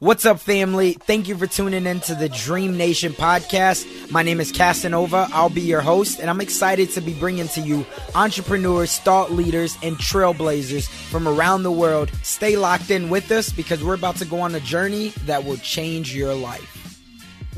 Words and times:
What's 0.00 0.24
up, 0.24 0.40
family? 0.40 0.94
Thank 0.94 1.28
you 1.28 1.36
for 1.36 1.46
tuning 1.46 1.84
in 1.84 2.00
to 2.00 2.14
the 2.14 2.30
Dream 2.30 2.74
Nation 2.78 3.12
podcast. 3.12 4.10
My 4.10 4.22
name 4.22 4.40
is 4.40 4.50
Casanova. 4.50 5.28
I'll 5.30 5.50
be 5.50 5.60
your 5.60 5.82
host, 5.82 6.20
and 6.20 6.30
I'm 6.30 6.40
excited 6.40 6.88
to 6.92 7.02
be 7.02 7.12
bringing 7.12 7.48
to 7.48 7.60
you 7.60 7.84
entrepreneurs, 8.14 8.98
thought 8.98 9.30
leaders, 9.30 9.76
and 9.82 9.96
trailblazers 9.98 10.88
from 10.88 11.28
around 11.28 11.64
the 11.64 11.70
world. 11.70 12.10
Stay 12.22 12.56
locked 12.56 12.90
in 12.90 13.10
with 13.10 13.30
us 13.30 13.52
because 13.52 13.84
we're 13.84 13.92
about 13.92 14.16
to 14.16 14.24
go 14.24 14.40
on 14.40 14.54
a 14.54 14.60
journey 14.60 15.10
that 15.26 15.44
will 15.44 15.58
change 15.58 16.16
your 16.16 16.32
life. 16.32 16.79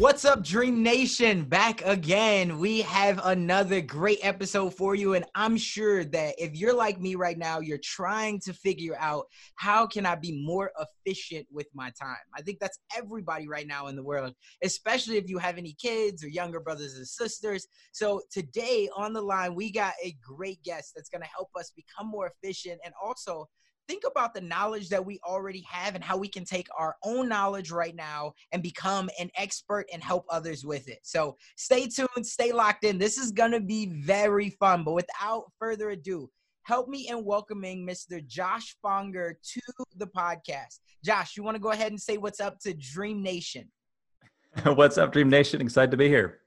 What's 0.02 0.24
up, 0.24 0.42
Dream 0.42 0.83
Nation? 0.83 1.45
Back 1.45 1.80
again. 1.83 2.59
We 2.59 2.80
have 2.80 3.20
another 3.23 3.80
great 3.80 4.19
episode 4.23 4.75
for 4.75 4.97
you. 4.97 5.15
And 5.15 5.25
I'm 5.37 5.56
sure 5.56 6.05
that 6.06 6.34
if 6.38 6.56
you're 6.56 6.75
like 6.75 7.01
me 7.01 7.15
right 7.15 7.38
now, 7.38 7.61
you're 7.61 7.78
trying 7.78 8.41
to 8.41 8.52
figure 8.52 8.97
out 8.98 9.27
how 9.55 9.87
can 9.87 10.05
I 10.05 10.16
be 10.16 10.45
more 10.45 10.73
efficient 10.77 11.47
with 11.52 11.69
my 11.73 11.92
time? 12.02 12.16
I 12.37 12.42
think 12.42 12.59
that's 12.59 12.80
everybody 12.98 13.47
right 13.47 13.65
now 13.65 13.87
in 13.87 13.95
the 13.95 14.02
world, 14.02 14.34
especially 14.65 15.19
if 15.19 15.28
you 15.28 15.38
have 15.38 15.56
any 15.56 15.77
kids 15.80 16.25
or 16.25 16.28
younger 16.28 16.59
brothers 16.59 16.97
and 16.97 17.06
sisters. 17.06 17.69
So 17.92 18.23
today 18.33 18.89
on 18.97 19.12
the 19.12 19.23
line, 19.23 19.55
we 19.55 19.70
got 19.70 19.95
a 20.03 20.16
great 20.20 20.61
guest 20.64 20.95
that's 20.97 21.11
going 21.11 21.23
to 21.23 21.28
help 21.28 21.50
us 21.56 21.70
become 21.77 22.09
more 22.09 22.33
efficient 22.42 22.80
and 22.84 22.92
also 23.00 23.48
think 23.92 24.05
about 24.10 24.32
the 24.32 24.41
knowledge 24.41 24.88
that 24.88 25.05
we 25.05 25.20
already 25.23 25.62
have 25.69 25.95
and 25.95 26.02
how 26.02 26.16
we 26.16 26.27
can 26.27 26.46
take 26.46 26.66
our 26.78 26.96
own 27.05 27.28
knowledge 27.28 27.70
right 27.70 27.95
now 27.95 28.33
and 28.50 28.62
become 28.62 29.10
an 29.20 29.28
expert 29.37 29.84
and 29.92 30.03
help 30.03 30.25
others 30.30 30.64
with 30.64 30.89
it. 30.89 31.00
So 31.03 31.36
stay 31.56 31.89
tuned, 31.89 32.27
stay 32.27 32.52
locked 32.52 32.84
in. 32.84 32.97
This 32.97 33.19
is 33.19 33.33
going 33.33 33.50
to 33.50 33.61
be 33.61 34.02
very 34.02 34.48
fun. 34.48 34.83
But 34.83 34.94
without 34.94 35.44
further 35.58 35.91
ado, 35.91 36.30
help 36.62 36.89
me 36.89 37.08
in 37.11 37.22
welcoming 37.22 37.86
Mr. 37.86 38.27
Josh 38.27 38.75
Fonger 38.83 39.34
to 39.52 39.61
the 39.98 40.06
podcast. 40.06 40.78
Josh, 41.05 41.36
you 41.36 41.42
want 41.42 41.56
to 41.56 41.61
go 41.61 41.72
ahead 41.72 41.92
and 41.92 42.00
say 42.00 42.17
what's 42.17 42.41
up 42.41 42.61
to 42.61 42.72
Dream 42.72 43.22
Nation? 43.22 43.69
what's 44.64 44.97
up, 44.97 45.12
Dream 45.12 45.28
Nation? 45.28 45.61
Excited 45.61 45.91
to 45.91 45.98
be 45.98 46.08
here. 46.08 46.39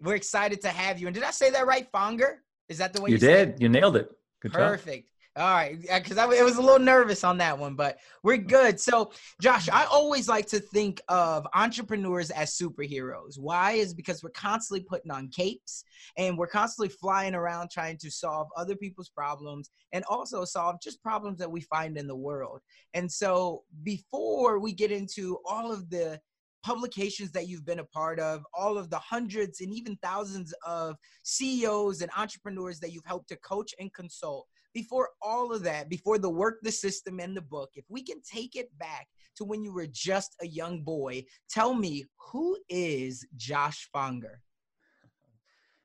We're 0.00 0.14
excited 0.14 0.62
to 0.62 0.68
have 0.68 0.98
you. 0.98 1.08
And 1.08 1.14
did 1.14 1.24
I 1.24 1.30
say 1.30 1.50
that 1.50 1.66
right, 1.66 1.92
Fonger? 1.92 2.36
Is 2.70 2.78
that 2.78 2.94
the 2.94 3.02
way 3.02 3.10
you, 3.10 3.16
you 3.16 3.20
did? 3.20 3.56
You 3.60 3.68
nailed 3.68 3.96
it. 3.96 4.10
Good 4.40 4.54
Perfect. 4.54 5.08
Job. 5.08 5.15
All 5.38 5.44
right, 5.44 5.78
because 5.78 6.16
I, 6.16 6.24
was 6.24 6.56
a 6.56 6.62
little 6.62 6.78
nervous 6.78 7.22
on 7.22 7.36
that 7.38 7.58
one, 7.58 7.74
but 7.74 7.98
we're 8.22 8.38
good. 8.38 8.80
So, 8.80 9.12
Josh, 9.38 9.68
I 9.68 9.84
always 9.84 10.28
like 10.28 10.46
to 10.46 10.60
think 10.60 11.02
of 11.08 11.46
entrepreneurs 11.52 12.30
as 12.30 12.56
superheroes. 12.56 13.38
Why? 13.38 13.72
Is 13.72 13.92
because 13.92 14.22
we're 14.22 14.30
constantly 14.30 14.86
putting 14.88 15.10
on 15.10 15.28
capes 15.28 15.84
and 16.16 16.38
we're 16.38 16.46
constantly 16.46 16.88
flying 16.88 17.34
around 17.34 17.70
trying 17.70 17.98
to 17.98 18.10
solve 18.10 18.48
other 18.56 18.74
people's 18.74 19.10
problems 19.10 19.68
and 19.92 20.06
also 20.08 20.46
solve 20.46 20.80
just 20.80 21.02
problems 21.02 21.38
that 21.38 21.50
we 21.50 21.60
find 21.60 21.98
in 21.98 22.06
the 22.06 22.16
world. 22.16 22.60
And 22.94 23.12
so, 23.12 23.64
before 23.82 24.58
we 24.58 24.72
get 24.72 24.90
into 24.90 25.36
all 25.44 25.70
of 25.70 25.90
the 25.90 26.18
publications 26.64 27.30
that 27.32 27.46
you've 27.46 27.66
been 27.66 27.80
a 27.80 27.84
part 27.84 28.18
of, 28.18 28.42
all 28.54 28.78
of 28.78 28.88
the 28.88 28.98
hundreds 28.98 29.60
and 29.60 29.74
even 29.74 29.98
thousands 30.02 30.54
of 30.66 30.96
CEOs 31.24 32.00
and 32.00 32.10
entrepreneurs 32.16 32.80
that 32.80 32.90
you've 32.90 33.04
helped 33.04 33.28
to 33.28 33.36
coach 33.36 33.74
and 33.78 33.92
consult 33.92 34.46
before 34.76 35.08
all 35.22 35.54
of 35.54 35.62
that, 35.62 35.88
before 35.88 36.18
the 36.18 36.28
work, 36.28 36.58
the 36.60 36.70
system, 36.70 37.18
and 37.18 37.34
the 37.34 37.40
book, 37.40 37.70
if 37.76 37.86
we 37.88 38.02
can 38.02 38.20
take 38.20 38.56
it 38.56 38.68
back 38.78 39.06
to 39.34 39.42
when 39.42 39.64
you 39.64 39.72
were 39.72 39.86
just 39.86 40.36
a 40.42 40.46
young 40.46 40.82
boy, 40.82 41.24
tell 41.48 41.72
me 41.72 42.04
who 42.30 42.58
is 42.68 43.26
Josh 43.38 43.88
Fonger? 43.90 44.42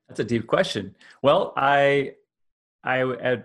That's 0.10 0.20
a 0.20 0.26
deep 0.26 0.46
question. 0.46 0.94
Well, 1.24 1.54
I, 1.56 2.16
I 2.84 3.38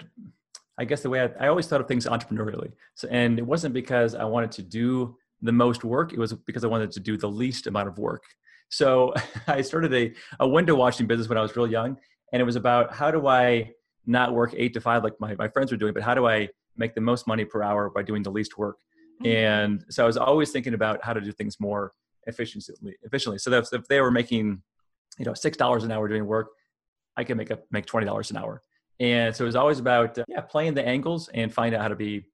I 0.79 0.85
guess 0.85 1.03
the 1.03 1.11
way 1.11 1.21
I, 1.21 1.45
I 1.45 1.47
always 1.47 1.69
thought 1.69 1.81
of 1.81 1.87
things 1.87 2.07
entrepreneurially. 2.07 2.73
So, 2.97 3.07
and 3.09 3.39
it 3.39 3.47
wasn't 3.47 3.73
because 3.73 4.17
I 4.17 4.25
wanted 4.25 4.51
to 4.53 4.63
do 4.63 5.17
the 5.43 5.53
most 5.53 5.85
work. 5.85 6.13
It 6.13 6.19
was 6.19 6.33
because 6.33 6.65
I 6.65 6.67
wanted 6.67 6.91
to 6.91 7.01
do 7.01 7.17
the 7.17 7.29
least 7.29 7.69
amount 7.69 7.87
of 7.87 7.99
work. 7.99 8.25
So 8.69 9.15
I 9.47 9.63
started 9.63 9.95
a, 9.95 10.13
a 10.41 10.49
window 10.49 10.75
washing 10.75 11.07
business 11.07 11.29
when 11.29 11.39
I 11.39 11.43
was 11.43 11.55
real 11.55 11.71
young. 11.71 11.97
And 12.33 12.43
it 12.43 12.45
was 12.45 12.57
about 12.57 12.93
how 12.93 13.13
do 13.13 13.29
I 13.29 13.71
not 14.07 14.33
work 14.33 14.55
eight 14.57 14.73
to 14.75 14.81
five 14.81 15.03
like 15.05 15.15
my, 15.21 15.35
my 15.37 15.49
friends 15.49 15.71
were 15.71 15.79
doing, 15.79 15.93
but 15.93 16.03
how 16.03 16.15
do 16.15 16.27
I 16.27 16.49
make 16.77 16.95
the 16.95 17.01
most 17.01 17.27
money 17.27 17.45
per 17.45 17.63
hour 17.63 17.91
by 17.91 18.03
doing 18.03 18.23
the 18.23 18.31
least 18.31 18.57
work? 18.59 18.79
Mm-hmm. 19.23 19.27
And 19.27 19.85
so 19.89 20.05
I 20.05 20.07
was 20.07 20.17
always 20.17 20.51
thinking 20.51 20.75
about 20.75 21.05
how 21.05 21.13
to 21.13 21.21
do 21.21 21.33
things 21.33 21.59
more 21.59 21.93
efficiently. 22.27 22.97
Efficiently, 23.03 23.39
so 23.39 23.51
that 23.51 23.69
if 23.73 23.87
they 23.89 24.01
were 24.01 24.11
making, 24.11 24.63
you 25.19 25.25
know, 25.25 25.35
six 25.35 25.57
dollars 25.57 25.85
an 25.85 25.91
hour 25.93 26.09
doing 26.09 26.27
work, 26.27 26.49
I 27.17 27.25
could 27.25 27.37
make 27.37 27.51
up 27.51 27.65
make 27.71 27.87
twenty 27.87 28.07
dollars 28.07 28.31
an 28.31 28.37
hour. 28.37 28.63
And 28.99 29.35
so 29.35 29.45
it 29.45 29.47
was 29.47 29.57
always 29.57 29.79
about 29.79 30.19
uh, 30.19 30.25
yeah, 30.29 30.41
playing 30.41 30.75
the 30.75 30.87
angles 30.87 31.29
and 31.35 31.53
find 31.53 31.75
out 31.75 31.83
how 31.83 31.89
to 31.89 31.97
be 31.97 32.25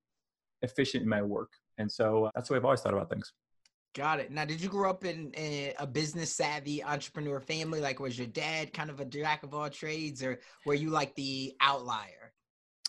efficient 0.63 1.03
in 1.03 1.09
my 1.09 1.23
work. 1.23 1.51
And 1.79 1.91
so 1.91 2.27
uh, 2.27 2.31
that's 2.35 2.49
the 2.49 2.55
way 2.55 2.59
I've 2.59 2.65
always 2.65 2.81
thought 2.81 2.95
about 2.95 3.11
things. 3.11 3.33
Got 3.95 4.21
it. 4.21 4.31
Now, 4.31 4.47
did 4.47 4.63
you 4.63 4.71
grow 4.71 4.89
up 4.89 5.05
in 5.05 5.33
a, 5.37 5.75
a, 5.79 5.87
business 5.87 6.35
savvy 6.35 6.83
entrepreneur 6.83 7.41
family? 7.41 7.79
Like, 7.79 8.01
was 8.01 8.17
your 8.17 8.27
dad 8.27 8.73
kind 8.73 8.89
of 8.89 9.01
a 9.01 9.05
jack 9.05 9.43
of 9.43 9.53
all 9.53 9.69
trades, 9.69 10.23
or 10.23 10.41
were 10.65 10.73
you 10.73 10.89
like 10.89 11.15
the 11.15 11.55
outlier? 11.61 12.33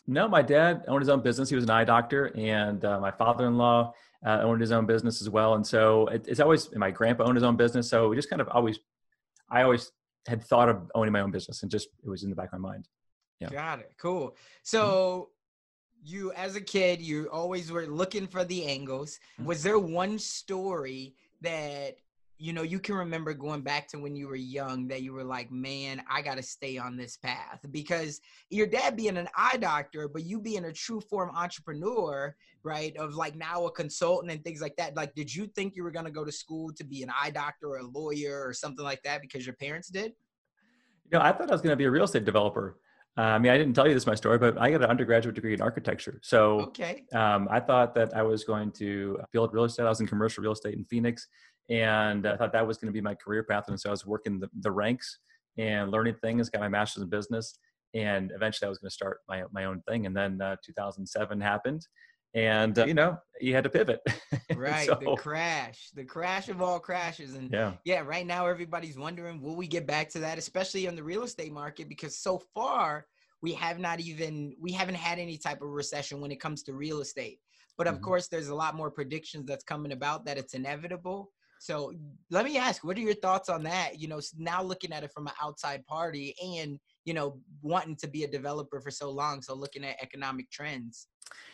No, 0.08 0.30
my 0.30 0.42
dad 0.42 0.84
owned 0.88 1.02
his 1.02 1.10
own 1.10 1.22
business. 1.22 1.50
He 1.50 1.56
was 1.56 1.66
an 1.66 1.72
eye 1.72 1.84
doctor, 1.84 2.32
and 2.38 2.84
uh, 2.86 3.02
my 3.02 3.12
father-in-law 3.12 3.94
uh, 4.26 4.40
owned 4.44 4.62
his 4.62 4.72
own 4.72 4.86
business 4.86 5.22
as 5.22 5.30
well. 5.30 5.56
And 5.56 5.68
so 5.68 6.08
it, 6.08 6.26
it's 6.28 6.40
always 6.40 6.74
my 6.74 6.92
grandpa 6.92 7.26
owned 7.26 7.36
his 7.36 7.44
own 7.44 7.58
business. 7.58 7.90
So 7.90 8.08
we 8.08 8.16
just 8.16 8.30
kind 8.30 8.42
of 8.42 8.48
always, 8.48 8.80
I 9.50 9.64
always 9.64 9.92
had 10.26 10.42
thought 10.42 10.70
of 10.70 10.90
owning 10.96 11.12
my 11.12 11.20
own 11.20 11.32
business, 11.32 11.64
and 11.64 11.72
just 11.72 11.90
it 12.02 12.10
was 12.10 12.24
in 12.24 12.30
the 12.30 12.36
back 12.36 12.54
of 12.54 12.60
my 12.62 12.70
mind. 12.70 12.88
Yeah. 13.42 13.50
Got 13.50 13.80
it. 13.80 13.92
Cool. 13.98 14.28
Mm-hmm. 14.28 14.36
So 14.64 15.30
you 16.04 16.32
as 16.34 16.56
a 16.56 16.62
kid 16.62 17.02
you 17.02 17.30
always 17.32 17.72
were 17.72 17.86
looking 17.86 18.28
for 18.28 18.44
the 18.44 18.66
angles. 18.66 19.20
Mm-hmm. 19.38 19.46
was 19.46 19.64
there 19.64 19.80
one 19.80 20.20
story 20.20 21.16
that 21.42 21.96
you 22.38 22.52
know 22.52 22.64
you 22.64 22.80
can 22.80 22.96
remember 22.96 23.34
going 23.34 23.62
back 23.62 23.88
to 23.88 24.00
when 24.00 24.16
you 24.16 24.28
were 24.28 24.36
young 24.36 24.88
that 24.88 25.02
you 25.02 25.14
were 25.14 25.24
like 25.24 25.52
man 25.52 26.04
i 26.10 26.22
got 26.22 26.36
to 26.36 26.44
stay 26.44 26.78
on 26.78 26.98
this 26.98 27.16
path 27.16 27.60
because 27.72 28.20
your 28.50 28.68
dad 28.68 28.98
being 28.98 29.18
an 29.18 29.30
eye 29.38 29.58
doctor 29.58 30.08
but 30.08 30.24
you 30.24 30.42
being 30.42 30.66
a 30.66 30.74
true 30.74 31.00
form 31.00 31.32
entrepreneur 31.36 32.36
right 32.64 32.96
of 32.98 33.16
like 33.16 33.36
now 33.36 33.66
a 33.66 33.72
consultant 33.72 34.32
and 34.32 34.44
things 34.44 34.62
like 34.62 34.76
that 34.76 34.96
like 34.96 35.14
did 35.16 35.34
you 35.34 35.46
think 35.48 35.76
you 35.76 35.84
were 35.84 35.92
going 35.92 36.06
to 36.06 36.12
go 36.12 36.26
to 36.26 36.32
school 36.32 36.72
to 36.74 36.84
be 36.84 37.04
an 37.04 37.10
eye 37.22 37.30
doctor 37.30 37.68
or 37.70 37.78
a 37.78 37.88
lawyer 37.88 38.44
or 38.46 38.54
something 38.54 38.84
like 38.84 39.02
that 39.04 39.22
because 39.22 39.46
your 39.46 39.56
parents 39.56 39.90
did? 39.90 40.12
You 41.06 41.20
know 41.20 41.22
i 41.22 41.32
thought 41.32 41.50
i 41.50 41.54
was 41.54 41.62
going 41.62 41.72
to 41.72 41.78
be 41.78 41.86
a 41.86 41.92
real 41.92 42.06
estate 42.06 42.26
developer 42.26 42.78
uh, 43.18 43.22
I 43.22 43.40
mean, 43.40 43.52
I 43.52 43.58
didn't 43.58 43.74
tell 43.74 43.88
you 43.88 43.94
this 43.94 44.08
my 44.08 44.16
story, 44.16 44.40
but 44.40 44.60
I 44.60 44.72
got 44.72 44.82
an 44.82 44.90
undergraduate 44.90 45.36
degree 45.36 45.54
in 45.54 45.62
architecture. 45.62 46.20
So 46.24 46.62
okay. 46.62 47.04
um, 47.14 47.48
I 47.52 47.60
thought 47.60 47.94
that 47.94 48.16
I 48.16 48.24
was 48.24 48.44
going 48.44 48.72
to 48.74 49.20
build 49.32 49.54
real 49.54 49.66
estate. 49.66 49.84
I 49.84 49.90
was 49.90 50.02
in 50.02 50.08
commercial 50.08 50.42
real 50.42 50.54
estate 50.54 50.74
in 50.74 50.84
Phoenix, 50.86 51.28
and 51.70 52.26
I 52.26 52.36
thought 52.36 52.52
that 52.54 52.66
was 52.66 52.78
going 52.78 52.88
to 52.88 52.94
be 52.94 53.02
my 53.02 53.14
career 53.14 53.44
path. 53.44 53.66
And 53.68 53.80
so 53.80 53.90
I 53.90 53.92
was 53.92 54.06
working 54.06 54.40
the, 54.40 54.50
the 54.62 54.72
ranks 54.72 55.20
and 55.58 55.92
learning 55.92 56.16
things. 56.24 56.50
Got 56.50 56.62
my 56.62 56.68
master's 56.68 57.04
in 57.04 57.10
business, 57.10 57.60
and 57.94 58.32
eventually 58.36 58.66
I 58.66 58.70
was 58.70 58.80
going 58.80 58.90
to 58.90 58.96
start 58.96 59.20
my 59.30 59.44
my 59.52 59.66
own 59.66 59.84
thing. 59.88 60.08
And 60.08 60.18
then 60.18 60.42
uh, 60.42 60.56
2007 60.66 61.40
happened, 61.40 61.88
and 62.34 62.78
uh, 62.80 62.86
you 62.86 62.94
know. 62.94 63.18
you 63.40 63.54
had 63.54 63.64
to 63.64 63.70
pivot. 63.70 64.02
Right 64.56 64.88
so, 64.88 64.98
the 65.00 65.16
crash 65.16 65.90
the 65.96 66.04
crash 66.04 66.48
of 66.48 66.62
all 66.62 66.80
crashes 66.80 67.34
and 67.36 67.52
yeah. 67.52 67.74
yeah 67.86 68.02
right 68.02 68.26
now 68.26 68.46
everybody's 68.46 68.98
wondering 68.98 69.42
will 69.42 69.56
we 69.56 69.68
get 69.68 69.88
back 69.88 70.10
to 70.12 70.20
that 70.20 70.38
especially 70.38 70.86
in 70.86 70.96
the 70.96 71.04
real 71.04 71.24
estate 71.24 71.52
market 71.52 71.90
because 71.90 72.18
so 72.18 72.42
far 72.54 73.06
we 73.42 73.52
have 73.54 73.78
not 73.78 74.00
even 74.00 74.56
we 74.60 74.72
haven't 74.72 74.96
had 74.96 75.20
any 75.20 75.38
type 75.38 75.62
of 75.62 75.70
recession 75.70 76.22
when 76.22 76.32
it 76.32 76.40
comes 76.40 76.64
to 76.64 76.74
real 76.74 77.02
estate. 77.02 77.40
But 77.78 77.88
of 77.88 77.96
mm-hmm. 77.96 78.06
course 78.06 78.28
there's 78.28 78.48
a 78.48 78.56
lot 78.56 78.76
more 78.76 78.90
predictions 78.90 79.46
that's 79.48 79.66
coming 79.66 79.92
about 79.92 80.26
that 80.26 80.38
it's 80.38 80.54
inevitable 80.54 81.32
so 81.64 81.94
let 82.30 82.44
me 82.44 82.58
ask 82.58 82.84
what 82.84 82.98
are 82.98 83.02
your 83.02 83.14
thoughts 83.14 83.48
on 83.48 83.64
that 83.64 84.00
you 84.00 84.08
know 84.08 84.20
now 84.38 84.62
looking 84.62 84.92
at 84.92 85.04
it 85.04 85.12
from 85.14 85.28
an 85.28 85.34
outside 85.42 85.86
party 85.86 86.36
and 86.44 86.78
you 87.06 87.14
know 87.14 87.40
wanting 87.62 87.96
to 87.96 88.08
be 88.08 88.24
a 88.24 88.28
developer 88.28 88.82
for 88.82 88.92
so 88.92 89.10
long 89.10 89.42
so 89.42 89.54
looking 89.54 89.86
at 89.86 89.96
economic 90.02 90.50
trends 90.52 91.08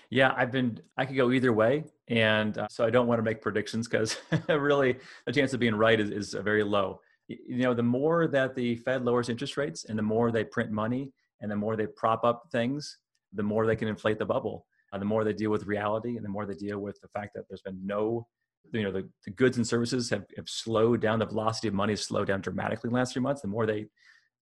yeah, 0.10 0.34
I've 0.36 0.52
been, 0.52 0.80
I 0.98 1.06
could 1.06 1.16
go 1.16 1.32
either 1.32 1.54
way. 1.54 1.84
And 2.08 2.58
uh, 2.58 2.68
so 2.70 2.84
I 2.84 2.90
don't 2.90 3.08
want 3.08 3.20
to 3.20 3.24
make 3.24 3.42
predictions 3.42 3.88
because 3.88 4.18
really 4.50 4.98
the 5.26 5.32
chance 5.32 5.54
of 5.54 5.60
being 5.60 5.76
right 5.76 6.00
is, 6.00 6.10
is 6.10 6.34
very 6.34 6.64
low. 6.64 7.00
You 7.28 7.62
know, 7.64 7.76
the 7.76 7.84
more 7.84 8.28
that 8.28 8.56
the 8.56 8.78
Fed 8.78 9.06
lowers 9.06 9.30
interest 9.30 9.56
rates 9.56 9.86
and 9.86 9.98
the 9.98 10.04
more 10.04 10.32
they 10.32 10.44
print 10.44 10.72
money 10.72 11.12
and 11.42 11.52
the 11.52 11.56
more 11.56 11.76
they 11.76 11.86
prop 11.86 12.24
up 12.24 12.48
things, 12.52 12.98
the 13.34 13.44
more 13.44 13.68
they 13.68 13.76
can 13.76 13.88
inflate 13.88 14.18
the 14.18 14.26
bubble. 14.26 14.66
Uh, 14.92 14.98
the 14.98 15.06
more 15.06 15.24
they 15.24 15.34
deal 15.34 15.52
with 15.52 15.68
reality 15.68 16.16
and 16.16 16.26
the 16.26 16.30
more 16.30 16.48
they 16.48 16.56
deal 16.56 16.80
with 16.80 17.00
the 17.02 17.08
fact 17.10 17.36
that 17.36 17.44
there's 17.48 17.62
been 17.62 17.80
no, 17.86 18.26
you 18.72 18.84
know, 18.84 18.92
the, 18.92 19.10
the 19.26 19.32
goods 19.32 19.58
and 19.58 19.68
services 19.68 20.10
have, 20.10 20.26
have 20.36 20.48
slowed 20.48 21.02
down. 21.02 21.20
The 21.20 21.26
velocity 21.26 21.68
of 21.68 21.74
money 21.74 21.94
has 21.94 22.02
slowed 22.02 22.28
down 22.28 22.42
dramatically 22.42 22.88
in 22.88 22.94
the 22.94 23.00
last 23.00 23.14
few 23.14 23.22
months. 23.22 23.42
The 23.42 23.48
more 23.48 23.66
they 23.66 23.88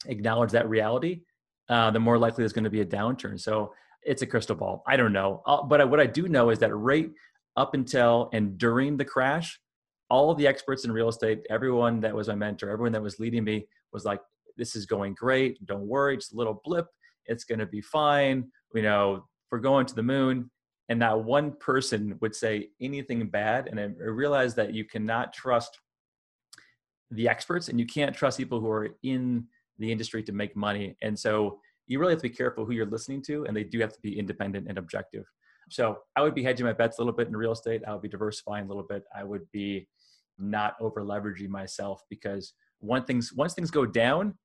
acknowledge 0.05 0.51
that 0.51 0.69
reality, 0.69 1.21
uh, 1.69 1.91
the 1.91 1.99
more 1.99 2.17
likely 2.17 2.41
there's 2.41 2.53
going 2.53 2.63
to 2.63 2.69
be 2.69 2.81
a 2.81 2.85
downturn. 2.85 3.39
So 3.39 3.73
it's 4.03 4.21
a 4.21 4.25
crystal 4.25 4.55
ball. 4.55 4.83
I 4.87 4.97
don't 4.97 5.13
know. 5.13 5.41
Uh, 5.45 5.63
but 5.63 5.89
what 5.89 5.99
I 5.99 6.05
do 6.05 6.27
know 6.27 6.49
is 6.49 6.59
that 6.59 6.75
right 6.75 7.09
up 7.55 7.73
until 7.73 8.29
and 8.33 8.57
during 8.57 8.97
the 8.97 9.05
crash, 9.05 9.59
all 10.09 10.33
the 10.33 10.47
experts 10.47 10.85
in 10.85 10.91
real 10.91 11.09
estate, 11.09 11.45
everyone 11.49 11.99
that 12.01 12.15
was 12.15 12.27
my 12.27 12.35
mentor, 12.35 12.69
everyone 12.69 12.93
that 12.93 13.01
was 13.01 13.19
leading 13.19 13.43
me 13.43 13.67
was 13.91 14.05
like, 14.05 14.21
this 14.55 14.75
is 14.75 14.85
going 14.85 15.13
great. 15.13 15.63
Don't 15.65 15.87
worry, 15.87 16.17
just 16.17 16.33
a 16.33 16.37
little 16.37 16.61
blip. 16.63 16.87
It's 17.25 17.43
going 17.43 17.59
to 17.59 17.65
be 17.65 17.81
fine. 17.81 18.49
You 18.73 18.83
know, 18.83 19.25
we're 19.51 19.59
going 19.59 19.85
to 19.85 19.95
the 19.95 20.03
moon. 20.03 20.49
And 20.89 20.99
not 20.99 21.25
one 21.25 21.51
person 21.53 22.17
would 22.21 22.33
say 22.35 22.69
anything 22.79 23.27
bad. 23.27 23.67
And 23.67 23.79
I 23.79 23.83
realized 24.03 24.55
that 24.55 24.73
you 24.73 24.85
cannot 24.85 25.33
trust 25.33 25.77
the 27.11 27.27
experts 27.27 27.67
and 27.67 27.79
you 27.79 27.85
can't 27.85 28.15
trust 28.15 28.37
people 28.37 28.59
who 28.59 28.69
are 28.69 28.89
in 29.03 29.45
the 29.79 29.91
industry 29.91 30.23
to 30.23 30.31
make 30.31 30.55
money. 30.55 30.95
And 31.01 31.17
so 31.17 31.59
you 31.87 31.99
really 31.99 32.13
have 32.13 32.21
to 32.21 32.29
be 32.29 32.35
careful 32.35 32.65
who 32.65 32.73
you're 32.73 32.85
listening 32.85 33.21
to, 33.23 33.45
and 33.45 33.55
they 33.55 33.63
do 33.63 33.79
have 33.79 33.93
to 33.93 34.01
be 34.01 34.17
independent 34.17 34.67
and 34.67 34.77
objective. 34.77 35.25
So 35.69 35.99
I 36.15 36.21
would 36.21 36.35
be 36.35 36.43
hedging 36.43 36.65
my 36.65 36.73
bets 36.73 36.97
a 36.97 37.01
little 37.01 37.13
bit 37.13 37.27
in 37.27 37.35
real 37.35 37.51
estate. 37.51 37.81
I 37.87 37.93
would 37.93 38.01
be 38.01 38.09
diversifying 38.09 38.65
a 38.65 38.67
little 38.67 38.83
bit. 38.83 39.03
I 39.15 39.23
would 39.23 39.49
be 39.51 39.87
not 40.37 40.75
over 40.79 41.01
leveraging 41.01 41.49
myself 41.49 42.03
because 42.09 42.53
one 42.79 43.03
things 43.05 43.33
once 43.33 43.53
things 43.53 43.71
go 43.71 43.85
down, 43.85 44.37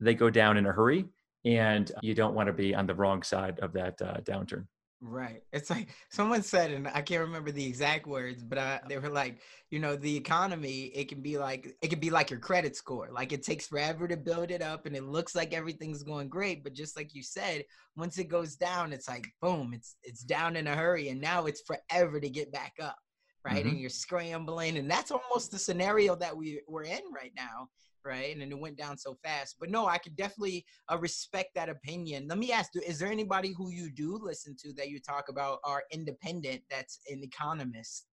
they 0.00 0.14
go 0.14 0.30
down 0.30 0.56
in 0.56 0.66
a 0.66 0.72
hurry, 0.72 1.06
and 1.44 1.90
you 2.02 2.14
don't 2.14 2.34
want 2.34 2.46
to 2.48 2.52
be 2.52 2.74
on 2.74 2.86
the 2.86 2.94
wrong 2.94 3.22
side 3.22 3.58
of 3.60 3.72
that 3.72 4.00
uh, 4.02 4.18
downturn. 4.22 4.66
Right. 5.06 5.42
It's 5.52 5.68
like 5.68 5.88
someone 6.10 6.42
said, 6.42 6.70
and 6.70 6.88
I 6.88 7.02
can't 7.02 7.20
remember 7.20 7.50
the 7.50 7.64
exact 7.64 8.06
words, 8.06 8.42
but 8.42 8.56
uh, 8.56 8.78
they 8.88 8.96
were 8.96 9.10
like, 9.10 9.40
you 9.70 9.78
know, 9.78 9.96
the 9.96 10.16
economy, 10.16 10.84
it 10.94 11.08
can 11.08 11.20
be 11.20 11.36
like, 11.36 11.76
it 11.82 11.88
can 11.88 12.00
be 12.00 12.08
like 12.08 12.30
your 12.30 12.40
credit 12.40 12.74
score. 12.74 13.10
Like 13.12 13.32
it 13.32 13.42
takes 13.42 13.66
forever 13.66 14.08
to 14.08 14.16
build 14.16 14.50
it 14.50 14.62
up 14.62 14.86
and 14.86 14.96
it 14.96 15.04
looks 15.04 15.34
like 15.34 15.52
everything's 15.52 16.02
going 16.02 16.28
great. 16.30 16.64
But 16.64 16.72
just 16.72 16.96
like 16.96 17.14
you 17.14 17.22
said, 17.22 17.64
once 17.96 18.16
it 18.16 18.28
goes 18.28 18.56
down, 18.56 18.94
it's 18.94 19.08
like, 19.08 19.26
boom, 19.42 19.72
it's, 19.74 19.96
it's 20.02 20.22
down 20.22 20.56
in 20.56 20.66
a 20.66 20.74
hurry. 20.74 21.10
And 21.10 21.20
now 21.20 21.44
it's 21.44 21.62
forever 21.62 22.18
to 22.18 22.30
get 22.30 22.50
back 22.50 22.72
up. 22.80 22.96
Right. 23.44 23.58
Mm-hmm. 23.58 23.68
And 23.68 23.78
you're 23.78 23.90
scrambling. 23.90 24.78
And 24.78 24.90
that's 24.90 25.10
almost 25.10 25.50
the 25.50 25.58
scenario 25.58 26.16
that 26.16 26.34
we, 26.34 26.62
we're 26.66 26.84
in 26.84 27.02
right 27.14 27.32
now 27.36 27.68
right? 28.04 28.36
And 28.36 28.50
it 28.50 28.58
went 28.58 28.76
down 28.76 28.96
so 28.98 29.16
fast. 29.22 29.56
But 29.58 29.70
no, 29.70 29.86
I 29.86 29.98
could 29.98 30.16
definitely 30.16 30.64
uh, 30.90 30.98
respect 30.98 31.50
that 31.54 31.68
opinion. 31.68 32.26
Let 32.28 32.38
me 32.38 32.52
ask 32.52 32.70
Is 32.76 32.98
there 32.98 33.10
anybody 33.10 33.54
who 33.56 33.70
you 33.70 33.90
do 33.90 34.18
listen 34.20 34.56
to 34.62 34.72
that 34.74 34.88
you 34.88 35.00
talk 35.00 35.28
about 35.28 35.58
are 35.64 35.84
independent? 35.90 36.62
That's 36.70 37.00
an 37.10 37.22
economist. 37.22 38.06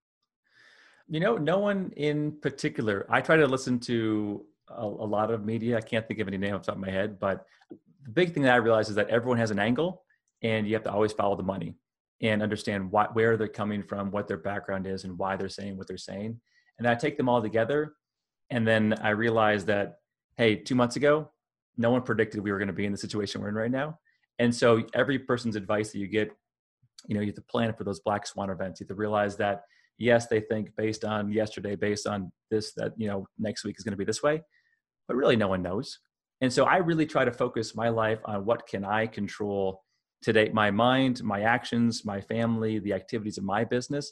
You 1.08 1.20
know, 1.20 1.38
no 1.38 1.60
one 1.60 1.92
in 1.98 2.40
particular. 2.42 3.06
I 3.10 3.22
try 3.22 3.36
to 3.36 3.48
listen 3.48 3.80
to 3.82 4.46
a, 4.70 4.84
a 4.84 4.86
lot 4.86 5.32
of 5.32 5.46
media. 5.46 5.78
I 5.78 5.82
can't 5.82 6.08
think 6.08 6.20
of 6.20 6.28
any 6.28 6.38
name 6.38 6.56
off 6.56 6.62
the 6.62 6.68
top 6.68 6.76
of 6.76 6.82
my 6.82 6.92
head, 6.92 7.20
but 7.20 7.46
the 8.04 8.12
big 8.12 8.34
thing 8.34 8.44
that 8.44 8.54
I 8.54 8.58
realize 8.58 8.90
is 8.90 8.96
that 8.96 9.10
everyone 9.10 9.38
has 9.38 9.52
an 9.52 9.60
angle, 9.60 10.04
and 10.42 10.68
you 10.68 10.74
have 10.74 10.84
to 10.84 10.92
always 10.92 11.12
follow 11.12 11.36
the 11.36 11.44
money 11.44 11.76
and 12.22 12.42
understand 12.42 12.92
where 12.92 13.36
they're 13.36 13.48
coming 13.48 13.84
from, 13.84 14.12
what 14.12 14.28
their 14.28 14.38
background 14.38 14.88
is, 14.88 15.04
and 15.04 15.18
why 15.18 15.36
they're 15.36 15.50
saying 15.50 15.78
what 15.78 15.88
they're 15.88 15.98
saying. 15.98 16.40
And 16.78 16.88
I 16.88 16.96
take 16.96 17.18
them 17.18 17.28
all 17.28 17.42
together 17.42 17.94
and 18.52 18.68
then 18.68 18.94
I 19.02 19.10
realized 19.12 19.68
that, 19.68 20.00
hey, 20.38 20.58
two 20.58 20.76
months 20.76 20.98
ago, 20.98 21.32
no 21.78 21.90
one 21.90 22.04
predicted 22.04 22.42
we 22.42 22.52
were 22.52 22.58
going 22.58 22.68
to 22.68 22.74
be 22.74 22.86
in 22.86 22.92
the 22.92 22.98
situation 22.98 23.42
we're 23.42 23.50
in 23.50 23.56
right 23.56 23.72
now. 23.72 23.98
And 24.40 24.54
so 24.54 24.84
every 24.94 25.18
person's 25.18 25.56
advice 25.56 25.92
that 25.92 26.00
you 26.00 26.08
get, 26.08 26.32
you 27.08 27.16
know, 27.16 27.22
you 27.22 27.28
have 27.28 27.36
to 27.36 27.42
plan 27.42 27.74
for 27.74 27.86
those 27.86 28.02
black 28.02 28.28
swan 28.28 28.50
events. 28.50 28.80
You 28.80 28.84
have 28.84 28.90
to 28.90 28.96
realize 28.96 29.38
that, 29.38 29.64
yes, 29.98 30.28
they 30.28 30.42
think 30.42 30.76
based 30.76 31.06
on 31.06 31.32
yesterday, 31.32 31.76
based 31.76 32.06
on 32.06 32.32
this, 32.50 32.74
that, 32.74 32.94
you 32.98 33.08
know, 33.08 33.26
next 33.40 33.64
week 33.64 33.78
is 33.78 33.84
going 33.84 33.94
to 33.94 33.98
be 33.98 34.06
this 34.06 34.22
way, 34.22 34.42
but 35.08 35.16
really 35.16 35.38
no 35.38 35.48
one 35.48 35.62
knows. 35.62 36.00
And 36.42 36.52
so 36.52 36.66
I 36.66 36.78
really 36.78 37.06
try 37.06 37.24
to 37.24 37.32
focus 37.32 37.76
my 37.76 37.90
life 37.90 38.20
on 38.26 38.46
what 38.46 38.68
can 38.68 38.84
I 38.84 39.08
control 39.08 39.82
today, 40.22 40.50
my 40.54 40.72
mind, 40.72 41.24
my 41.24 41.42
actions, 41.42 42.04
my 42.04 42.20
family, 42.20 42.80
the 42.80 42.94
activities 42.94 43.38
of 43.38 43.44
my 43.44 43.64
business. 43.64 44.12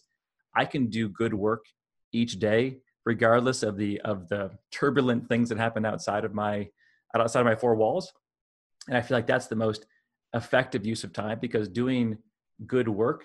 I 0.56 0.66
can 0.66 0.88
do 0.88 1.10
good 1.10 1.34
work 1.34 1.66
each 2.14 2.40
day 2.40 2.78
regardless 3.10 3.64
of 3.64 3.76
the 3.76 4.00
of 4.02 4.30
the 4.30 4.52
turbulent 4.70 5.28
things 5.28 5.50
that 5.50 5.58
happen 5.58 5.84
outside 5.84 6.24
of 6.24 6.36
my 6.36 6.70
outside 7.16 7.40
of 7.40 7.46
my 7.48 7.56
four 7.56 7.74
walls. 7.74 8.14
And 8.88 8.96
i 8.96 9.02
feel 9.02 9.18
like 9.18 9.26
that's 9.26 9.48
the 9.48 9.56
most 9.56 9.88
effective 10.36 10.86
use 10.86 11.04
of 11.04 11.12
time 11.12 11.40
because 11.42 11.68
doing 11.68 12.20
good 12.68 12.88
work 12.88 13.24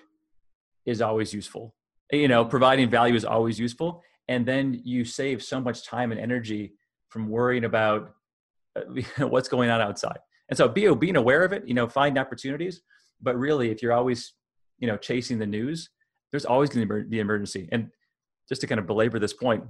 is 0.86 1.02
always 1.02 1.34
useful. 1.34 1.74
You 2.10 2.28
know 2.28 2.46
providing 2.56 2.88
value 2.88 3.14
is 3.14 3.26
always 3.26 3.58
useful. 3.66 4.02
And 4.26 4.46
then 4.46 4.80
you 4.84 5.04
save 5.04 5.42
so 5.42 5.60
much 5.60 5.86
time 5.86 6.10
and 6.12 6.20
energy 6.28 6.72
from 7.10 7.28
worrying 7.28 7.64
about 7.64 8.14
uh, 8.78 9.26
what's 9.32 9.50
going 9.50 9.68
on 9.68 9.82
outside. 9.82 10.20
And 10.48 10.56
so 10.56 10.66
be 10.66 10.82
being 10.94 11.16
aware 11.24 11.44
of 11.44 11.52
it 11.52 11.68
you 11.68 11.74
know 11.74 11.88
find 12.00 12.16
opportunities. 12.16 12.80
But 13.20 13.36
really 13.36 13.68
if 13.70 13.82
you're 13.82 13.98
always 14.00 14.32
you 14.78 14.88
know 14.88 14.96
chasing 14.96 15.38
the 15.38 15.52
news 15.58 15.90
there's 16.30 16.46
always 16.46 16.70
going 16.70 16.88
to 16.88 17.04
be 17.04 17.20
emergency. 17.20 17.68
And 17.70 17.90
just 18.48 18.60
to 18.60 18.66
kind 18.66 18.78
of 18.78 18.86
belabor 18.86 19.18
this 19.18 19.32
point, 19.32 19.64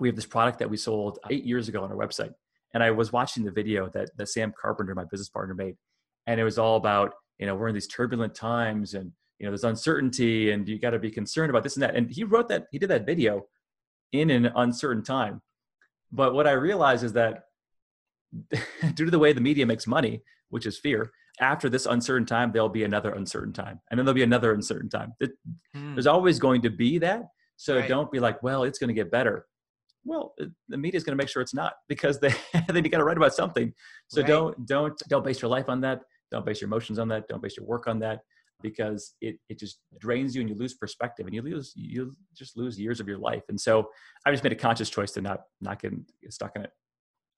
we 0.00 0.08
have 0.08 0.16
this 0.16 0.26
product 0.26 0.58
that 0.58 0.70
we 0.70 0.76
sold 0.76 1.18
eight 1.30 1.44
years 1.44 1.68
ago 1.68 1.82
on 1.82 1.90
our 1.90 1.96
website. 1.96 2.34
And 2.72 2.82
I 2.82 2.90
was 2.90 3.12
watching 3.12 3.44
the 3.44 3.52
video 3.52 3.88
that, 3.90 4.10
that 4.16 4.28
Sam 4.28 4.52
Carpenter, 4.60 4.94
my 4.94 5.04
business 5.04 5.28
partner, 5.28 5.54
made. 5.54 5.76
And 6.26 6.40
it 6.40 6.44
was 6.44 6.58
all 6.58 6.76
about, 6.76 7.14
you 7.38 7.46
know, 7.46 7.54
we're 7.54 7.68
in 7.68 7.74
these 7.74 7.86
turbulent 7.86 8.34
times 8.34 8.94
and, 8.94 9.12
you 9.38 9.46
know, 9.46 9.50
there's 9.50 9.64
uncertainty 9.64 10.50
and 10.50 10.68
you 10.68 10.78
got 10.78 10.90
to 10.90 10.98
be 10.98 11.10
concerned 11.10 11.50
about 11.50 11.62
this 11.62 11.76
and 11.76 11.82
that. 11.82 11.94
And 11.94 12.10
he 12.10 12.24
wrote 12.24 12.48
that, 12.48 12.66
he 12.72 12.78
did 12.78 12.90
that 12.90 13.06
video 13.06 13.46
in 14.12 14.30
an 14.30 14.50
uncertain 14.56 15.04
time. 15.04 15.40
But 16.10 16.34
what 16.34 16.46
I 16.46 16.52
realized 16.52 17.04
is 17.04 17.12
that 17.12 17.44
due 18.94 19.04
to 19.04 19.10
the 19.10 19.18
way 19.18 19.32
the 19.32 19.40
media 19.40 19.66
makes 19.66 19.86
money, 19.86 20.22
which 20.48 20.66
is 20.66 20.78
fear, 20.78 21.12
after 21.40 21.68
this 21.68 21.86
uncertain 21.86 22.26
time, 22.26 22.52
there'll 22.52 22.68
be 22.68 22.84
another 22.84 23.12
uncertain 23.12 23.52
time. 23.52 23.80
And 23.90 23.98
then 23.98 24.06
there'll 24.06 24.14
be 24.14 24.22
another 24.22 24.52
uncertain 24.52 24.88
time. 24.88 25.12
Hmm. 25.74 25.94
There's 25.94 26.06
always 26.06 26.38
going 26.38 26.62
to 26.62 26.70
be 26.70 26.98
that. 26.98 27.24
So 27.56 27.76
right. 27.76 27.88
don't 27.88 28.10
be 28.10 28.20
like, 28.20 28.42
well, 28.42 28.64
it's 28.64 28.78
going 28.78 28.88
to 28.88 28.94
get 28.94 29.10
better. 29.10 29.46
Well, 30.04 30.34
the 30.68 30.76
media 30.76 30.98
is 30.98 31.04
going 31.04 31.16
to 31.16 31.22
make 31.22 31.30
sure 31.30 31.40
it's 31.40 31.54
not 31.54 31.74
because 31.88 32.20
they 32.20 32.34
then 32.68 32.84
you 32.84 32.90
got 32.90 32.98
to 32.98 33.04
write 33.04 33.16
about 33.16 33.34
something. 33.34 33.72
So 34.08 34.20
right. 34.20 34.28
don't 34.28 34.66
don't 34.66 35.02
don't 35.08 35.24
base 35.24 35.40
your 35.40 35.50
life 35.50 35.68
on 35.68 35.80
that. 35.82 36.00
Don't 36.30 36.44
base 36.44 36.60
your 36.60 36.68
emotions 36.68 36.98
on 36.98 37.08
that. 37.08 37.28
Don't 37.28 37.42
base 37.42 37.56
your 37.56 37.66
work 37.66 37.86
on 37.86 37.98
that 38.00 38.20
because 38.62 39.14
it 39.20 39.36
it 39.48 39.58
just 39.58 39.80
drains 39.98 40.34
you 40.34 40.40
and 40.40 40.50
you 40.50 40.56
lose 40.56 40.74
perspective 40.74 41.26
and 41.26 41.34
you 41.34 41.42
lose 41.42 41.72
you 41.74 42.12
just 42.36 42.56
lose 42.56 42.78
years 42.78 43.00
of 43.00 43.08
your 43.08 43.18
life. 43.18 43.42
And 43.48 43.60
so 43.60 43.88
I 44.26 44.30
just 44.30 44.44
made 44.44 44.52
a 44.52 44.56
conscious 44.56 44.90
choice 44.90 45.12
to 45.12 45.22
not 45.22 45.40
not 45.60 45.80
get, 45.80 45.92
get 46.22 46.32
stuck 46.32 46.52
in 46.56 46.62
it. 46.62 46.70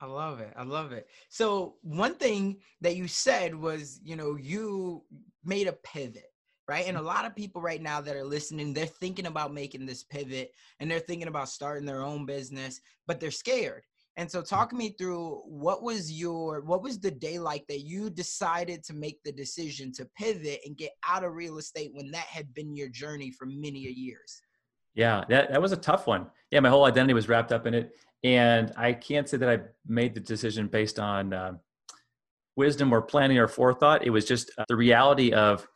I 0.00 0.06
love 0.06 0.40
it. 0.40 0.52
I 0.56 0.62
love 0.62 0.92
it. 0.92 1.08
So 1.30 1.76
one 1.82 2.16
thing 2.16 2.58
that 2.82 2.96
you 2.96 3.08
said 3.08 3.54
was, 3.54 3.98
you 4.02 4.14
know, 4.14 4.36
you 4.36 5.04
made 5.44 5.68
a 5.68 5.72
pivot 5.72 6.30
right? 6.68 6.86
And 6.86 6.96
a 6.96 7.02
lot 7.02 7.24
of 7.24 7.36
people 7.36 7.62
right 7.62 7.80
now 7.80 8.00
that 8.00 8.16
are 8.16 8.24
listening, 8.24 8.72
they're 8.72 8.86
thinking 8.86 9.26
about 9.26 9.54
making 9.54 9.86
this 9.86 10.02
pivot 10.02 10.50
and 10.80 10.90
they're 10.90 10.98
thinking 10.98 11.28
about 11.28 11.48
starting 11.48 11.86
their 11.86 12.02
own 12.02 12.26
business, 12.26 12.80
but 13.06 13.20
they're 13.20 13.30
scared. 13.30 13.82
And 14.18 14.30
so 14.30 14.40
talk 14.40 14.72
me 14.72 14.94
through 14.98 15.42
what 15.44 15.82
was 15.82 16.10
your 16.10 16.62
what 16.62 16.82
was 16.82 16.98
the 16.98 17.10
day 17.10 17.38
like 17.38 17.66
that 17.66 17.80
you 17.80 18.08
decided 18.08 18.82
to 18.84 18.94
make 18.94 19.22
the 19.22 19.32
decision 19.32 19.92
to 19.92 20.08
pivot 20.18 20.60
and 20.64 20.76
get 20.76 20.92
out 21.06 21.22
of 21.22 21.34
real 21.34 21.58
estate 21.58 21.90
when 21.92 22.10
that 22.12 22.24
had 22.24 22.52
been 22.54 22.74
your 22.74 22.88
journey 22.88 23.30
for 23.30 23.44
many 23.44 23.80
years? 23.80 24.40
Yeah, 24.94 25.24
that, 25.28 25.50
that 25.50 25.60
was 25.60 25.72
a 25.72 25.76
tough 25.76 26.06
one. 26.06 26.28
Yeah, 26.50 26.60
my 26.60 26.70
whole 26.70 26.86
identity 26.86 27.12
was 27.12 27.28
wrapped 27.28 27.52
up 27.52 27.66
in 27.66 27.74
it. 27.74 27.94
And 28.24 28.72
I 28.78 28.94
can't 28.94 29.28
say 29.28 29.36
that 29.36 29.48
I 29.48 29.60
made 29.86 30.14
the 30.14 30.20
decision 30.20 30.66
based 30.68 30.98
on 30.98 31.34
uh, 31.34 31.52
wisdom 32.56 32.94
or 32.94 33.02
planning 33.02 33.36
or 33.36 33.46
forethought. 33.46 34.06
It 34.06 34.10
was 34.10 34.24
just 34.24 34.50
uh, 34.56 34.64
the 34.68 34.76
reality 34.76 35.32
of 35.32 35.68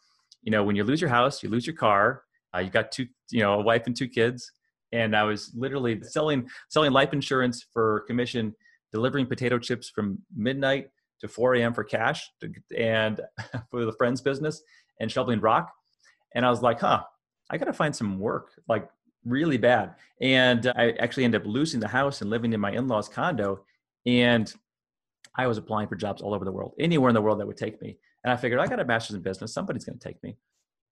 you 0.43 0.51
know, 0.51 0.65
when 0.65 0.77
you 0.77 0.85
lose 0.85 1.01
your 1.01 1.11
house, 1.11 1.43
you 1.43 1.49
lose 1.49 1.67
your 1.67 1.77
car, 1.77 2.23
uh, 2.55 2.59
you 2.59 2.71
got 2.71 2.93
two, 2.93 3.07
you 3.31 3.41
know, 3.41 3.55
a 3.55 3.63
wife 3.63 3.87
and 3.87 3.97
two 3.97 4.09
kids, 4.09 4.51
and 4.93 5.15
I 5.17 5.23
was 5.23 5.53
literally 5.55 6.03
selling 6.03 6.49
selling 6.69 6.93
life 6.93 7.13
insurance 7.13 7.67
for 7.73 8.01
commission, 8.07 8.55
delivering 8.93 9.27
potato 9.27 9.59
chips 9.59 9.89
from 9.89 10.19
midnight 10.35 10.89
to 11.21 11.29
4 11.29 11.57
a.m. 11.57 11.75
for 11.75 11.85
cash, 11.85 12.29
to, 12.41 12.51
and 12.77 13.21
for 13.71 13.85
the 13.85 13.93
friends 13.93 14.21
business, 14.21 14.63
and 15.01 15.11
shoveling 15.11 15.41
rock. 15.41 15.71
And 16.35 16.47
I 16.47 16.51
was 16.51 16.63
like, 16.63 16.81
huh, 16.81 17.03
I 17.51 17.59
got 17.59 17.67
to 17.67 17.73
find 17.73 17.95
some 17.95 18.19
work, 18.19 18.53
like 18.69 18.89
really 19.25 19.59
bad. 19.59 19.95
And 20.21 20.67
I 20.77 20.93
actually 20.99 21.25
ended 21.25 21.43
up 21.43 21.47
losing 21.47 21.81
the 21.81 21.89
house 21.89 22.21
and 22.21 22.31
living 22.31 22.53
in 22.53 22.61
my 22.61 22.73
in-laws 22.73 23.09
condo, 23.09 23.65
and 24.07 24.53
I 25.37 25.47
was 25.47 25.59
applying 25.59 25.89
for 25.89 25.97
jobs 25.97 26.23
all 26.23 26.35
over 26.35 26.45
the 26.45 26.53
world, 26.53 26.75
anywhere 26.79 27.11
in 27.11 27.15
the 27.15 27.23
world 27.23 27.41
that 27.41 27.47
would 27.47 27.57
take 27.57 27.81
me. 27.81 27.99
And 28.25 28.33
I 28.33 28.37
figured 28.37 28.61
I 28.61 28.67
got 28.67 28.81
a 28.81 28.85
master's 28.85 29.17
in 29.17 29.23
business. 29.23 29.55
Somebody's 29.55 29.85
going 29.85 29.99
to 29.99 30.09
take 30.09 30.23
me. 30.23 30.37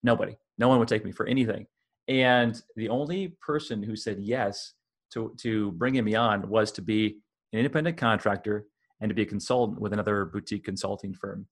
Nobody. 0.03 0.35
No 0.57 0.67
one 0.67 0.79
would 0.79 0.87
take 0.87 1.05
me 1.05 1.11
for 1.11 1.27
anything. 1.27 1.65
And 2.07 2.59
the 2.75 2.89
only 2.89 3.35
person 3.41 3.83
who 3.83 3.95
said 3.95 4.17
yes 4.19 4.73
to, 5.13 5.35
to 5.41 5.71
bringing 5.73 6.03
me 6.03 6.15
on 6.15 6.49
was 6.49 6.71
to 6.73 6.81
be 6.81 7.19
an 7.53 7.59
independent 7.59 7.97
contractor 7.97 8.65
and 9.01 9.09
to 9.09 9.15
be 9.15 9.21
a 9.21 9.25
consultant 9.25 9.79
with 9.79 9.93
another 9.93 10.25
boutique 10.25 10.63
consulting 10.63 11.13
firm. 11.13 11.47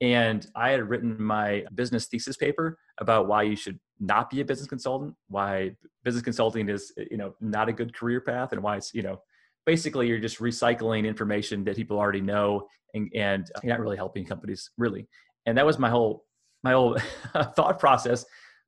And 0.00 0.46
I 0.56 0.70
had 0.70 0.88
written 0.88 1.22
my 1.22 1.64
business 1.74 2.06
thesis 2.06 2.36
paper 2.36 2.78
about 2.98 3.28
why 3.28 3.42
you 3.42 3.54
should 3.54 3.78
not 4.00 4.30
be 4.30 4.40
a 4.40 4.44
business 4.44 4.68
consultant, 4.68 5.14
why 5.28 5.76
business 6.04 6.24
consulting 6.24 6.68
is, 6.68 6.92
you 7.10 7.16
know, 7.16 7.34
not 7.40 7.68
a 7.68 7.72
good 7.72 7.94
career 7.94 8.20
path 8.20 8.52
and 8.52 8.62
why 8.62 8.76
it's, 8.76 8.92
you 8.92 9.02
know, 9.02 9.20
basically 9.66 10.08
you're 10.08 10.18
just 10.18 10.38
recycling 10.38 11.06
information 11.06 11.64
that 11.64 11.76
people 11.76 11.98
already 11.98 12.20
know 12.20 12.66
and, 12.94 13.10
and 13.14 13.50
you're 13.62 13.72
not 13.72 13.80
really 13.80 13.96
helping 13.96 14.24
companies 14.24 14.70
really 14.76 15.06
and 15.46 15.56
that 15.56 15.66
was 15.66 15.78
my 15.78 15.88
whole 15.90 16.24
my 16.62 16.72
whole 16.72 16.96
thought 17.56 17.78
process 17.78 18.24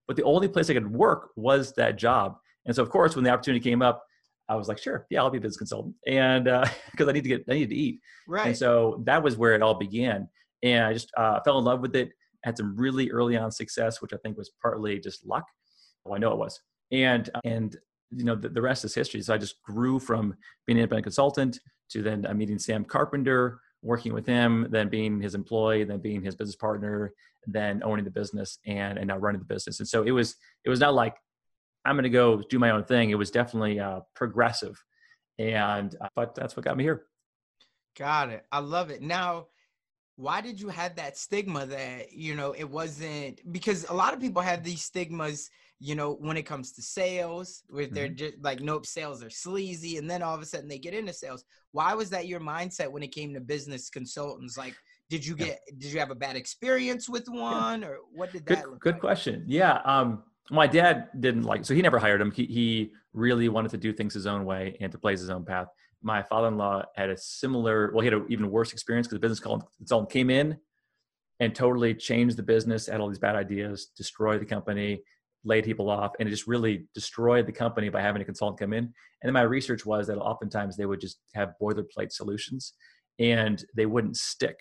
but 0.07 0.17
the 0.17 0.25
only 0.25 0.49
place 0.49 0.69
I 0.71 0.75
could 0.75 0.91
work 0.91 1.31
was 1.37 1.73
that 1.75 1.97
job. 1.97 2.37
And 2.67 2.75
so, 2.75 2.83
of 2.83 2.91
course, 2.91 3.15
when 3.15 3.25
the 3.25 3.31
opportunity 3.31 3.63
came 3.63 3.83
up, 3.83 4.05
I 4.49 4.57
was 4.57 4.69
like, 4.69 4.79
sure, 4.79 5.07
yeah, 5.11 5.23
I'll 5.23 5.31
be 5.31 5.39
a 5.39 5.41
business 5.41 5.57
consultant, 5.57 5.95
and 6.07 6.45
because 6.45 7.07
uh, 7.07 7.09
I 7.09 7.13
need 7.13 7.23
to 7.23 7.29
get, 7.29 7.45
I 7.49 7.55
need 7.55 7.71
to 7.71 7.77
eat. 7.77 8.01
Right. 8.29 8.49
And 8.49 8.57
so 8.57 9.03
that 9.07 9.23
was 9.23 9.39
where 9.39 9.55
it 9.55 9.63
all 9.63 9.75
began, 9.75 10.29
and 10.63 10.85
I 10.85 10.93
just 10.93 11.11
uh, 11.17 11.41
fell 11.45 11.59
in 11.59 11.65
love 11.65 11.81
with 11.81 11.97
it. 11.97 12.11
Had 12.43 12.59
some 12.59 12.77
really 12.77 13.11
early 13.11 13.39
on 13.39 13.51
success, 13.51 14.03
which 14.03 14.13
I 14.13 14.19
think 14.19 14.37
was 14.37 14.51
partly 14.61 15.01
just 15.01 15.27
luck. 15.27 15.45
Well, 16.05 16.15
I 16.15 16.19
know 16.19 16.33
it 16.33 16.39
was, 16.39 16.61
and 16.93 17.31
and 17.45 17.75
you 18.16 18.25
know 18.25 18.35
the, 18.35 18.49
the 18.49 18.62
rest 18.62 18.85
is 18.85 18.94
history. 18.94 19.23
So 19.23 19.35
I 19.35 19.38
just 19.38 19.62
grew 19.62 19.99
from 19.99 20.35
being 20.66 20.78
an 20.78 20.83
independent 20.83 21.04
consultant 21.04 21.61
to 21.90 22.02
then 22.02 22.26
uh, 22.26 22.35
meeting 22.35 22.59
Sam 22.59 22.85
Carpenter, 22.85 23.61
working 23.83 24.14
with 24.14 24.26
him, 24.26 24.66
then 24.71 24.88
being 24.88 25.21
his 25.21 25.35
employee, 25.35 25.85
then 25.85 26.00
being 26.00 26.23
his 26.23 26.35
business 26.35 26.56
partner, 26.56 27.12
then 27.47 27.83
owning 27.85 28.04
the 28.04 28.11
business 28.11 28.59
and 28.66 28.99
and 28.99 29.09
now 29.09 29.18
running 29.18 29.40
the 29.40 29.47
business. 29.47 29.80
And 29.80 29.88
so 29.88 30.02
it 30.02 30.11
was 30.11 30.37
it 30.64 30.71
was 30.71 30.80
not 30.80 30.94
like 30.94 31.16
I'm 31.85 31.97
going 31.97 32.04
to 32.04 32.11
go 32.11 32.42
do 32.49 32.59
my 32.59 32.71
own 32.71 32.85
thing. 32.85 33.11
It 33.11 33.18
was 33.18 33.30
definitely 33.30 33.78
uh, 33.78 34.00
progressive, 34.14 34.83
and 35.38 35.94
uh, 36.00 36.09
but 36.16 36.35
that's 36.35 36.56
what 36.56 36.64
got 36.64 36.76
me 36.76 36.85
here. 36.85 37.04
Got 37.97 38.30
it. 38.30 38.44
I 38.50 38.59
love 38.59 38.90
it. 38.90 39.02
Now, 39.02 39.47
why 40.16 40.40
did 40.40 40.61
you 40.61 40.68
have 40.68 40.97
that 40.97 41.16
stigma 41.16 41.66
that 41.66 42.12
you 42.12 42.35
know 42.35 42.52
it 42.52 42.68
wasn't 42.68 43.40
because 43.52 43.88
a 43.88 43.94
lot 43.94 44.14
of 44.14 44.21
people 44.21 44.42
have 44.42 44.64
these 44.64 44.83
stigmas 44.83 45.50
you 45.81 45.95
know, 45.95 46.14
when 46.14 46.37
it 46.37 46.45
comes 46.45 46.73
to 46.73 46.83
sales, 46.83 47.62
where 47.69 47.87
they're 47.87 48.07
mm-hmm. 48.07 48.16
just 48.16 48.35
like, 48.43 48.61
nope, 48.61 48.87
sales 48.87 49.23
are 49.23 49.31
sleazy. 49.31 49.99
And 49.99 50.09
then 50.09 50.23
all 50.23 50.35
of 50.35 50.40
a 50.40 50.47
sudden 50.47 50.69
they 50.69 50.78
get 50.78 50.95
into 50.95 51.12
sales. 51.12 51.45
Why 51.73 51.95
was 51.95 52.11
that 52.11 52.26
your 52.26 52.40
mindset 52.40 52.90
when 52.90 53.02
it 53.02 53.12
came 53.12 53.35
to 53.35 53.40
business 53.40 53.90
consultants? 53.90 54.57
Like, 54.57 54.75
did 55.11 55.26
you 55.26 55.35
get, 55.35 55.49
yeah. 55.49 55.75
did 55.78 55.93
you 55.93 55.99
have 55.99 56.11
a 56.11 56.14
bad 56.14 56.37
experience 56.37 57.09
with 57.09 57.28
one 57.28 57.83
yeah. 57.83 57.88
or 57.88 57.99
what 58.12 58.33
did 58.33 58.47
that 58.47 58.62
good, 58.62 58.71
look 58.71 58.81
Good 58.81 58.95
like? 58.95 59.00
question. 59.00 59.45
Yeah. 59.47 59.81
Um, 59.85 60.23
my 60.50 60.66
dad 60.66 61.09
didn't 61.21 61.43
like, 61.43 61.64
so 61.64 61.75
he 61.75 61.83
never 61.83 61.99
hired 61.99 62.21
him. 62.21 62.31
He, 62.31 62.45
he 62.47 62.93
really 63.12 63.49
wanted 63.49 63.71
to 63.73 63.76
do 63.76 63.93
things 63.93 64.14
his 64.14 64.26
own 64.26 64.45
way 64.45 64.76
and 64.81 64.90
to 64.93 64.99
blaze 64.99 65.21
his 65.21 65.31
own 65.31 65.45
path. 65.45 65.69
My 66.02 66.23
father-in-law 66.23 66.85
had 66.95 67.11
a 67.11 67.16
similar, 67.16 67.90
well, 67.93 68.00
he 68.00 68.07
had 68.07 68.14
an 68.14 68.26
even 68.28 68.50
worse 68.50 68.73
experience 68.73 69.07
because 69.07 69.16
the 69.16 69.21
business 69.21 69.40
consultant 69.40 70.11
came 70.11 70.31
in 70.31 70.57
and 71.40 71.54
totally 71.54 71.95
changed 71.95 72.37
the 72.37 72.43
business, 72.43 72.87
had 72.87 73.00
all 73.00 73.09
these 73.09 73.19
bad 73.19 73.37
ideas, 73.37 73.87
destroyed 73.97 74.40
the 74.40 74.47
company, 74.47 75.02
laid 75.45 75.65
people 75.65 75.91
off 75.91 76.13
and 76.19 76.29
it 76.29 76.31
just 76.31 76.47
really 76.47 76.87
destroyed 76.95 77.47
the 77.47 77.53
company 77.53 77.89
by 77.89 78.01
having 78.01 78.23
a 78.23 78.25
consultant 78.25 78.59
come 78.59 78.73
in. 78.73 78.85
And 78.85 78.93
then 79.23 79.33
my 79.33 79.43
research 79.43 79.85
was 79.85 80.07
that 80.07 80.19
oftentimes 80.19 80.77
they 80.77 80.87
would 80.87 81.01
just 81.01 81.19
have 81.35 81.55
boilerplate 81.61 82.13
solutions 82.13 82.75
and 83.19 83.65
they 83.77 83.87
wouldn't 83.87 84.17
stick. 84.17 84.57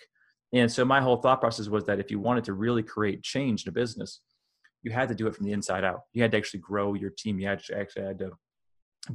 And 0.53 0.71
so 0.71 0.85
my 0.85 1.01
whole 1.01 1.17
thought 1.17 1.41
process 1.41 1.67
was 1.67 1.85
that 1.85 1.99
if 1.99 2.11
you 2.11 2.19
wanted 2.19 2.43
to 2.45 2.53
really 2.53 2.83
create 2.83 3.23
change 3.23 3.63
in 3.63 3.69
a 3.69 3.71
business 3.71 4.21
you 4.83 4.91
had 4.91 5.09
to 5.09 5.15
do 5.15 5.25
it 5.27 5.35
from 5.35 5.45
the 5.45 5.53
inside 5.53 5.83
out. 5.83 6.01
You 6.11 6.21
had 6.21 6.31
to 6.31 6.37
actually 6.37 6.59
grow 6.59 6.93
your 6.93 7.09
team. 7.09 7.39
You 7.39 7.47
actually 7.47 7.77
actually 7.77 8.03
had 8.03 8.19
to 8.19 8.31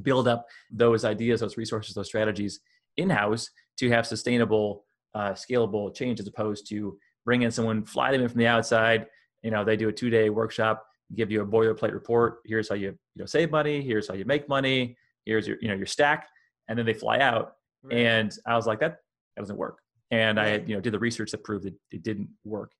build 0.01 0.27
up 0.27 0.45
those 0.69 1.03
ideas 1.03 1.39
those 1.39 1.57
resources 1.57 1.95
those 1.95 2.05
strategies 2.05 2.59
in-house 2.97 3.49
to 3.75 3.89
have 3.89 4.05
sustainable 4.05 4.85
uh, 5.15 5.31
scalable 5.31 5.91
change 5.95 6.19
as 6.19 6.27
opposed 6.27 6.69
to 6.69 6.95
bring 7.25 7.41
in 7.41 7.49
someone 7.49 7.83
fly 7.83 8.11
them 8.11 8.21
in 8.21 8.27
from 8.27 8.39
the 8.39 8.47
outside. 8.47 9.05
You 9.43 9.51
know 9.51 9.63
they 9.63 9.77
do 9.77 9.89
a 9.89 9.93
two-day 9.93 10.29
workshop 10.29 10.85
give 11.15 11.31
you 11.31 11.41
a 11.41 11.45
boilerplate 11.45 11.93
report. 11.93 12.39
Here's 12.45 12.69
how 12.69 12.75
you 12.75 12.89
you 13.15 13.19
know 13.21 13.25
save 13.25 13.51
money. 13.51 13.81
Here's 13.81 14.07
how 14.07 14.13
you 14.13 14.25
make 14.25 14.47
money. 14.47 14.97
Here's 15.25 15.47
your 15.47 15.57
you 15.61 15.67
know 15.67 15.75
your 15.75 15.85
stack, 15.85 16.27
and 16.67 16.77
then 16.77 16.85
they 16.85 16.93
fly 16.93 17.19
out. 17.19 17.53
Right. 17.83 17.97
And 17.97 18.37
I 18.45 18.55
was 18.55 18.67
like, 18.67 18.79
that 18.79 18.97
that 19.35 19.41
doesn't 19.41 19.57
work. 19.57 19.79
And 20.11 20.37
right. 20.37 20.61
I 20.61 20.65
you 20.65 20.75
know 20.75 20.81
did 20.81 20.93
the 20.93 20.99
research 20.99 21.31
that 21.31 21.43
proved 21.43 21.65
that 21.65 21.73
it 21.91 22.03
didn't 22.03 22.29
work. 22.43 22.71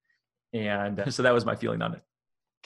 And 0.54 1.04
so 1.14 1.24
that 1.24 1.34
was 1.34 1.46
my 1.46 1.56
feeling 1.56 1.82
on 1.82 1.94
it. 1.96 2.02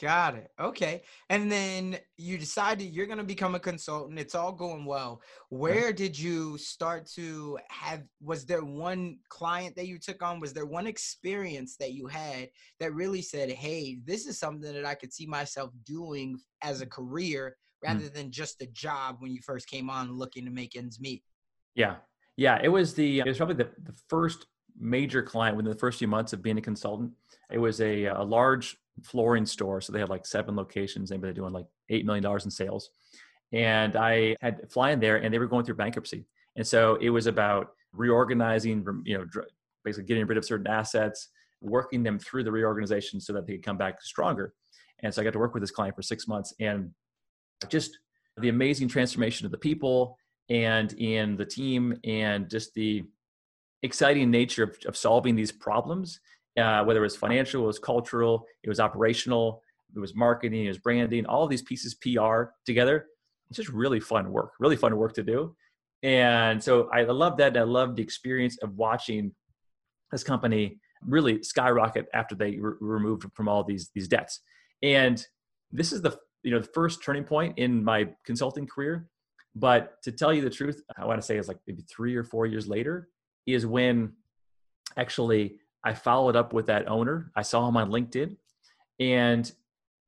Got 0.00 0.34
it. 0.34 0.50
Okay. 0.58 1.02
And 1.30 1.50
then 1.50 1.98
you 2.16 2.36
decided 2.36 2.92
you're 2.92 3.06
going 3.06 3.18
to 3.18 3.24
become 3.24 3.54
a 3.54 3.60
consultant. 3.60 4.18
It's 4.18 4.34
all 4.34 4.50
going 4.50 4.84
well. 4.84 5.22
Where 5.50 5.92
did 5.92 6.18
you 6.18 6.58
start 6.58 7.06
to 7.14 7.58
have 7.68 8.02
was 8.20 8.44
there 8.44 8.64
one 8.64 9.18
client 9.28 9.76
that 9.76 9.86
you 9.86 9.98
took 9.98 10.20
on? 10.20 10.40
Was 10.40 10.52
there 10.52 10.66
one 10.66 10.88
experience 10.88 11.76
that 11.76 11.92
you 11.92 12.08
had 12.08 12.48
that 12.80 12.92
really 12.92 13.22
said, 13.22 13.50
"Hey, 13.50 13.98
this 14.04 14.26
is 14.26 14.36
something 14.36 14.72
that 14.72 14.84
I 14.84 14.96
could 14.96 15.12
see 15.12 15.26
myself 15.26 15.70
doing 15.86 16.40
as 16.60 16.80
a 16.80 16.86
career 16.86 17.56
hmm. 17.80 17.88
rather 17.88 18.06
mm. 18.06 18.14
than 18.14 18.32
just 18.32 18.62
a 18.62 18.66
job 18.66 19.16
when 19.20 19.30
you 19.30 19.42
first 19.42 19.68
came 19.68 19.88
on 19.88 20.18
looking 20.18 20.44
to 20.44 20.50
make 20.50 20.74
ends 20.74 20.98
meet?" 20.98 21.22
Yeah. 21.76 21.96
Yeah, 22.36 22.58
it 22.60 22.68
was 22.68 22.94
the 22.94 23.20
it 23.20 23.26
was 23.26 23.36
probably 23.36 23.54
the, 23.54 23.70
the 23.84 23.94
first 24.08 24.46
major 24.76 25.22
client 25.22 25.56
within 25.56 25.70
the 25.70 25.78
first 25.78 26.00
few 26.00 26.08
months 26.08 26.32
of 26.32 26.42
being 26.42 26.58
a 26.58 26.60
consultant. 26.60 27.12
It 27.48 27.58
was 27.58 27.80
a, 27.80 28.06
a 28.06 28.24
large 28.24 28.76
flooring 29.02 29.46
store. 29.46 29.80
So 29.80 29.92
they 29.92 30.00
had 30.00 30.08
like 30.08 30.26
seven 30.26 30.56
locations. 30.56 31.10
Anybody 31.10 31.34
doing 31.34 31.52
like 31.52 31.66
$8 31.90 32.04
million 32.04 32.24
in 32.24 32.50
sales. 32.50 32.90
And 33.52 33.96
I 33.96 34.36
had 34.40 34.70
fly 34.70 34.90
in 34.90 35.00
there 35.00 35.16
and 35.16 35.32
they 35.32 35.38
were 35.38 35.46
going 35.46 35.64
through 35.64 35.76
bankruptcy. 35.76 36.26
And 36.56 36.66
so 36.66 36.96
it 37.00 37.10
was 37.10 37.26
about 37.26 37.72
reorganizing, 37.92 38.84
you 39.04 39.18
know, 39.18 39.26
basically 39.84 40.04
getting 40.04 40.26
rid 40.26 40.38
of 40.38 40.44
certain 40.44 40.66
assets, 40.66 41.28
working 41.60 42.02
them 42.02 42.18
through 42.18 42.44
the 42.44 42.52
reorganization 42.52 43.20
so 43.20 43.32
that 43.32 43.46
they 43.46 43.54
could 43.54 43.64
come 43.64 43.78
back 43.78 44.02
stronger. 44.02 44.54
And 45.02 45.12
so 45.12 45.20
I 45.20 45.24
got 45.24 45.32
to 45.32 45.38
work 45.38 45.54
with 45.54 45.62
this 45.62 45.70
client 45.70 45.94
for 45.94 46.02
six 46.02 46.26
months 46.26 46.54
and 46.60 46.90
just 47.68 47.98
the 48.38 48.48
amazing 48.48 48.88
transformation 48.88 49.46
of 49.46 49.52
the 49.52 49.58
people 49.58 50.16
and 50.48 50.92
in 50.94 51.36
the 51.36 51.44
team 51.44 51.98
and 52.04 52.50
just 52.50 52.74
the 52.74 53.04
exciting 53.82 54.30
nature 54.30 54.64
of, 54.64 54.76
of 54.86 54.96
solving 54.96 55.36
these 55.36 55.52
problems 55.52 56.20
uh, 56.58 56.84
whether 56.84 57.00
it 57.00 57.02
was 57.02 57.16
financial, 57.16 57.64
it 57.64 57.66
was 57.66 57.78
cultural, 57.78 58.46
it 58.62 58.68
was 58.68 58.80
operational, 58.80 59.62
it 59.94 59.98
was 59.98 60.14
marketing, 60.14 60.64
it 60.64 60.68
was 60.68 60.78
branding, 60.78 61.26
all 61.26 61.44
of 61.44 61.50
these 61.50 61.62
pieces 61.62 61.94
PR 61.94 62.44
together. 62.66 63.06
It's 63.50 63.56
just 63.56 63.70
really 63.70 64.00
fun 64.00 64.30
work, 64.32 64.52
really 64.58 64.76
fun 64.76 64.96
work 64.96 65.14
to 65.14 65.22
do. 65.22 65.54
And 66.02 66.62
so 66.62 66.88
I 66.92 67.02
love 67.04 67.36
that. 67.38 67.56
I 67.56 67.62
love 67.62 67.96
the 67.96 68.02
experience 68.02 68.58
of 68.62 68.76
watching 68.76 69.32
this 70.12 70.22
company 70.22 70.78
really 71.06 71.42
skyrocket 71.42 72.06
after 72.14 72.34
they 72.34 72.58
removed 72.60 73.26
from 73.34 73.48
all 73.48 73.64
these 73.64 73.90
these 73.94 74.08
debts. 74.08 74.40
And 74.82 75.24
this 75.72 75.92
is 75.92 76.02
the 76.02 76.18
you 76.42 76.50
know 76.50 76.60
the 76.60 76.68
first 76.74 77.02
turning 77.02 77.24
point 77.24 77.58
in 77.58 77.82
my 77.82 78.08
consulting 78.24 78.66
career. 78.66 79.08
But 79.54 80.02
to 80.02 80.12
tell 80.12 80.32
you 80.32 80.42
the 80.42 80.50
truth, 80.50 80.82
I 80.96 81.06
want 81.06 81.20
to 81.20 81.26
say 81.26 81.36
it's 81.36 81.48
like 81.48 81.60
maybe 81.66 81.84
three 81.88 82.16
or 82.16 82.24
four 82.24 82.46
years 82.46 82.66
later 82.66 83.08
is 83.46 83.66
when 83.66 84.12
actually 84.96 85.58
I 85.84 85.94
followed 85.94 86.34
up 86.34 86.52
with 86.52 86.66
that 86.66 86.88
owner. 86.88 87.30
I 87.36 87.42
saw 87.42 87.68
him 87.68 87.76
on 87.76 87.90
LinkedIn, 87.90 88.36
and 88.98 89.50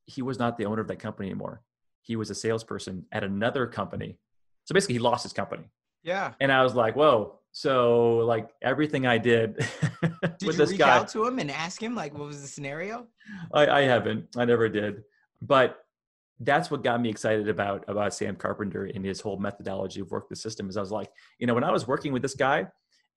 he 0.06 0.22
was 0.22 0.38
not 0.38 0.56
the 0.56 0.64
owner 0.64 0.80
of 0.80 0.88
that 0.88 0.98
company 0.98 1.28
anymore. 1.28 1.62
He 2.02 2.16
was 2.16 2.30
a 2.30 2.34
salesperson 2.34 3.04
at 3.12 3.24
another 3.24 3.66
company. 3.66 4.18
So 4.64 4.72
basically, 4.72 4.94
he 4.94 4.98
lost 5.00 5.24
his 5.24 5.32
company. 5.32 5.64
Yeah. 6.02 6.32
And 6.40 6.52
I 6.52 6.62
was 6.62 6.74
like, 6.74 6.96
whoa. 6.96 7.40
So 7.52 8.18
like 8.18 8.50
everything 8.62 9.06
I 9.06 9.18
did, 9.18 9.56
did 10.02 10.46
with 10.46 10.56
this 10.56 10.72
guy, 10.72 10.98
out 10.98 11.08
to 11.08 11.26
him 11.26 11.38
and 11.38 11.50
ask 11.50 11.82
him 11.82 11.94
like 11.94 12.16
what 12.16 12.26
was 12.26 12.42
the 12.42 12.48
scenario? 12.48 13.06
I, 13.52 13.66
I 13.66 13.80
haven't. 13.82 14.28
I 14.36 14.44
never 14.44 14.68
did. 14.68 15.02
But 15.42 15.82
that's 16.40 16.70
what 16.70 16.84
got 16.84 17.00
me 17.00 17.08
excited 17.08 17.48
about 17.48 17.84
about 17.88 18.14
Sam 18.14 18.36
Carpenter 18.36 18.84
and 18.84 19.04
his 19.04 19.20
whole 19.20 19.38
methodology 19.38 20.00
of 20.00 20.10
work 20.10 20.28
the 20.28 20.36
system. 20.36 20.68
Is 20.68 20.76
I 20.76 20.80
was 20.80 20.92
like, 20.92 21.10
you 21.38 21.46
know, 21.46 21.54
when 21.54 21.64
I 21.64 21.72
was 21.72 21.88
working 21.88 22.12
with 22.12 22.22
this 22.22 22.34
guy, 22.34 22.66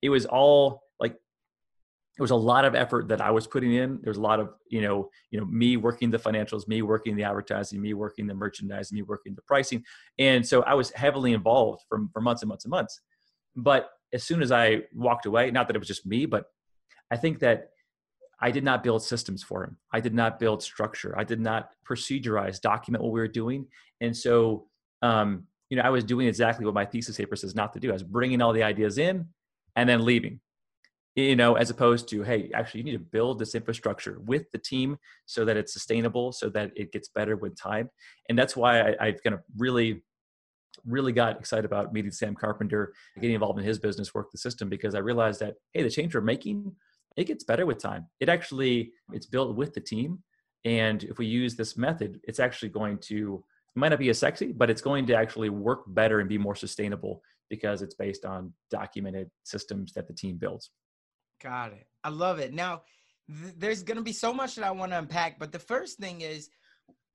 it 0.02 0.10
was 0.10 0.26
all 0.26 0.84
there 2.20 2.24
was 2.26 2.32
a 2.32 2.36
lot 2.36 2.66
of 2.66 2.76
effort 2.76 3.08
that 3.08 3.22
I 3.22 3.32
was 3.32 3.48
putting 3.48 3.76
in. 3.76 3.98
There 4.02 4.10
was 4.10 4.18
a 4.18 4.22
lot 4.22 4.42
of, 4.42 4.50
you 4.68 4.82
know, 4.82 5.10
you 5.32 5.40
know, 5.40 5.46
me 5.46 5.78
working 5.78 6.12
the 6.12 6.18
financials, 6.18 6.68
me 6.68 6.82
working 6.82 7.16
the 7.16 7.24
advertising, 7.24 7.82
me 7.82 7.94
working 7.94 8.28
the 8.28 8.34
merchandising, 8.34 8.94
me 8.94 9.04
working 9.04 9.36
the 9.36 9.42
pricing. 9.44 9.86
And 10.20 10.46
so 10.46 10.62
I 10.64 10.74
was 10.74 10.92
heavily 10.92 11.32
involved 11.32 11.84
for, 11.88 12.02
for 12.12 12.20
months 12.20 12.42
and 12.42 12.50
months 12.50 12.66
and 12.66 12.72
months. 12.72 13.00
But 13.56 13.92
as 14.12 14.26
soon 14.26 14.42
as 14.42 14.52
I 14.52 14.82
walked 14.94 15.28
away, 15.28 15.50
not 15.50 15.68
that 15.68 15.78
it 15.78 15.80
was 15.80 15.88
just 15.88 16.06
me, 16.06 16.26
but 16.26 16.48
I 17.10 17.16
think 17.16 17.40
that 17.40 17.70
I 18.42 18.52
did 18.52 18.66
not 18.66 18.84
build 18.84 19.02
systems 19.02 19.42
for 19.42 19.64
him. 19.64 19.78
I 19.94 20.02
did 20.02 20.14
not 20.14 20.40
build 20.40 20.62
structure. 20.62 21.18
I 21.18 21.24
did 21.24 21.40
not 21.40 21.70
procedurize, 21.90 22.60
document 22.60 23.02
what 23.02 23.14
we 23.14 23.22
were 23.22 23.30
doing. 23.30 23.66
And 24.02 24.16
so, 24.16 24.68
um, 25.02 25.44
you 25.70 25.78
know, 25.78 25.84
I 25.84 25.90
was 25.90 26.04
doing 26.04 26.28
exactly 26.28 26.66
what 26.66 26.76
my 26.76 26.84
thesis 26.84 27.16
paper 27.16 27.38
says 27.38 27.56
not 27.56 27.72
to 27.72 27.80
do. 27.80 27.92
I 27.92 27.94
was 27.94 28.04
bringing 28.04 28.42
all 28.42 28.52
the 28.52 28.64
ideas 28.64 28.98
in 28.98 29.26
and 29.78 29.88
then 29.88 30.04
leaving 30.04 30.42
you 31.16 31.36
know 31.36 31.56
as 31.56 31.70
opposed 31.70 32.08
to 32.08 32.24
hey 32.24 32.52
actually 32.54 32.80
you 32.80 32.84
need 32.86 32.92
to 32.94 33.00
build 33.00 33.40
this 33.40 33.56
infrastructure 33.56 34.20
with 34.26 34.50
the 34.52 34.58
team 34.58 34.98
so 35.26 35.44
that 35.44 35.58
it's 35.58 35.74
sustainable 35.74 36.32
so 36.32 36.50
that 36.50 36.72
it 36.76 36.92
gets 36.92 37.10
better 37.10 37.36
with 37.36 37.60
time. 37.60 37.90
And 38.30 38.38
that's 38.38 38.56
why 38.56 38.82
I, 38.82 39.08
I 39.08 39.12
kind 39.12 39.34
of 39.34 39.42
really 39.58 40.04
really 40.86 41.12
got 41.12 41.38
excited 41.38 41.66
about 41.66 41.92
meeting 41.92 42.12
sam 42.12 42.36
carpenter 42.36 42.94
getting 43.16 43.34
involved 43.34 43.60
in 43.60 43.66
his 43.66 43.80
business 43.80 44.14
work 44.14 44.32
the 44.32 44.38
system 44.38 44.70
because 44.70 44.96
i 44.96 45.00
realized 45.00 45.42
that 45.42 45.56
hey 45.74 45.84
the 45.84 45.90
change 45.90 46.16
we're 46.16 46.22
making 46.22 46.74
it 47.20 47.28
gets 47.28 47.44
better 47.44 47.66
with 47.66 47.80
time. 47.80 48.08
It 48.20 48.30
actually 48.30 48.94
it's 49.12 49.26
built 49.26 49.56
with 49.56 49.74
the 49.74 49.82
team. 49.82 50.20
And 50.66 51.04
if 51.04 51.18
we 51.18 51.26
use 51.26 51.56
this 51.56 51.78
method 51.78 52.20
it's 52.24 52.40
actually 52.40 52.70
going 52.70 52.98
to 53.00 53.44
it 53.76 53.80
might 53.80 53.90
not 53.90 54.00
be 54.00 54.10
as 54.10 54.20
sexy 54.20 54.52
but 54.52 54.70
it's 54.70 54.82
going 54.82 55.06
to 55.08 55.16
actually 55.16 55.50
work 55.50 55.84
better 55.88 56.20
and 56.20 56.28
be 56.28 56.38
more 56.38 56.56
sustainable 56.56 57.22
because 57.50 57.82
it's 57.82 57.96
based 57.96 58.26
on 58.26 58.54
documented 58.70 59.30
systems 59.44 59.94
that 59.94 60.08
the 60.08 60.14
team 60.14 60.38
builds 60.38 60.72
Got 61.42 61.74
it. 61.74 61.88
I 62.04 62.10
love 62.10 62.40
it. 62.40 62.54
Now, 62.54 62.84
th- 63.28 63.56
there's 63.58 63.84
going 63.84 63.98
to 63.98 64.04
be 64.04 64.14
so 64.14 64.34
much 64.34 64.56
that 64.56 64.66
I 64.66 64.72
want 64.72 64.92
to 64.92 64.98
unpack, 64.98 65.40
but 65.40 65.52
the 65.52 65.60
first 65.60 66.00
thing 66.00 66.22
is 66.22 66.50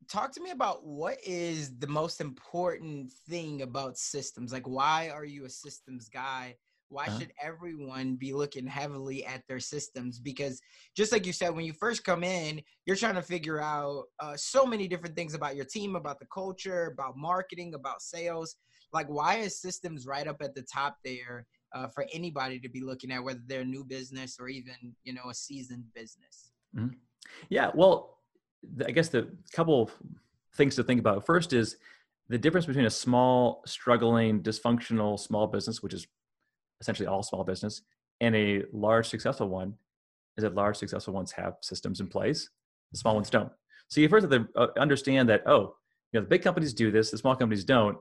talk 0.09 0.33
to 0.33 0.43
me 0.43 0.51
about 0.51 0.85
what 0.87 1.19
is 1.25 1.79
the 1.79 1.87
most 1.87 2.21
important 2.21 3.11
thing 3.29 3.63
about 3.63 3.97
systems 3.97 4.53
like 4.53 4.67
why 4.67 5.09
are 5.09 5.25
you 5.25 5.45
a 5.45 5.51
systems 5.51 6.09
guy 6.09 6.55
why 6.91 7.07
uh-huh. 7.07 7.19
should 7.19 7.33
everyone 7.43 8.15
be 8.15 8.33
looking 8.33 8.67
heavily 8.67 9.25
at 9.25 9.43
their 9.49 9.61
systems 9.61 10.19
because 10.19 10.61
just 10.95 11.13
like 11.13 11.27
you 11.27 11.33
said 11.33 11.55
when 11.55 11.65
you 11.65 11.73
first 11.73 12.05
come 12.05 12.23
in 12.23 12.61
you're 12.87 12.97
trying 12.97 13.15
to 13.15 13.23
figure 13.23 13.61
out 13.61 14.05
uh, 14.21 14.37
so 14.37 14.67
many 14.67 14.87
different 14.87 15.17
things 15.17 15.35
about 15.35 15.57
your 15.57 15.65
team 15.65 15.97
about 15.97 16.19
the 16.19 16.27
culture 16.27 16.87
about 16.93 17.17
marketing 17.17 17.75
about 17.75 18.03
sales 18.03 18.57
like 18.93 19.07
why 19.09 19.37
is 19.37 19.61
systems 19.61 20.07
right 20.07 20.27
up 20.27 20.43
at 20.43 20.55
the 20.55 20.63
top 20.63 20.97
there 21.05 21.47
uh, 21.75 21.89
for 21.89 22.07
anybody 22.13 22.59
to 22.59 22.69
be 22.69 22.81
looking 22.81 23.11
at 23.11 23.23
whether 23.23 23.41
they're 23.47 23.61
a 23.61 23.65
new 23.65 23.85
business 23.85 24.39
or 24.41 24.49
even 24.49 24.75
you 25.05 25.13
know 25.13 25.29
a 25.31 25.35
seasoned 25.35 25.85
business 25.95 26.53
mm-hmm. 26.77 26.95
yeah 27.49 27.71
well 27.75 28.15
I 28.87 28.91
guess 28.91 29.09
the 29.09 29.29
couple 29.53 29.91
things 30.57 30.77
to 30.77 30.85
think 30.85 31.01
about. 31.01 31.27
First 31.27 31.53
is 31.53 31.77
the 32.29 32.39
difference 32.39 32.67
between 32.67 32.87
a 32.87 32.91
small, 32.91 33.63
struggling, 33.67 34.43
dysfunctional 34.43 35.19
small 35.19 35.47
business, 35.47 35.83
which 35.83 35.95
is 35.95 36.07
essentially 36.81 37.07
all 37.07 37.23
small 37.23 37.45
business, 37.45 37.83
and 38.21 38.35
a 38.35 38.63
large, 38.73 39.09
successful 39.09 39.49
one, 39.49 39.75
is 40.37 40.43
that 40.43 40.55
large, 40.55 40.77
successful 40.77 41.15
ones 41.15 41.33
have 41.33 41.55
systems 41.61 42.01
in 42.01 42.07
place. 42.07 42.51
The 42.93 42.99
small 42.99 43.15
ones 43.15 43.31
don't. 43.31 43.51
So 43.89 44.01
you 44.01 44.09
first 44.09 44.31
have 44.31 44.31
to 44.31 44.49
uh, 44.57 44.69
understand 44.79 45.29
that, 45.29 45.43
oh, 45.47 45.75
you 46.13 46.21
know, 46.21 46.23
the 46.23 46.29
big 46.29 46.43
companies 46.43 46.73
do 46.73 46.91
this, 46.91 47.11
the 47.11 47.19
small 47.19 47.37
companies 47.37 47.65
don't. 47.65 47.99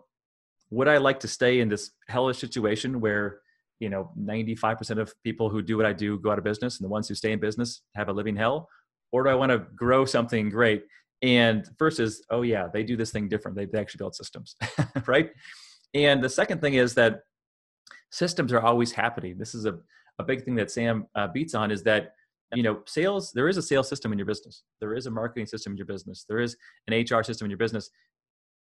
Would 0.70 0.88
I 0.88 0.98
like 0.98 1.20
to 1.22 1.27
stay 1.27 1.60
in 1.60 1.70
this 1.70 1.92
hellish 2.08 2.38
situation 2.38 3.00
where, 3.00 3.42
you 3.80 3.89
know, 3.89 4.12
95% 4.20 5.00
of 5.00 5.13
people 5.24 5.50
who 5.50 5.62
do 5.62 5.77
what 5.77 5.86
I 5.86 5.94
do 5.94 6.20
go 6.20 6.32
out 6.32 6.38
of 6.38 6.44
business 6.44 6.80
and 6.80 6.86
the 6.86 6.89
ones 6.89 7.08
who 7.08 7.15
stay 7.15 7.32
in 7.32 7.39
business 7.39 7.82
have 7.96 8.10
a 8.10 8.13
living 8.13 8.36
hell? 8.36 8.70
or 9.13 9.24
do 9.24 9.30
I 9.30 9.36
want 9.36 9.51
to 9.51 9.60
grow 9.75 10.03
something 10.03 10.50
great? 10.50 10.84
And 11.22 11.65
first 11.77 12.01
is, 12.01 12.25
oh 12.32 12.42
yeah, 12.42 12.68
they 12.74 12.84
do 12.84 12.98
this 12.98 13.12
thing 13.12 13.30
different. 13.30 13.56
They, 13.56 13.65
they 13.65 13.80
actually 13.80 14.00
build 14.00 14.15
systems, 14.15 14.58
right? 15.08 15.30
And 15.94 16.22
the 16.22 16.27
second 16.27 16.60
thing 16.60 16.74
is 16.74 16.96
that 16.96 17.22
systems 18.12 18.51
are 18.51 18.60
always 18.60 18.92
happening. 18.92 19.38
This 19.38 19.56
is 19.56 19.65
a, 19.65 19.77
a 20.20 20.24
big 20.24 20.44
thing 20.44 20.56
that 20.56 20.72
Sam 20.72 21.08
uh, 21.15 21.27
beats 21.27 21.53
on 21.53 21.72
is 21.72 21.84
that, 21.84 22.15
you 22.53 22.63
know, 22.63 22.82
sales, 22.86 23.32
there 23.32 23.48
is 23.48 23.58
a 23.58 23.62
sales 23.62 23.88
system 23.88 24.12
in 24.12 24.18
your 24.18 24.25
business. 24.25 24.63
There 24.82 24.96
is 24.96 25.06
a 25.06 25.12
marketing 25.12 25.46
system 25.46 25.74
in 25.74 25.77
your 25.77 25.86
business. 25.86 26.25
There 26.27 26.39
is 26.39 26.58
an 26.88 27.00
HR 27.00 27.24
system 27.24 27.46
in 27.46 27.51
your 27.51 27.58
business. 27.58 27.89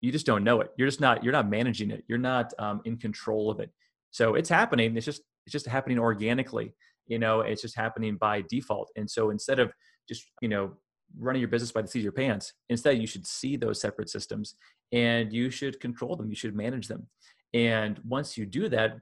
You 0.01 0.11
just 0.11 0.27
don't 0.27 0.43
know 0.43 0.61
it. 0.63 0.71
You're 0.77 0.89
just 0.89 1.01
not, 1.01 1.23
you're 1.23 1.33
not 1.33 1.49
managing 1.49 1.91
it. 1.91 2.05
You're 2.09 2.19
not 2.19 2.53
um, 2.59 2.81
in 2.87 2.97
control 2.97 3.51
of 3.51 3.61
it. 3.61 3.71
So 4.11 4.35
it's 4.35 4.49
happening. 4.49 4.97
It's 4.97 5.07
just, 5.07 5.23
it's 5.47 5.53
just 5.53 5.67
happening 5.67 5.99
organically. 5.99 6.75
You 7.07 7.19
know, 7.19 7.41
it's 7.41 7.63
just 7.63 7.77
happening 7.77 8.17
by 8.17 8.43
default. 8.49 8.91
And 8.97 9.11
so 9.11 9.31
instead 9.31 9.59
of 9.59 9.73
just 10.11 10.27
you 10.43 10.49
know 10.49 10.73
running 11.19 11.41
your 11.41 11.49
business 11.49 11.73
by 11.73 11.83
the 11.83 11.89
seat 11.89 12.01
of 12.01 12.05
your 12.05 12.13
pants 12.13 12.53
instead 12.69 12.99
you 12.99 13.07
should 13.07 13.27
see 13.27 13.57
those 13.57 13.81
separate 13.81 14.11
systems 14.11 14.55
and 14.93 15.33
you 15.33 15.51
should 15.51 15.81
control 15.81 16.17
them 16.17 16.29
you 16.29 16.37
should 16.37 16.55
manage 16.55 16.89
them 16.89 17.07
and 17.55 18.01
once 18.07 18.37
you 18.37 18.45
do 18.45 18.69
that 18.69 18.99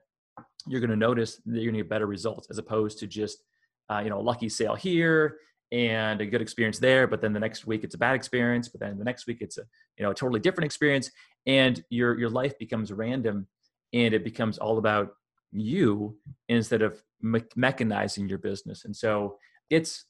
you're 0.66 0.80
going 0.80 0.90
to 0.90 0.96
notice 0.96 1.36
that 1.46 1.60
you're 1.60 1.72
going 1.72 1.74
to 1.74 1.82
get 1.82 1.88
better 1.88 2.06
results 2.06 2.48
as 2.50 2.58
opposed 2.58 2.98
to 2.98 3.06
just 3.06 3.42
uh, 3.90 4.00
you 4.02 4.10
know 4.10 4.20
a 4.20 4.22
lucky 4.30 4.48
sale 4.48 4.74
here 4.74 5.38
and 5.72 6.20
a 6.20 6.26
good 6.26 6.40
experience 6.40 6.78
there 6.78 7.06
but 7.06 7.20
then 7.20 7.32
the 7.32 7.40
next 7.40 7.66
week 7.66 7.84
it's 7.84 7.94
a 7.94 7.98
bad 7.98 8.14
experience 8.14 8.68
but 8.68 8.80
then 8.80 8.98
the 8.98 9.04
next 9.04 9.26
week 9.26 9.38
it's 9.40 9.58
a 9.58 9.62
you 9.98 10.04
know 10.04 10.10
a 10.10 10.14
totally 10.14 10.40
different 10.40 10.64
experience 10.64 11.10
and 11.46 11.84
your 11.90 12.18
your 12.18 12.30
life 12.30 12.58
becomes 12.58 12.92
random 12.92 13.46
and 13.92 14.14
it 14.14 14.24
becomes 14.24 14.58
all 14.58 14.78
about 14.78 15.14
you 15.52 16.16
instead 16.48 16.82
of 16.82 17.02
me- 17.22 17.40
mechanizing 17.56 18.28
your 18.28 18.38
business 18.38 18.84
and 18.84 18.94
so 18.94 19.36
it's 19.70 20.04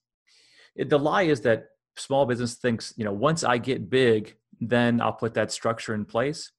it, 0.74 0.88
the 0.88 0.98
lie 0.98 1.22
is 1.22 1.40
that 1.42 1.66
small 1.96 2.26
business 2.26 2.54
thinks, 2.54 2.94
you 2.96 3.04
know, 3.04 3.12
once 3.12 3.44
I 3.44 3.58
get 3.58 3.90
big, 3.90 4.36
then 4.60 5.00
I'll 5.00 5.12
put 5.12 5.34
that 5.34 5.52
structure 5.52 5.94
in 5.94 6.04
place. 6.04 6.52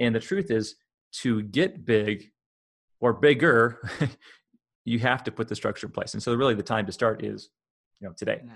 And 0.00 0.14
the 0.14 0.20
truth 0.20 0.50
is, 0.50 0.76
to 1.20 1.42
get 1.42 1.84
big 1.84 2.30
or 3.00 3.12
bigger, 3.12 3.80
you 4.84 4.98
have 4.98 5.24
to 5.24 5.32
put 5.32 5.48
the 5.48 5.56
structure 5.56 5.86
in 5.86 5.92
place. 5.92 6.14
And 6.14 6.22
so, 6.22 6.34
really, 6.34 6.54
the 6.54 6.62
time 6.62 6.86
to 6.86 6.92
start 6.92 7.24
is, 7.24 7.50
you 8.00 8.08
know, 8.08 8.14
today. 8.16 8.40
No. 8.44 8.52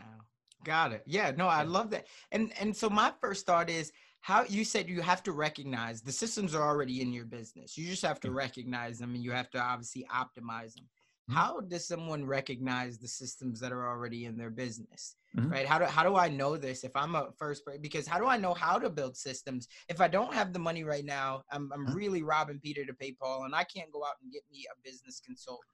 Got 0.65 0.93
it. 0.93 1.03
Yeah. 1.07 1.33
No, 1.37 1.49
I 1.49 1.65
love 1.65 1.91
that. 1.91 2.07
And 2.31 2.53
and 2.61 2.77
so 2.77 2.89
my 2.89 3.13
first 3.21 3.47
thought 3.47 3.69
is 3.69 3.91
how 4.23 4.45
you 4.49 4.65
said 4.65 4.89
you 4.89 5.03
have 5.03 5.23
to 5.25 5.33
recognize 5.33 6.01
the 6.01 6.13
systems 6.13 6.55
are 6.55 6.63
already 6.63 7.03
in 7.03 7.13
your 7.13 7.25
business. 7.25 7.77
You 7.77 7.89
just 7.89 8.03
have 8.03 8.21
to 8.21 8.31
recognize 8.31 8.99
them, 8.99 9.15
and 9.15 9.23
you 9.23 9.33
have 9.33 9.51
to 9.51 9.59
obviously 9.59 10.07
optimize 10.15 10.75
them. 10.75 10.85
Mm-hmm. 11.29 11.35
How 11.35 11.61
does 11.61 11.87
someone 11.87 12.25
recognize 12.25 12.99
the 12.99 13.09
systems 13.09 13.59
that 13.61 13.73
are 13.73 13.89
already 13.89 14.27
in 14.27 14.37
their 14.37 14.51
business? 14.51 15.17
Mm-hmm. 15.37 15.51
Right? 15.51 15.67
How 15.67 15.79
do 15.79 15.87
how 15.87 16.05
do 16.05 16.15
I 16.15 16.29
know 16.29 16.57
this 16.57 16.85
if 16.85 16.95
I'm 16.95 17.17
a 17.17 17.31
first 17.37 17.65
because 17.81 18.07
how 18.07 18.19
do 18.19 18.27
I 18.27 18.37
know 18.37 18.55
how 18.55 18.79
to 18.79 18.89
build 18.89 19.17
systems 19.17 19.67
if 19.89 20.01
I 20.01 20.07
don't 20.07 20.33
have 20.35 20.53
the 20.53 20.59
money 20.61 20.85
right 20.85 21.05
now? 21.05 21.43
I'm 21.51 21.73
I'm 21.73 21.87
mm-hmm. 21.87 21.95
really 21.95 22.23
robbing 22.23 22.61
Peter 22.61 22.85
to 22.85 22.95
pay 22.95 23.13
Paul 23.13 23.45
and 23.45 23.57
I 23.57 23.65
can't 23.65 23.91
go 23.91 24.05
out 24.05 24.17
and 24.23 24.33
get 24.33 24.43
me 24.53 24.67
a 24.71 24.89
business 24.89 25.21
consultant. 25.25 25.67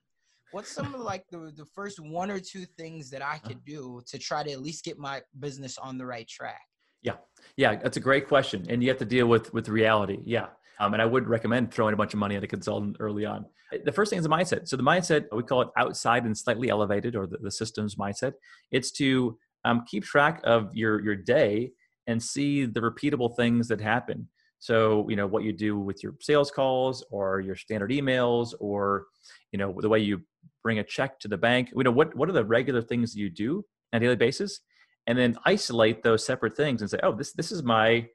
What's 0.53 0.73
some 0.73 0.95
of 0.95 1.03
like 1.03 1.27
the 1.31 1.53
the 1.55 1.67
first 1.75 2.01
one 2.01 2.31
or 2.31 2.41
two 2.41 2.65
things 2.65 3.11
that 3.11 3.21
I 3.21 3.33
uh-huh. 3.33 3.49
could 3.49 3.65
do 3.67 4.01
to 4.07 4.19
try 4.19 4.43
to 4.43 4.51
at 4.51 4.63
least 4.63 4.85
get 4.85 4.99
my 4.99 5.21
business 5.39 5.77
on 5.77 5.99
the 5.99 6.07
right 6.07 6.27
track? 6.27 6.63
Yeah. 7.03 7.15
Yeah, 7.57 7.77
that's 7.77 7.97
a 7.97 8.01
great 8.01 8.29
question. 8.29 8.67
And 8.69 8.83
you 8.83 8.89
have 8.89 8.99
to 8.99 9.05
deal 9.05 9.27
with 9.27 9.53
with 9.53 9.69
reality. 9.69 10.19
Yeah. 10.25 10.47
Um, 10.81 10.93
and 10.93 11.03
I 11.03 11.07
would 11.07 11.29
recommend 11.29 11.73
throwing 11.73 11.95
a 11.95 11.97
bunch 11.97 12.15
of 12.15 12.21
money 12.21 12.37
at 12.37 12.45
a 12.45 12.47
consultant 12.47 12.97
early 13.01 13.27
on. 13.27 13.47
The 13.85 13.93
first 13.93 14.11
thing 14.11 14.19
is 14.19 14.23
the 14.23 14.31
mindset. 14.31 14.69
So 14.69 14.77
the 14.77 14.83
mindset, 14.83 15.27
we 15.33 15.43
call 15.43 15.63
it 15.63 15.69
outside 15.77 16.25
and 16.25 16.37
slightly 16.37 16.71
elevated, 16.71 17.17
or 17.17 17.27
the, 17.27 17.39
the 17.39 17.51
systems 17.51 17.97
mindset. 17.97 18.35
It's 18.71 18.91
to 18.93 19.37
um, 19.65 19.85
keep 19.87 20.05
track 20.05 20.41
of 20.45 20.75
your 20.75 21.03
your 21.03 21.17
day 21.17 21.73
and 22.07 22.23
see 22.23 22.65
the 22.65 22.81
repeatable 22.81 23.37
things 23.37 23.69
that 23.69 23.81
happen. 23.81 24.29
So 24.61 25.07
you 25.09 25.17
know 25.17 25.27
what 25.27 25.43
you 25.43 25.53
do 25.53 25.79
with 25.79 26.03
your 26.03 26.15
sales 26.21 26.51
calls, 26.51 27.05
or 27.11 27.41
your 27.41 27.57
standard 27.57 27.91
emails, 27.91 28.55
or 28.61 29.07
you 29.53 29.59
know 29.59 29.75
the 29.79 29.89
way 29.89 29.99
you 29.99 30.23
bring 30.63 30.79
a 30.79 30.85
check 30.85 31.19
to 31.21 31.29
the 31.29 31.37
bank. 31.37 31.71
You 31.77 31.83
know 31.83 31.91
what 31.91 32.15
what 32.17 32.29
are 32.29 32.33
the 32.33 32.45
regular 32.45 32.83
things 32.83 33.15
you 33.15 33.29
do 33.29 33.65
on 33.93 33.99
a 33.99 34.01
daily 34.01 34.17
basis, 34.17 34.61
and 35.09 35.19
then 35.19 35.37
isolate 35.47 36.03
those 36.03 36.25
separate 36.25 36.55
things 36.55 36.83
and 36.83 36.91
say, 36.91 37.01
oh, 37.03 37.13
this 37.13 37.33
this 37.33 37.51
is 37.51 37.65
my 37.65 38.07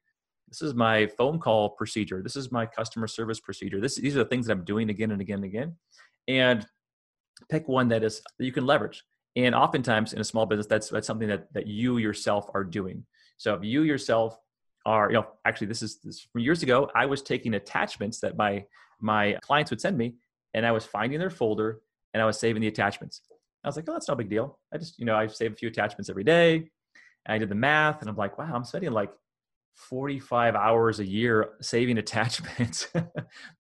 this 0.47 0.61
is 0.61 0.75
my 0.75 1.07
phone 1.07 1.39
call 1.39 1.71
procedure. 1.71 2.21
This 2.21 2.35
is 2.35 2.51
my 2.51 2.67
customer 2.67 3.07
service 3.07 3.39
procedure. 3.39 3.81
This, 3.81 3.95
these 3.95 4.15
are 4.15 4.19
the 4.19 4.29
things 4.29 4.45
that 4.45 4.53
i'm 4.53 4.63
doing 4.63 4.91
again 4.91 5.09
and 5.11 5.19
again 5.19 5.37
and 5.37 5.45
again. 5.45 5.75
And 6.27 6.65
pick 7.49 7.67
one 7.67 7.87
that 7.89 8.03
is 8.03 8.21
that 8.37 8.45
you 8.45 8.51
can 8.51 8.65
leverage. 8.65 9.03
And 9.35 9.55
oftentimes 9.55 10.13
in 10.13 10.21
a 10.21 10.23
small 10.23 10.45
business 10.45 10.67
that's 10.67 10.89
that's 10.89 11.07
something 11.07 11.27
that 11.27 11.51
that 11.53 11.65
you 11.67 11.97
yourself 11.97 12.49
are 12.53 12.63
doing. 12.63 13.05
So 13.37 13.55
if 13.55 13.63
you 13.63 13.81
yourself 13.81 14.37
are 14.85 15.09
you 15.09 15.15
know 15.15 15.25
actually 15.45 15.67
this 15.67 15.81
is 15.81 15.99
this 16.01 16.19
from 16.19 16.41
years 16.41 16.61
ago 16.61 16.91
i 16.93 17.05
was 17.05 17.21
taking 17.21 17.53
attachments 17.53 18.19
that 18.19 18.35
my 18.35 18.65
my 18.99 19.31
clients 19.41 19.71
would 19.71 19.79
send 19.79 19.97
me 19.97 20.13
and 20.53 20.65
i 20.65 20.73
was 20.73 20.83
finding 20.83 21.17
their 21.17 21.29
folder 21.29 21.79
and 22.13 22.21
i 22.21 22.25
was 22.25 22.37
saving 22.37 22.61
the 22.61 22.67
attachments. 22.67 23.21
I 23.63 23.69
was 23.69 23.77
like 23.77 23.85
oh 23.87 23.93
that's 23.93 24.09
no 24.09 24.15
big 24.15 24.29
deal. 24.29 24.59
I 24.73 24.77
just 24.77 24.99
you 24.99 25.05
know 25.05 25.15
i 25.15 25.25
save 25.25 25.53
a 25.53 25.55
few 25.55 25.69
attachments 25.69 26.09
every 26.09 26.25
day 26.25 26.69
and 27.25 27.35
i 27.35 27.37
did 27.37 27.49
the 27.49 27.55
math 27.55 28.01
and 28.01 28.09
i'm 28.09 28.15
like 28.15 28.37
wow 28.37 28.51
i'm 28.53 28.63
spending 28.63 28.91
like 28.91 29.11
45 29.75 30.55
hours 30.55 30.99
a 30.99 31.05
year 31.05 31.53
saving 31.61 31.97
attachments. 31.99 32.87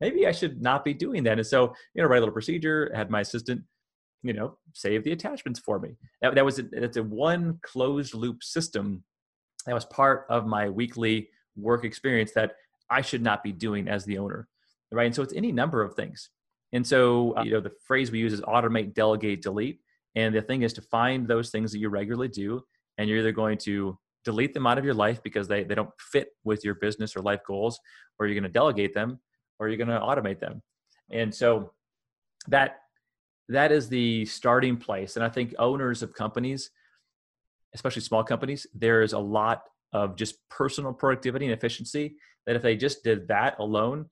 Maybe 0.01 0.27
I 0.27 0.31
should 0.31 0.61
not 0.61 0.85
be 0.85 0.93
doing 0.93 1.23
that. 1.23 1.37
And 1.39 1.47
so, 1.47 1.73
you 1.93 2.01
know, 2.01 2.07
write 2.07 2.17
a 2.17 2.21
little 2.21 2.33
procedure, 2.33 2.91
had 2.93 3.09
my 3.09 3.21
assistant, 3.21 3.63
you 4.21 4.33
know, 4.33 4.57
save 4.73 5.03
the 5.03 5.11
attachments 5.11 5.59
for 5.59 5.79
me. 5.79 5.95
That, 6.21 6.35
that 6.35 6.45
was 6.45 6.59
a, 6.59 6.63
that's 6.63 6.97
a 6.97 7.03
one 7.03 7.59
closed 7.61 8.13
loop 8.13 8.43
system 8.43 9.03
that 9.65 9.73
was 9.73 9.85
part 9.85 10.25
of 10.29 10.45
my 10.45 10.69
weekly 10.69 11.29
work 11.55 11.85
experience 11.85 12.31
that 12.33 12.53
I 12.89 13.01
should 13.01 13.21
not 13.21 13.43
be 13.43 13.51
doing 13.51 13.87
as 13.87 14.05
the 14.05 14.17
owner. 14.17 14.47
Right. 14.91 15.07
And 15.07 15.15
so 15.15 15.23
it's 15.23 15.33
any 15.33 15.51
number 15.51 15.81
of 15.81 15.95
things. 15.95 16.29
And 16.71 16.85
so, 16.85 17.35
uh, 17.37 17.43
you 17.43 17.51
know, 17.51 17.61
the 17.61 17.71
phrase 17.85 18.11
we 18.11 18.19
use 18.19 18.33
is 18.33 18.41
automate, 18.41 18.93
delegate, 18.93 19.41
delete. 19.41 19.79
And 20.15 20.35
the 20.35 20.41
thing 20.41 20.61
is 20.61 20.73
to 20.73 20.81
find 20.81 21.27
those 21.27 21.49
things 21.49 21.71
that 21.71 21.79
you 21.79 21.89
regularly 21.89 22.27
do, 22.27 22.63
and 22.97 23.09
you're 23.09 23.19
either 23.19 23.31
going 23.31 23.57
to 23.59 23.97
delete 24.25 24.53
them 24.53 24.65
out 24.65 24.77
of 24.77 24.85
your 24.85 24.93
life 24.93 25.21
because 25.23 25.47
they, 25.47 25.63
they 25.63 25.75
don't 25.75 25.89
fit 25.99 26.29
with 26.43 26.63
your 26.63 26.75
business 26.75 27.15
or 27.15 27.21
life 27.21 27.41
goals, 27.45 27.79
or 28.17 28.25
you're 28.25 28.35
going 28.35 28.43
to 28.43 28.49
delegate 28.49 28.93
them, 28.93 29.19
or 29.59 29.67
you're 29.67 29.77
going 29.77 29.87
to 29.89 29.99
automate 29.99 30.39
them. 30.39 30.61
And 31.11 31.33
so 31.33 31.71
that 32.47 32.77
that 33.49 33.71
is 33.71 33.89
the 33.89 34.25
starting 34.25 34.77
place. 34.77 35.15
And 35.15 35.25
I 35.25 35.29
think 35.29 35.53
owners 35.59 36.01
of 36.01 36.13
companies, 36.13 36.71
especially 37.73 38.01
small 38.01 38.23
companies, 38.23 38.65
there 38.73 39.01
is 39.01 39.13
a 39.13 39.19
lot 39.19 39.63
of 39.91 40.15
just 40.15 40.37
personal 40.49 40.93
productivity 40.93 41.45
and 41.45 41.53
efficiency 41.53 42.15
that 42.45 42.55
if 42.55 42.61
they 42.61 42.75
just 42.75 43.03
did 43.03 43.27
that 43.27 43.59
alone 43.59 44.09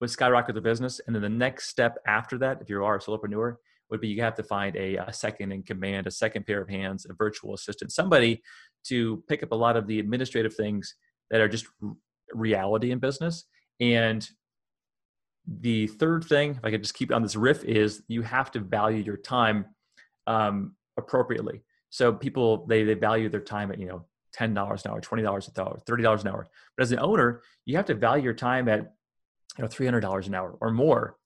would 0.00 0.10
skyrocket 0.10 0.54
the 0.54 0.60
business. 0.60 1.00
And 1.06 1.14
then 1.14 1.22
the 1.22 1.28
next 1.28 1.68
step 1.68 1.98
after 2.06 2.38
that, 2.38 2.60
if 2.60 2.70
you 2.70 2.84
are 2.84 2.96
a 2.96 3.00
solopreneur, 3.00 3.56
would 3.90 4.00
be 4.00 4.08
you 4.08 4.22
have 4.22 4.34
to 4.34 4.42
find 4.42 4.76
a, 4.76 4.96
a 4.96 5.12
second 5.12 5.52
in 5.52 5.62
command, 5.62 6.06
a 6.06 6.10
second 6.10 6.46
pair 6.46 6.60
of 6.60 6.68
hands, 6.68 7.06
a 7.08 7.14
virtual 7.14 7.54
assistant, 7.54 7.92
somebody 7.92 8.42
to 8.84 9.22
pick 9.28 9.42
up 9.42 9.52
a 9.52 9.56
lot 9.56 9.76
of 9.76 9.86
the 9.86 9.98
administrative 9.98 10.54
things 10.54 10.94
that 11.30 11.40
are 11.40 11.48
just 11.48 11.66
reality 12.32 12.90
in 12.90 12.98
business. 12.98 13.44
And 13.80 14.28
the 15.46 15.86
third 15.86 16.24
thing, 16.24 16.52
if 16.52 16.64
I 16.64 16.70
could 16.70 16.82
just 16.82 16.94
keep 16.94 17.12
on 17.12 17.22
this 17.22 17.36
riff, 17.36 17.64
is 17.64 18.02
you 18.08 18.22
have 18.22 18.50
to 18.52 18.60
value 18.60 19.02
your 19.02 19.16
time 19.16 19.66
um, 20.26 20.74
appropriately. 20.98 21.62
So 21.90 22.12
people 22.12 22.66
they 22.66 22.84
they 22.84 22.94
value 22.94 23.28
their 23.30 23.40
time 23.40 23.72
at 23.72 23.78
you 23.78 23.86
know 23.86 24.04
$10 24.36 24.50
an 24.50 24.56
hour, 24.90 25.00
$20 25.00 25.18
an 25.18 25.26
hour, 25.26 25.80
$30 25.88 26.20
an 26.20 26.28
hour. 26.28 26.48
But 26.76 26.82
as 26.82 26.92
an 26.92 26.98
owner, 26.98 27.42
you 27.64 27.76
have 27.76 27.86
to 27.86 27.94
value 27.94 28.24
your 28.24 28.34
time 28.34 28.68
at 28.68 28.92
you 29.56 29.62
know 29.62 29.68
$300 29.68 30.26
an 30.26 30.34
hour 30.34 30.56
or 30.60 30.70
more. 30.70 31.16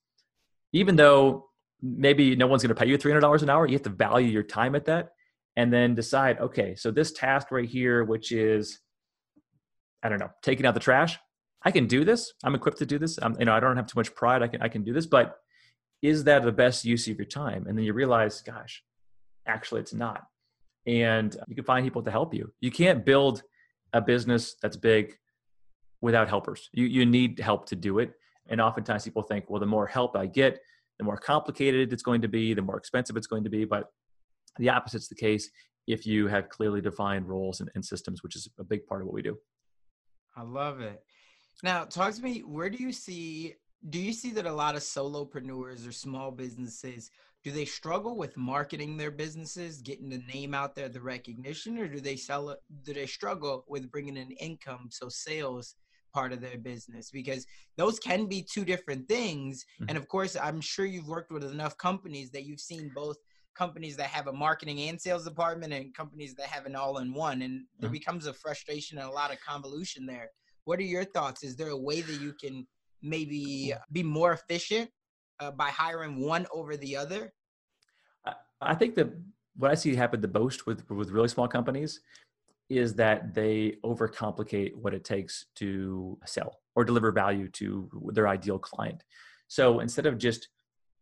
Even 0.72 0.96
though 0.96 1.51
maybe 1.83 2.37
no 2.37 2.47
one's 2.47 2.62
going 2.62 2.75
to 2.75 2.81
pay 2.81 2.88
you 2.88 2.97
$300 2.97 3.42
an 3.42 3.51
hour, 3.51 3.66
you 3.66 3.73
have 3.75 3.83
to 3.83 3.90
value 3.90 4.29
your 4.29 4.42
time 4.42 4.75
at 4.75 4.85
that 4.87 5.11
and 5.57 5.73
then 5.73 5.95
decide, 5.95 6.38
okay, 6.38 6.75
so 6.75 6.90
this 6.90 7.12
task 7.12 7.51
right 7.51 7.68
here, 7.68 8.05
which 8.05 8.33
is, 8.33 8.79
I 10.03 10.09
don't 10.09 10.18
know, 10.18 10.31
taking 10.42 10.64
out 10.64 10.75
the 10.75 10.81
trash, 10.81 11.18
I 11.64 11.71
can 11.71 11.87
do 11.87 12.05
this. 12.05 12.33
I'm 12.42 12.55
equipped 12.55 12.79
to 12.79 12.87
do 12.87 12.99
this. 12.99 13.18
I'm, 13.21 13.37
you 13.38 13.45
know, 13.45 13.53
I 13.53 13.61
don't 13.61 13.77
have 13.77 13.87
too 13.87 13.99
much 13.99 14.14
pride. 14.14 14.42
I 14.42 14.49
can, 14.49 14.62
I 14.62 14.68
can 14.68 14.83
do 14.83 14.92
this, 14.92 15.07
but 15.07 15.37
is 16.01 16.25
that 16.25 16.42
the 16.42 16.53
best 16.53 16.85
use 16.85 17.07
of 17.09 17.16
your 17.16 17.27
time? 17.27 17.66
And 17.66 17.77
then 17.77 17.85
you 17.85 17.92
realize, 17.92 18.40
gosh, 18.40 18.83
actually 19.47 19.81
it's 19.81 19.95
not. 19.95 20.25
And 20.87 21.37
you 21.47 21.55
can 21.55 21.64
find 21.64 21.85
people 21.85 22.03
to 22.03 22.11
help 22.11 22.35
you. 22.35 22.53
You 22.61 22.71
can't 22.71 23.05
build 23.05 23.42
a 23.92 24.01
business 24.01 24.57
that's 24.61 24.77
big 24.77 25.16
without 26.01 26.29
helpers. 26.29 26.68
You, 26.73 26.87
you 26.87 27.07
need 27.07 27.38
help 27.38 27.66
to 27.66 27.77
do 27.77 28.01
it. 28.01 28.14
And 28.49 28.61
oftentimes 28.61 29.05
people 29.05 29.23
think, 29.23 29.49
well, 29.49 29.61
the 29.61 29.66
more 29.66 29.87
help 29.87 30.16
I 30.16 30.27
get, 30.27 30.59
the 30.98 31.05
more 31.05 31.16
complicated 31.16 31.92
it's 31.92 32.02
going 32.02 32.22
to 32.22 32.28
be, 32.28 32.55
the 32.55 32.62
more 32.62 32.76
expensive 32.76 33.16
it's 33.16 33.26
going 33.26 33.44
to 33.44 33.50
be. 33.50 33.64
But 33.64 33.85
the 34.59 34.70
opposite's 34.70 35.09
the 35.09 35.14
case 35.14 35.50
if 35.87 36.07
you 36.07 36.28
have 36.28 36.48
clearly 36.48 36.81
defined 36.81 37.28
roles 37.28 37.61
and, 37.61 37.70
and 37.74 37.85
systems, 37.85 38.22
which 38.22 38.37
is 38.37 38.48
a 38.59 38.64
big 38.64 38.87
part 38.87 39.00
of 39.00 39.07
what 39.07 39.14
we 39.14 39.22
do. 39.22 39.37
I 40.37 40.42
love 40.42 40.81
it. 40.81 41.02
Now, 41.62 41.85
talk 41.85 42.14
to 42.14 42.22
me. 42.22 42.40
Where 42.40 42.70
do 42.70 42.78
you 42.78 42.92
see? 42.92 43.55
Do 43.90 43.98
you 43.98 44.12
see 44.12 44.31
that 44.33 44.46
a 44.46 44.52
lot 44.52 44.76
of 44.76 44.83
solopreneurs 44.83 45.88
or 45.88 45.92
small 45.92 46.31
businesses 46.31 47.11
do 47.44 47.50
they 47.50 47.64
struggle 47.64 48.16
with 48.16 48.37
marketing 48.37 48.96
their 48.96 49.11
businesses, 49.11 49.83
getting 49.83 50.09
the 50.09 50.22
name 50.33 50.55
out 50.55 50.76
there, 50.76 50.88
the 50.88 51.00
recognition, 51.00 51.76
or 51.78 51.88
do 51.88 52.00
they 52.00 52.16
sell? 52.16 52.57
Do 52.85 52.94
they 52.94 53.07
struggle 53.07 53.64
with 53.68 53.90
bringing 53.90 54.16
in 54.16 54.31
income, 54.33 54.88
so 54.90 55.09
sales 55.09 55.74
part 56.12 56.33
of 56.33 56.40
their 56.40 56.59
business? 56.59 57.11
Because 57.11 57.46
those 57.77 57.98
can 57.98 58.27
be 58.27 58.42
two 58.42 58.64
different 58.64 59.09
things. 59.09 59.64
Mm-hmm. 59.64 59.88
And 59.88 59.98
of 59.98 60.09
course, 60.09 60.37
I'm 60.37 60.61
sure 60.61 60.87
you've 60.87 61.09
worked 61.09 61.33
with 61.33 61.44
enough 61.44 61.77
companies 61.79 62.31
that 62.31 62.44
you've 62.44 62.61
seen 62.61 62.90
both 62.94 63.16
companies 63.55 63.96
that 63.96 64.07
have 64.07 64.29
a 64.29 64.33
marketing 64.33 64.81
and 64.88 65.01
sales 65.01 65.25
department 65.25 65.72
and 65.72 65.94
companies 65.94 66.35
that 66.37 66.46
have 66.46 66.64
an 66.66 66.75
all-in-one, 66.75 67.42
and 67.42 67.64
there 67.79 67.88
mm-hmm. 67.88 67.92
becomes 67.92 68.27
a 68.27 68.33
frustration 68.33 68.98
and 68.98 69.09
a 69.09 69.12
lot 69.12 69.33
of 69.33 69.38
convolution 69.40 70.07
there. 70.07 70.31
What 70.64 70.79
are 70.79 70.85
your 70.85 71.05
thoughts? 71.05 71.42
Is 71.42 71.57
there 71.57 71.68
a 71.68 71.77
way 71.77 72.01
that 72.01 72.20
you 72.20 72.33
can 72.40 72.66
maybe 73.03 73.75
be 73.90 74.03
more 74.03 74.33
efficient 74.33 74.88
uh, 75.40 75.51
by 75.51 75.68
hiring 75.68 76.20
one 76.20 76.46
over 76.53 76.77
the 76.77 76.96
other? 76.96 77.33
I 78.61 78.75
think 78.75 78.94
that 78.94 79.12
what 79.57 79.70
I 79.70 79.75
see 79.75 79.94
happen 79.94 80.20
the 80.20 80.29
most 80.29 80.66
with 80.66 80.88
with 80.88 81.11
really 81.11 81.29
small 81.29 81.48
companies 81.48 82.01
is 82.79 82.95
that 82.95 83.35
they 83.35 83.77
overcomplicate 83.85 84.75
what 84.75 84.95
it 84.95 85.05
takes 85.05 85.47
to 85.57 86.19
sell 86.27 86.61
or 86.75 86.85
deliver 86.85 87.13
value 87.13 87.49
to 87.49 87.89
their 88.13 88.29
ideal 88.29 88.59
client. 88.59 89.03
So 89.49 89.81
instead 89.81 90.07
of 90.07 90.19
just 90.19 90.49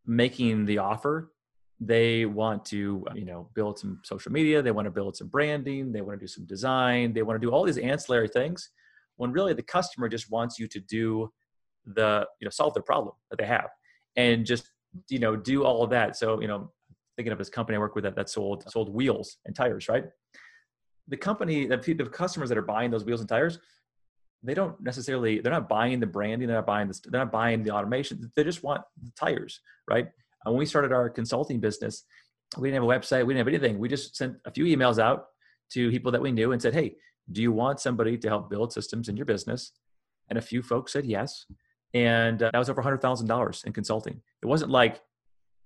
making 0.07 0.67
the 0.67 0.79
offer, 0.79 1.33
they 1.79 2.27
want 2.27 2.65
to 2.67 3.05
you 3.15 3.25
know 3.25 3.49
build 3.55 3.79
some 3.79 4.01
social 4.05 4.33
media, 4.33 4.61
they 4.61 4.71
want 4.71 4.87
to 4.87 4.91
build 4.91 5.17
some 5.17 5.29
branding, 5.29 5.93
they 5.93 6.03
want 6.03 6.19
to 6.19 6.23
do 6.23 6.29
some 6.29 6.45
design, 6.45 7.13
they 7.13 7.23
want 7.23 7.41
to 7.41 7.47
do 7.47 7.53
all 7.53 7.65
these 7.65 7.79
ancillary 7.79 8.29
things 8.29 8.71
when 9.17 9.33
really 9.33 9.53
the 9.53 9.63
customer 9.63 10.09
just 10.09 10.31
wants 10.31 10.59
you 10.59 10.67
to 10.67 10.81
do 10.81 11.31
the 11.87 12.27
you 12.41 12.45
know 12.47 12.51
solve 12.51 12.75
the 12.75 12.81
problem 12.81 13.15
that 13.31 13.39
they 13.39 13.47
have 13.47 13.69
and 14.17 14.47
just 14.47 14.71
you 15.09 15.19
know 15.19 15.37
do 15.37 15.65
all 15.65 15.83
of 15.83 15.91
that 15.91 16.17
so 16.17 16.41
you 16.41 16.49
know 16.49 16.71
thinking 17.17 17.33
of 17.33 17.39
this 17.39 17.49
company 17.51 17.77
i 17.77 17.79
work 17.79 17.95
with 17.95 18.05
that, 18.05 18.17
that 18.17 18.29
sold 18.29 18.65
sold 18.69 18.93
wheels 18.93 19.39
and 19.47 19.55
tires 19.55 19.89
right 19.89 20.05
the 21.11 21.17
company 21.17 21.67
the, 21.67 21.77
the 21.77 22.07
customers 22.07 22.49
that 22.49 22.57
are 22.57 22.63
buying 22.63 22.91
those 22.91 23.05
wheels 23.05 23.21
and 23.21 23.29
tires 23.29 23.59
they 24.43 24.55
don't 24.55 24.81
necessarily 24.81 25.41
they're 25.41 25.53
not 25.53 25.69
buying 25.69 26.01
the 26.01 26.07
branding 26.07 26.49
they're 26.49 26.57
not 26.57 26.67
buying 26.67 26.89
this 26.89 27.01
they're 27.01 27.21
not 27.21 27.33
buying 27.33 27.63
the 27.63 27.71
automation 27.71 28.31
they 28.37 28.45
just 28.45 28.63
want 28.63 28.81
the 29.03 29.11
tires 29.19 29.61
right? 29.89 30.07
And 30.45 30.55
when 30.55 30.59
we 30.59 30.67
started 30.67 30.93
our 30.93 31.11
consulting 31.11 31.61
business 31.61 32.05
we 32.57 32.69
didn't 32.69 32.83
have 32.83 32.91
a 32.91 32.99
website 32.99 33.27
we 33.27 33.35
didn't 33.35 33.47
have 33.47 33.55
anything. 33.55 33.79
We 33.79 33.89
just 33.89 34.17
sent 34.17 34.37
a 34.47 34.51
few 34.51 34.65
emails 34.65 34.99
out 34.99 35.27
to 35.73 35.91
people 35.91 36.11
that 36.13 36.23
we 36.23 36.33
knew 36.33 36.53
and 36.53 36.63
said 36.63 36.75
hey 36.75 36.97
do 37.31 37.43
you 37.43 37.53
want 37.53 37.81
somebody 37.81 38.17
to 38.17 38.29
help 38.29 38.51
build 38.51 38.73
systems 38.73 39.09
in 39.09 39.17
your 39.17 39.27
business? 39.27 39.73
And 40.29 40.39
a 40.39 40.43
few 40.43 40.63
folks 40.63 40.93
said 40.93 41.07
yes. 41.07 41.47
And 41.95 42.43
uh, 42.43 42.51
that 42.53 42.59
was 42.59 42.71
over 42.71 42.83
$100000 42.83 43.65
in 43.65 43.73
consulting. 43.73 44.21
It 44.43 44.47
wasn't 44.47 44.71
like 44.71 45.01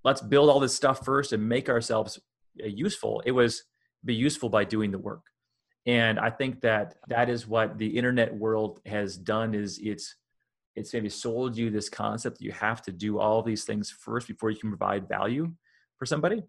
let's 0.05 0.21
build 0.21 0.51
all 0.51 0.61
this 0.61 0.75
stuff 0.75 1.05
first 1.05 1.33
and 1.33 1.49
make 1.49 1.69
ourselves 1.71 2.19
uh, 2.63 2.67
useful. 2.67 3.23
It 3.25 3.33
was 3.33 3.65
be 4.05 4.15
useful 4.15 4.51
by 4.51 4.65
doing 4.65 4.91
the 4.91 4.99
work 4.99 5.23
and 5.87 6.19
i 6.19 6.31
think 6.31 6.61
that 6.61 6.97
that 7.09 7.29
is 7.29 7.47
what 7.47 7.79
the 7.79 7.87
internet 7.87 8.35
world 8.35 8.81
has 8.87 9.17
done 9.17 9.55
is 9.55 9.79
it's 9.83 10.17
it's 10.77 10.93
maybe 10.93 11.09
sold 11.09 11.57
you 11.57 11.71
this 11.71 11.89
concept 11.89 12.39
that 12.39 12.45
you 12.45 12.53
have 12.53 12.83
to 12.83 12.93
do 12.93 13.19
all 13.19 13.43
these 13.43 13.65
things 13.65 13.91
first 13.91 14.27
before 14.27 14.51
you 14.51 14.57
can 14.57 14.71
provide 14.71 15.09
value 15.09 15.53
for 15.99 16.07
somebody. 16.07 16.43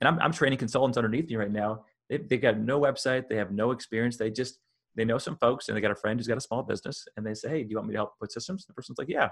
And 0.00 0.08
i'm, 0.08 0.18
I'm 0.20 0.32
training 0.32 0.58
consultants 0.58 0.98
underneath 0.98 1.28
me 1.28 1.36
right 1.36 1.50
now. 1.50 1.84
They, 2.08 2.18
they 2.18 2.38
got 2.38 2.58
no 2.58 2.80
website. 2.80 3.28
They 3.28 3.36
have 3.36 3.52
no 3.52 3.70
experience. 3.70 4.16
They 4.16 4.30
just 4.30 4.58
they 4.96 5.04
know 5.04 5.18
some 5.18 5.36
folks 5.36 5.68
and 5.68 5.76
they 5.76 5.80
got 5.80 5.90
a 5.90 5.96
friend 5.96 6.18
who's 6.18 6.26
got 6.26 6.38
a 6.38 6.40
small 6.40 6.62
business 6.62 7.06
and 7.16 7.24
they 7.24 7.34
say 7.34 7.48
hey 7.48 7.62
do 7.62 7.70
you 7.70 7.76
want 7.76 7.88
me 7.88 7.92
to 7.92 7.98
help 7.98 8.18
put 8.18 8.32
systems? 8.32 8.66
The 8.66 8.72
person's 8.72 8.98
like 8.98 9.08
yeah. 9.08 9.28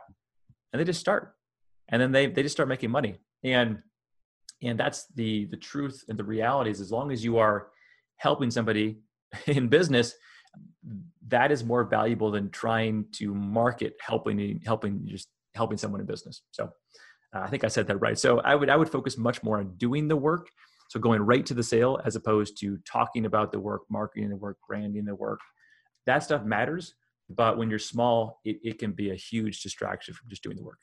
And 0.73 0.81
they 0.81 0.85
just 0.85 1.01
start. 1.01 1.35
And 1.89 2.01
then 2.01 2.13
they 2.13 2.27
they 2.27 2.43
just 2.43 2.55
start 2.55 2.69
making 2.69 2.91
money. 2.91 3.17
And 3.43 3.79
and 4.63 4.79
that's 4.79 5.07
the 5.15 5.47
the 5.47 5.57
truth 5.57 6.05
and 6.09 6.19
the 6.19 6.25
reality 6.25 6.71
is 6.71 6.81
as 6.81 6.93
long 6.93 7.11
as 7.11 7.25
you 7.25 7.39
are 7.39 7.69
helping 8.17 8.51
somebody 8.51 8.99
in 9.47 9.69
business 9.69 10.15
that 11.29 11.51
is 11.51 11.65
more 11.65 11.85
valuable 11.85 12.31
than 12.31 12.51
trying 12.51 13.05
to 13.13 13.35
market 13.35 13.95
helping 14.01 14.61
helping 14.65 15.07
just 15.07 15.29
helping 15.55 15.77
someone 15.79 16.01
in 16.01 16.07
business 16.07 16.43
so 16.51 16.65
uh, 17.35 17.41
i 17.41 17.49
think 17.49 17.65
i 17.65 17.69
said 17.69 17.87
that 17.87 17.97
right 17.99 18.19
so 18.19 18.41
i 18.41 18.55
would 18.55 18.71
i 18.71 18.77
would 18.77 18.89
focus 18.89 19.19
much 19.19 19.43
more 19.43 19.59
on 19.59 19.75
doing 19.77 20.09
the 20.09 20.17
work 20.17 20.49
so 20.89 21.01
going 21.01 21.23
right 21.23 21.45
to 21.47 21.55
the 21.55 21.63
sale 21.63 21.99
as 22.05 22.17
opposed 22.17 22.59
to 22.61 22.79
talking 22.91 23.27
about 23.27 23.53
the 23.53 23.61
work, 23.61 23.83
marketing 23.91 24.31
the 24.31 24.37
work, 24.37 24.59
branding 24.69 25.05
the 25.05 25.15
work. 25.15 25.41
That 26.07 26.23
stuff 26.23 26.45
matters. 26.45 26.95
But 27.29 27.59
when 27.59 27.71
you're 27.71 27.81
small, 27.81 28.41
it, 28.45 28.59
it 28.63 28.79
can 28.79 28.93
be 28.93 29.11
a 29.11 29.17
huge 29.17 29.63
distraction 29.63 30.15
from 30.15 30.29
just 30.29 30.45
doing 30.45 30.57
the 30.57 30.63
work. 30.63 30.79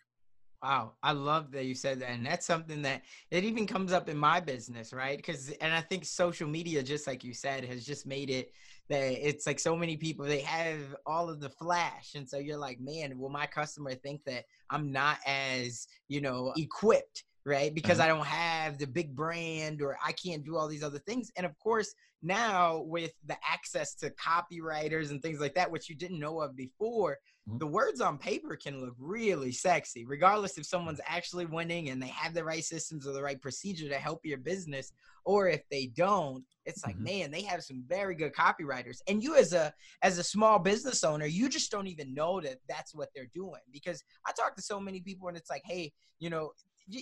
Wow, 0.64 0.94
I 1.04 1.12
love 1.12 1.52
that 1.52 1.66
you 1.66 1.76
said 1.76 2.00
that, 2.00 2.12
and 2.12 2.26
that's 2.26 2.46
something 2.46 2.84
that 2.84 3.02
it 3.32 3.44
even 3.44 3.68
comes 3.68 3.92
up 3.92 4.08
in 4.08 4.16
my 4.16 4.40
business, 4.40 4.94
right? 4.94 5.18
Because, 5.18 5.50
and 5.60 5.74
I 5.74 5.82
think 5.82 6.06
social 6.06 6.48
media, 6.48 6.82
just 6.82 7.06
like 7.06 7.22
you 7.22 7.34
said, 7.34 7.66
has 7.66 7.86
just 7.86 8.06
made 8.06 8.30
it 8.30 8.54
that 8.88 9.12
it's 9.28 9.46
like 9.46 9.60
so 9.60 9.76
many 9.76 9.98
people 9.98 10.24
they 10.26 10.40
have 10.40 10.96
all 11.06 11.30
of 11.30 11.42
the 11.42 11.50
flash, 11.50 12.16
and 12.16 12.30
so 12.30 12.38
you're 12.38 12.58
like, 12.58 12.80
man, 12.80 13.20
will 13.20 13.30
my 13.30 13.46
customer 13.46 13.94
think 13.94 14.24
that 14.24 14.46
I'm 14.70 14.94
not 14.94 15.18
as 15.28 15.86
you 16.08 16.22
know 16.22 16.54
equipped 16.56 17.26
right? 17.46 17.74
Because 17.74 18.00
uh-huh. 18.00 18.06
I 18.06 18.16
don't 18.16 18.26
have 18.26 18.78
the 18.78 18.88
big 18.88 19.16
brand 19.16 19.82
or 19.82 19.98
I 20.04 20.12
can't 20.14 20.46
do 20.46 20.58
all 20.58 20.68
these 20.68 20.84
other 20.84 21.00
things. 21.00 21.32
And 21.36 21.46
of 21.46 21.58
course, 21.60 21.94
now 22.22 22.80
with 22.88 23.12
the 23.26 23.36
access 23.48 23.94
to 23.96 24.12
copywriters 24.12 25.12
and 25.12 25.22
things 25.22 25.42
like 25.42 25.54
that, 25.56 25.70
which 25.70 25.90
you 25.90 25.96
didn't 25.96 26.20
know 26.20 26.40
of 26.40 26.56
before, 26.56 27.18
mm-hmm. 27.48 27.58
the 27.58 27.68
words 27.68 28.00
on 28.00 28.18
paper 28.18 28.56
can 28.56 28.80
look 28.80 28.96
really 28.98 29.52
sexy, 29.52 30.06
regardless 30.06 30.58
if 30.58 30.66
someone's 30.66 31.02
actually 31.06 31.46
winning 31.46 31.90
and 31.90 32.02
they 32.02 32.08
have 32.08 32.34
the 32.34 32.44
right 32.44 32.64
systems 32.64 33.06
or 33.06 33.12
the 33.12 33.22
right 33.22 33.42
procedure 33.42 33.90
to 33.90 33.96
help 33.96 34.22
your 34.24 34.38
business, 34.38 34.94
or 35.26 35.50
if 35.50 35.62
they 35.70 35.88
don't. 35.88 36.46
It's 36.66 36.86
like, 36.86 36.96
mm-hmm. 36.96 37.04
man, 37.04 37.32
they 37.32 37.42
have 37.42 37.62
some 37.62 37.84
very 37.88 38.16
good 38.16 38.34
copywriters. 38.34 39.00
And 39.10 39.22
you 39.22 39.36
as 39.36 39.52
a 39.52 39.74
as 40.02 40.18
a 40.18 40.24
small 40.24 40.60
business 40.60 41.04
owner, 41.04 41.26
you 41.26 41.50
just 41.50 41.72
don't 41.72 41.88
even 41.88 42.14
know 42.14 42.40
that 42.40 42.60
that's 42.70 42.96
what 42.96 43.10
they're 43.14 43.30
doing 43.34 43.62
because 43.72 44.02
I 44.26 44.32
talk 44.32 44.56
to 44.56 44.62
so 44.62 44.80
many 44.80 45.02
people 45.02 45.28
and 45.28 45.36
it's 45.36 45.50
like, 45.50 45.64
hey, 45.66 45.92
you 46.20 46.30
know, 46.30 46.52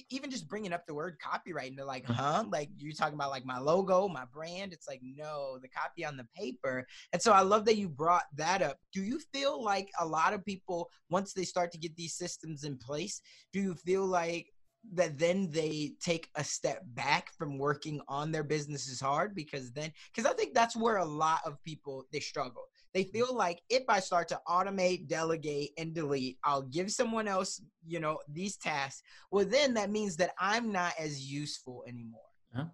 even 0.10 0.30
just 0.30 0.48
bringing 0.48 0.74
up 0.74 0.86
the 0.86 0.94
word 0.94 1.18
copyright 1.20 1.70
and 1.70 1.78
they're 1.78 1.86
like 1.86 2.04
mm-hmm. 2.04 2.14
huh? 2.14 2.44
Like 2.52 2.70
you're 2.78 2.94
talking 2.94 3.16
about 3.16 3.32
like 3.32 3.46
my 3.46 3.60
logo 3.60 4.08
my 4.08 4.26
brand. 4.32 4.74
It's 4.74 4.88
like 4.88 5.02
no 5.04 5.58
the 5.62 5.68
copy 5.68 6.06
on 6.06 6.18
the 6.18 6.28
paper. 6.36 6.86
And 7.14 7.22
so 7.22 7.32
i 7.32 7.42
love 7.42 7.66
that 7.66 7.78
you 7.78 7.90
brought 7.90 8.26
that 8.36 8.62
up. 8.62 8.78
Do 8.94 9.04
you 9.04 9.20
feel 9.34 9.64
like 9.64 9.90
a 10.00 10.06
lot 10.06 10.34
of 10.34 10.46
people 10.46 10.90
once 11.10 11.34
they 11.34 11.44
start 11.44 11.72
to 11.72 11.78
get 11.78 11.96
these 11.96 12.16
systems 12.16 12.64
in 12.64 12.78
place 12.78 13.22
do 13.54 13.60
you 13.60 13.76
feel 13.76 14.06
like 14.06 14.48
that 14.94 15.18
then 15.18 15.50
they 15.52 15.94
take 16.02 16.30
a 16.36 16.44
step 16.44 16.82
back 16.94 17.32
from 17.38 17.60
working 17.60 18.02
on 18.08 18.32
their 18.32 18.44
businesses 18.44 19.00
hard? 19.00 19.36
Because 19.36 19.72
then 19.72 19.92
because 20.14 20.30
i 20.30 20.34
think 20.34 20.54
that's 20.54 20.76
where 20.76 20.98
a 20.98 21.06
lot 21.06 21.40
of 21.46 21.62
people 21.64 22.06
they 22.12 22.20
struggle 22.20 22.71
they 22.94 23.04
feel 23.06 23.34
like 23.34 23.62
if 23.70 23.84
I 23.88 24.00
start 24.00 24.28
to 24.30 24.42
automate, 24.48 25.08
delegate, 25.08 25.72
and 25.78 25.94
delete, 25.94 26.38
I'll 26.44 26.64
give 26.64 26.92
someone 26.92 27.28
else, 27.28 27.62
you 27.86 28.00
know, 28.00 28.20
these 28.32 28.58
tasks. 28.58 29.02
Well, 29.32 29.46
then 29.46 29.74
that 29.76 29.90
means 29.90 30.18
that 30.18 30.32
I'm 30.40 30.72
not 30.72 30.94
as 31.00 31.32
useful 31.32 31.84
anymore. 31.88 32.22
Uh-huh. 32.54 32.66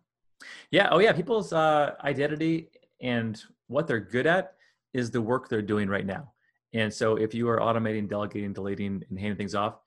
Yeah. 0.72 0.90
Oh, 0.92 1.00
yeah. 1.00 1.12
People's 1.14 1.54
uh, 1.54 1.94
identity 2.04 2.70
and 3.02 3.42
what 3.68 3.88
they're 3.88 4.00
good 4.00 4.26
at 4.26 4.54
is 4.94 5.12
the 5.12 5.22
work 5.22 5.50
they're 5.50 5.62
doing 5.62 5.88
right 5.88 6.06
now. 6.06 6.34
And 6.74 6.94
so 6.94 7.16
if 7.16 7.34
you 7.34 7.48
are 7.50 7.60
automating, 7.60 8.10
delegating, 8.10 8.54
deleting, 8.54 9.04
and 9.10 9.20
handing 9.20 9.38
things 9.38 9.56
off, 9.56 9.80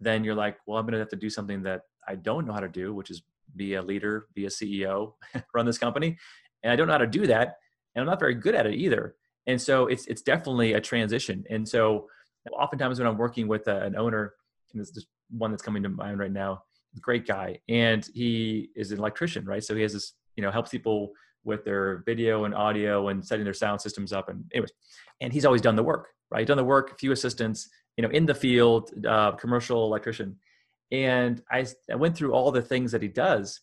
then 0.00 0.24
you're 0.24 0.34
like, 0.34 0.58
well, 0.66 0.78
I'm 0.78 0.84
going 0.84 0.92
to 0.92 0.98
have 0.98 1.08
to 1.10 1.16
do 1.16 1.30
something 1.30 1.62
that 1.62 1.82
I 2.06 2.16
don't 2.16 2.46
know 2.46 2.52
how 2.52 2.60
to 2.60 2.68
do, 2.68 2.94
which 2.94 3.10
is 3.10 3.22
be 3.56 3.74
a 3.74 3.82
leader, 3.82 4.26
be 4.34 4.46
a 4.46 4.48
CEO, 4.48 5.14
run 5.54 5.66
this 5.66 5.78
company. 5.78 6.18
And 6.62 6.72
I 6.72 6.76
don't 6.76 6.86
know 6.86 6.94
how 6.94 6.98
to 6.98 7.06
do 7.06 7.26
that 7.26 7.56
and 7.94 8.02
I'm 8.02 8.06
not 8.06 8.20
very 8.20 8.34
good 8.34 8.54
at 8.54 8.66
it 8.66 8.74
either. 8.74 9.16
And 9.46 9.60
so 9.60 9.86
it's 9.86 10.06
it's 10.06 10.22
definitely 10.22 10.74
a 10.74 10.80
transition. 10.80 11.44
And 11.50 11.68
so 11.68 12.08
oftentimes 12.52 12.98
when 12.98 13.08
I'm 13.08 13.18
working 13.18 13.48
with 13.48 13.68
a, 13.68 13.82
an 13.82 13.96
owner, 13.96 14.34
and 14.72 14.80
this 14.80 14.90
is 14.96 15.06
one 15.30 15.50
that's 15.50 15.62
coming 15.62 15.82
to 15.82 15.88
mind 15.88 16.18
right 16.18 16.32
now, 16.32 16.62
great 17.00 17.26
guy, 17.26 17.58
and 17.68 18.08
he 18.14 18.70
is 18.76 18.92
an 18.92 18.98
electrician, 18.98 19.44
right? 19.44 19.62
So 19.62 19.74
he 19.74 19.82
has 19.82 19.92
this, 19.92 20.14
you 20.36 20.42
know, 20.42 20.50
helps 20.50 20.70
people 20.70 21.12
with 21.44 21.64
their 21.64 22.02
video 22.06 22.44
and 22.44 22.54
audio 22.54 23.08
and 23.08 23.24
setting 23.24 23.44
their 23.44 23.54
sound 23.54 23.80
systems 23.80 24.12
up. 24.12 24.28
And 24.28 24.44
anyways, 24.52 24.72
and 25.20 25.32
he's 25.32 25.44
always 25.44 25.60
done 25.60 25.76
the 25.76 25.82
work, 25.82 26.08
right? 26.30 26.46
Done 26.46 26.56
the 26.56 26.64
work, 26.64 26.98
few 26.98 27.12
assistants, 27.12 27.68
you 27.96 28.02
know, 28.02 28.10
in 28.10 28.26
the 28.26 28.34
field, 28.34 28.90
uh, 29.06 29.32
commercial 29.32 29.84
electrician. 29.84 30.36
And 30.90 31.42
I, 31.50 31.66
I 31.90 31.96
went 31.96 32.16
through 32.16 32.32
all 32.32 32.52
the 32.52 32.62
things 32.62 32.92
that 32.92 33.02
he 33.02 33.08
does, 33.08 33.60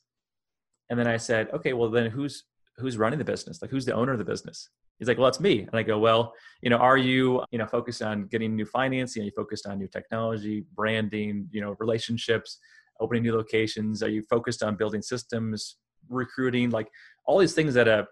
and 0.89 0.99
then 0.99 1.07
I 1.07 1.17
said, 1.17 1.49
okay, 1.53 1.73
well 1.73 1.89
then 1.89 2.09
who's 2.09 2.45
who's 2.77 2.97
running 2.97 3.19
the 3.19 3.25
business? 3.25 3.61
Like 3.61 3.71
who's 3.71 3.85
the 3.85 3.93
owner 3.93 4.13
of 4.13 4.19
the 4.19 4.25
business? 4.25 4.69
He's 4.99 5.07
like, 5.07 5.17
well, 5.17 5.27
that's 5.27 5.39
me. 5.39 5.62
And 5.62 5.73
I 5.73 5.81
go, 5.81 5.97
well, 5.97 6.33
you 6.62 6.69
know, 6.69 6.77
are 6.77 6.97
you, 6.97 7.43
you 7.51 7.57
know, 7.57 7.65
focused 7.65 8.01
on 8.01 8.27
getting 8.27 8.55
new 8.55 8.65
financing? 8.65 9.23
Are 9.23 9.25
you 9.25 9.31
focused 9.31 9.65
on 9.65 9.79
new 9.79 9.88
technology, 9.88 10.65
branding, 10.75 11.47
you 11.51 11.62
know, 11.62 11.75
relationships, 11.79 12.59
opening 12.99 13.23
new 13.23 13.33
locations? 13.33 14.03
Are 14.03 14.09
you 14.09 14.21
focused 14.23 14.62
on 14.62 14.75
building 14.75 15.01
systems, 15.01 15.77
recruiting, 16.09 16.69
like 16.69 16.89
all 17.25 17.39
these 17.39 17.53
things 17.53 17.73
that 17.75 17.88
a, 17.88 18.07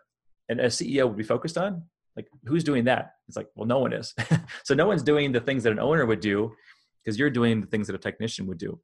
a 0.50 0.56
CEO 0.56 1.08
would 1.08 1.18
be 1.18 1.24
focused 1.24 1.58
on? 1.58 1.84
Like 2.16 2.28
who's 2.46 2.64
doing 2.64 2.86
that? 2.86 3.12
It's 3.28 3.36
like, 3.36 3.50
well, 3.56 3.68
no 3.68 3.80
one 3.80 3.92
is. 3.92 4.16
so 4.64 4.74
no 4.74 4.88
one's 4.88 5.04
doing 5.04 5.34
the 5.34 5.42
things 5.42 5.64
that 5.64 5.72
an 5.72 5.80
owner 5.80 6.06
would 6.06 6.22
do 6.22 6.54
because 7.04 7.20
you're 7.20 7.30
doing 7.30 7.62
the 7.62 7.68
things 7.68 7.88
that 7.88 7.96
a 7.96 8.00
technician 8.00 8.48
would 8.48 8.58
do. 8.58 8.80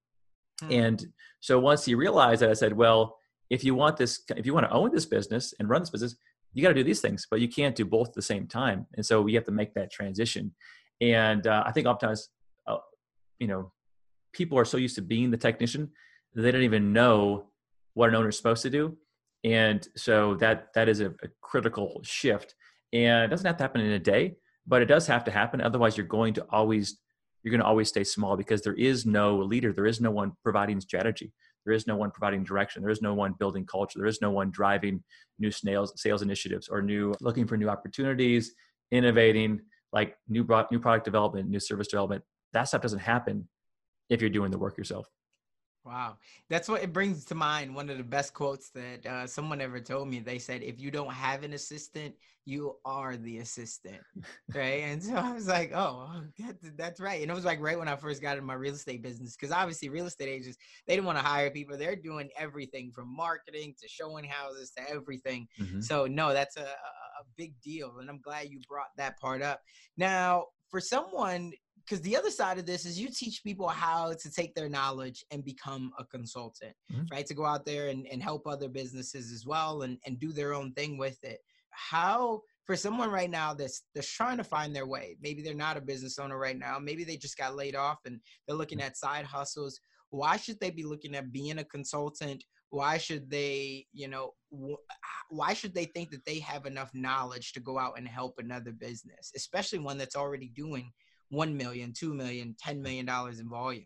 Hmm. 0.62 0.72
And 0.72 1.06
so 1.40 1.60
once 1.60 1.86
he 1.86 1.96
realized 1.96 2.42
that, 2.42 2.50
I 2.50 2.54
said, 2.54 2.74
well, 2.74 3.18
if 3.50 3.64
you 3.64 3.76
want 3.76 3.98
this, 3.98 4.22
if 4.36 4.46
you 4.46 4.54
want 4.54 4.66
to 4.66 4.72
own 4.72 4.92
this 4.92 5.06
business 5.06 5.54
and 5.60 5.70
run 5.70 5.82
this 5.82 5.90
business, 5.90 6.16
you 6.54 6.62
got 6.62 6.70
to 6.70 6.76
do 6.76 6.84
these 6.84 7.02
things, 7.02 7.28
but 7.30 7.42
you 7.42 7.48
can't 7.48 7.76
do 7.76 7.86
both 7.86 8.10
at 8.10 8.14
the 8.14 8.22
same 8.22 8.48
time. 8.48 8.86
And 8.96 9.06
so 9.06 9.26
you 9.28 9.36
have 9.36 9.46
to 9.46 9.52
make 9.52 9.74
that 9.74 9.92
transition. 9.92 10.54
And 11.02 11.48
uh, 11.48 11.64
I 11.66 11.72
think 11.72 11.88
oftentimes, 11.88 12.30
uh, 12.68 12.78
you 13.40 13.48
know, 13.48 13.72
people 14.34 14.58
are 14.58 14.66
so 14.66 14.78
used 14.78 14.96
to 14.96 15.02
being 15.02 15.32
the 15.32 15.38
technician 15.38 15.90
they 16.36 16.52
don't 16.52 16.64
even 16.64 16.94
know 16.94 17.46
what 17.94 18.10
an 18.10 18.16
owner 18.16 18.30
is 18.30 18.38
supposed 18.38 18.64
to 18.64 18.70
do. 18.70 18.98
And 19.44 19.88
so 19.96 20.36
that 20.36 20.74
that 20.74 20.90
is 20.90 21.02
a, 21.02 21.08
a 21.08 21.28
critical 21.42 22.00
shift. 22.04 22.56
And 22.92 23.26
it 23.26 23.28
doesn't 23.28 23.46
have 23.46 23.58
to 23.58 23.64
happen 23.64 23.82
in 23.82 23.92
a 23.92 24.00
day, 24.00 24.36
but 24.66 24.82
it 24.82 24.86
does 24.86 25.08
have 25.08 25.24
to 25.26 25.32
happen. 25.32 25.62
Otherwise, 25.62 25.98
you're 25.98 26.06
going 26.06 26.34
to 26.36 26.46
always 26.50 27.00
you're 27.44 27.52
going 27.52 27.62
to 27.62 27.68
always 27.68 27.90
stay 27.90 28.06
small 28.06 28.38
because 28.38 28.62
there 28.62 28.74
is 28.74 29.06
no 29.06 29.38
leader. 29.38 29.74
There 29.74 29.86
is 29.86 30.00
no 30.00 30.12
one 30.12 30.32
providing 30.44 30.80
strategy. 30.80 31.34
There 31.66 31.74
is 31.74 31.88
no 31.88 31.96
one 31.96 32.12
providing 32.12 32.44
direction. 32.44 32.82
There 32.82 32.92
is 32.92 33.02
no 33.02 33.14
one 33.14 33.34
building 33.40 33.66
culture. 33.66 34.00
There 34.00 34.08
is 34.08 34.22
no 34.22 34.32
one 34.32 34.52
driving 34.52 35.04
new 35.40 35.52
sales 35.52 35.94
sales 35.96 36.22
initiatives 36.22 36.68
or 36.68 36.82
new 36.82 37.14
looking 37.22 37.48
for 37.48 37.58
new 37.58 37.70
opportunities, 37.70 38.54
innovating, 38.92 39.62
like 39.92 40.18
new 40.28 40.46
new 40.72 40.80
product 40.80 41.06
development, 41.06 41.50
new 41.50 41.60
service 41.60 41.88
development. 41.88 42.24
That 42.54 42.64
stuff 42.64 42.82
doesn't 42.82 43.00
happen 43.00 43.48
if 44.10 44.22
you're 44.22 44.30
doing 44.30 44.52
the 44.52 44.58
work 44.58 44.78
yourself. 44.78 45.08
Wow. 45.86 46.18
That's 46.50 46.70
what 46.70 46.82
it 46.82 46.94
brings 46.94 47.26
to 47.26 47.36
mind. 47.36 47.76
One 47.76 47.90
of 47.90 47.98
the 47.98 48.04
best 48.04 48.34
quotes 48.34 48.70
that 48.70 49.06
uh, 49.06 49.28
someone 49.28 49.60
ever 49.60 49.82
told 49.82 50.08
me. 50.08 50.20
They 50.20 50.40
said, 50.40 50.64
if 50.64 50.80
you 50.80 50.92
don't 50.92 51.12
have 51.12 51.44
an 51.44 51.54
assistant, 51.54 52.16
you 52.46 52.78
are 52.86 53.18
the 53.18 53.40
assistant. 53.40 54.02
Right. 54.54 54.84
and 54.84 55.04
so 55.04 55.14
I 55.16 55.34
was 55.34 55.48
like, 55.48 55.72
oh, 55.74 56.22
that, 56.40 56.56
that's 56.78 57.02
right. 57.02 57.22
And 57.22 57.30
it 57.30 57.34
was 57.34 57.46
like 57.46 57.60
right 57.62 57.78
when 57.78 57.88
I 57.88 57.96
first 57.96 58.22
got 58.22 58.38
in 58.38 58.46
my 58.46 58.54
real 58.54 58.74
estate 58.74 59.02
business, 59.02 59.36
because 59.36 59.52
obviously 59.52 59.90
real 59.90 60.06
estate 60.06 60.30
agents, 60.30 60.58
they 60.88 60.96
didn't 60.96 61.06
want 61.06 61.18
to 61.18 61.24
hire 61.24 61.50
people. 61.50 61.78
They're 61.78 61.96
doing 61.96 62.30
everything 62.38 62.92
from 62.92 63.14
marketing 63.14 63.76
to 63.82 63.88
showing 63.88 64.24
houses 64.24 64.72
to 64.78 64.90
everything. 64.90 65.48
Mm-hmm. 65.60 65.82
So, 65.82 66.06
no, 66.06 66.34
that's 66.34 66.56
a, 66.56 66.62
a 66.64 67.24
big 67.38 67.60
deal. 67.62 67.98
And 68.00 68.10
I'm 68.10 68.22
glad 68.22 68.50
you 68.50 68.62
brought 68.70 68.96
that 68.98 69.20
part 69.20 69.42
up. 69.42 69.62
Now, 69.98 70.46
for 70.70 70.80
someone 70.80 71.52
because 71.86 72.02
the 72.02 72.16
other 72.16 72.32
side 72.32 72.58
of 72.58 72.66
this 72.66 72.86
is 72.86 73.00
you 73.00 73.10
teach 73.10 73.44
people 73.44 73.68
how 73.68 74.14
to 74.14 74.32
take 74.32 74.56
their 74.56 74.70
knowledge 74.70 75.24
and 75.32 75.44
become 75.44 75.92
a 76.00 76.06
consultant 76.06 76.74
mm-hmm. 76.92 77.04
right 77.12 77.26
to 77.26 77.34
go 77.34 77.46
out 77.46 77.66
there 77.66 77.90
and, 77.90 78.08
and 78.12 78.22
help 78.22 78.48
other 78.48 78.70
businesses 78.70 79.32
as 79.32 79.46
well 79.46 79.84
and, 79.84 79.98
and 80.06 80.20
do 80.20 80.32
their 80.32 80.54
own 80.54 80.72
thing 80.74 80.98
with 80.98 81.22
it 81.24 81.40
how 81.72 82.42
for 82.66 82.76
someone 82.76 83.10
right 83.10 83.30
now 83.30 83.54
that's 83.54 83.84
that's 83.94 84.10
trying 84.10 84.38
to 84.38 84.44
find 84.44 84.76
their 84.76 84.86
way 84.86 85.18
maybe 85.22 85.42
they're 85.42 85.54
not 85.54 85.78
a 85.78 85.82
business 85.82 86.20
owner 86.20 86.38
right 86.38 86.58
now 86.58 86.78
maybe 86.80 87.04
they 87.04 87.18
just 87.18 87.38
got 87.38 87.56
laid 87.56 87.76
off 87.76 88.00
and 88.06 88.20
they're 88.48 88.58
looking 88.58 88.80
mm. 88.80 88.84
at 88.84 88.98
side 88.98 89.26
hustles 89.26 89.80
why 90.10 90.38
should 90.38 90.60
they 90.60 90.70
be 90.70 90.84
looking 90.84 91.16
at 91.16 91.32
being 91.32 91.58
a 91.60 91.64
consultant 91.64 92.44
why 92.70 92.98
should 92.98 93.30
they 93.30 93.86
you 93.94 94.08
know 94.08 94.32
why 95.30 95.54
should 95.54 95.74
they 95.74 95.86
think 95.86 96.10
that 96.12 96.26
they 96.26 96.40
have 96.40 96.66
enough 96.66 96.92
knowledge 96.94 97.54
to 97.54 97.60
go 97.60 97.78
out 97.78 97.98
and 97.98 98.08
help 98.08 98.36
another 98.38 98.72
business 98.72 99.32
especially 99.36 99.80
one 99.80 99.98
that's 99.98 100.16
already 100.16 100.52
doing 100.56 100.92
1 101.34 101.58
million 101.58 101.94
2 101.94 102.14
million 102.14 102.56
10 102.60 102.82
million 102.82 103.06
dollars 103.06 103.40
in 103.40 103.50
volume. 103.50 103.86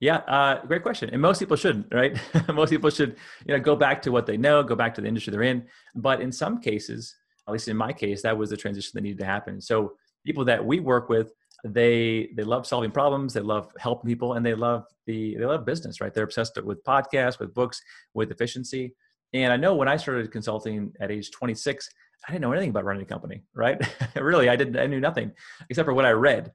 Yeah 0.00 0.18
uh, 0.28 0.64
great 0.66 0.82
question. 0.82 1.10
And 1.12 1.20
most 1.20 1.38
people 1.38 1.56
shouldn't 1.56 1.86
right? 1.92 2.18
Most 2.52 2.70
people 2.70 2.90
should 2.90 3.16
you 3.46 3.54
know 3.54 3.60
go 3.60 3.76
back 3.76 4.02
to 4.02 4.12
what 4.12 4.26
they 4.26 4.36
know 4.36 4.62
go 4.62 4.74
back 4.74 4.94
to 4.94 5.00
the 5.00 5.08
industry 5.08 5.30
they're 5.30 5.42
in. 5.42 5.66
But 5.94 6.20
in 6.20 6.32
some 6.32 6.60
cases 6.60 7.14
at 7.48 7.52
least 7.52 7.68
in 7.68 7.76
my 7.76 7.92
case 7.92 8.22
that 8.22 8.36
was 8.36 8.50
the 8.50 8.56
transition 8.56 8.92
that 8.94 9.02
needed 9.02 9.18
to 9.20 9.26
happen. 9.26 9.60
So 9.60 9.92
people 10.24 10.44
that 10.46 10.64
we 10.64 10.80
work 10.80 11.08
with 11.08 11.32
they 11.64 12.28
they 12.36 12.44
love 12.44 12.66
solving 12.66 12.90
problems 12.90 13.32
they 13.32 13.40
love 13.40 13.68
helping 13.78 14.08
people 14.08 14.34
and 14.34 14.44
they 14.44 14.54
love 14.54 14.84
the 15.06 15.36
they 15.36 15.44
love 15.44 15.64
business 15.64 16.00
right? 16.00 16.12
They're 16.12 16.24
obsessed 16.24 16.62
with 16.62 16.84
podcasts 16.84 17.38
with 17.38 17.54
books 17.54 17.80
with 18.14 18.30
efficiency. 18.30 18.94
And 19.32 19.52
i 19.52 19.56
know 19.56 19.74
when 19.74 19.88
i 19.88 19.96
started 19.96 20.30
consulting 20.30 20.92
at 21.00 21.10
age 21.10 21.30
26 21.30 21.88
I 22.26 22.32
didn't 22.32 22.42
know 22.42 22.52
anything 22.52 22.70
about 22.70 22.84
running 22.84 23.02
a 23.02 23.06
company, 23.06 23.42
right? 23.54 23.80
really, 24.16 24.48
I 24.48 24.56
didn't. 24.56 24.78
I 24.78 24.86
knew 24.86 25.00
nothing 25.00 25.32
except 25.70 25.86
for 25.86 25.94
what 25.94 26.04
I 26.04 26.10
read. 26.10 26.52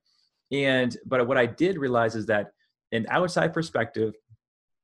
And 0.52 0.96
but 1.06 1.26
what 1.28 1.38
I 1.38 1.46
did 1.46 1.78
realize 1.78 2.16
is 2.16 2.26
that 2.28 2.52
an 2.92 3.06
outside 3.10 3.54
perspective 3.54 4.14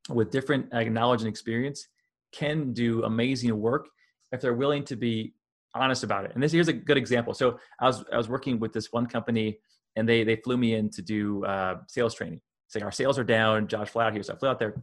with 0.09 0.31
different 0.31 0.71
knowledge 0.91 1.21
and 1.21 1.27
experience 1.27 1.87
can 2.31 2.73
do 2.73 3.03
amazing 3.03 3.59
work 3.59 3.89
if 4.31 4.41
they're 4.41 4.53
willing 4.53 4.83
to 4.85 4.95
be 4.95 5.33
honest 5.73 6.03
about 6.03 6.25
it. 6.25 6.31
And 6.33 6.41
this 6.41 6.51
here's 6.51 6.67
a 6.67 6.73
good 6.73 6.97
example. 6.97 7.33
So 7.33 7.59
I 7.79 7.85
was 7.85 8.03
I 8.11 8.17
was 8.17 8.29
working 8.29 8.59
with 8.59 8.73
this 8.73 8.91
one 8.91 9.05
company, 9.05 9.59
and 9.95 10.07
they 10.07 10.23
they 10.23 10.37
flew 10.37 10.57
me 10.57 10.75
in 10.75 10.89
to 10.91 11.01
do 11.01 11.45
uh, 11.45 11.77
sales 11.87 12.13
training. 12.13 12.41
Saying 12.69 12.83
our 12.83 12.91
sales 12.91 13.17
are 13.17 13.23
down. 13.23 13.67
Josh 13.67 13.89
flew 13.89 14.01
out 14.01 14.13
here, 14.13 14.23
so 14.23 14.33
I 14.33 14.37
flew 14.37 14.49
out 14.49 14.59
there, 14.59 14.75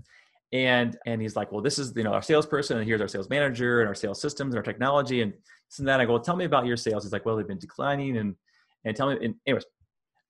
and 0.52 0.96
and 1.06 1.20
he's 1.20 1.36
like, 1.36 1.52
well, 1.52 1.60
this 1.60 1.78
is 1.78 1.92
you 1.96 2.04
know 2.04 2.12
our 2.12 2.22
salesperson, 2.22 2.78
and 2.78 2.86
here's 2.86 3.00
our 3.00 3.08
sales 3.08 3.28
manager, 3.28 3.80
and 3.80 3.88
our 3.88 3.94
sales 3.94 4.20
systems, 4.20 4.54
and 4.54 4.56
our 4.58 4.62
technology, 4.62 5.20
and 5.20 5.34
and 5.78 5.88
then 5.88 6.00
I 6.00 6.04
go, 6.04 6.12
well, 6.12 6.22
tell 6.22 6.36
me 6.36 6.44
about 6.44 6.66
your 6.66 6.76
sales. 6.76 7.04
He's 7.04 7.12
like, 7.12 7.24
well, 7.26 7.36
they've 7.36 7.48
been 7.48 7.58
declining, 7.58 8.16
and 8.18 8.36
and 8.84 8.96
tell 8.96 9.08
me. 9.08 9.18
And 9.22 9.34
anyways, 9.46 9.64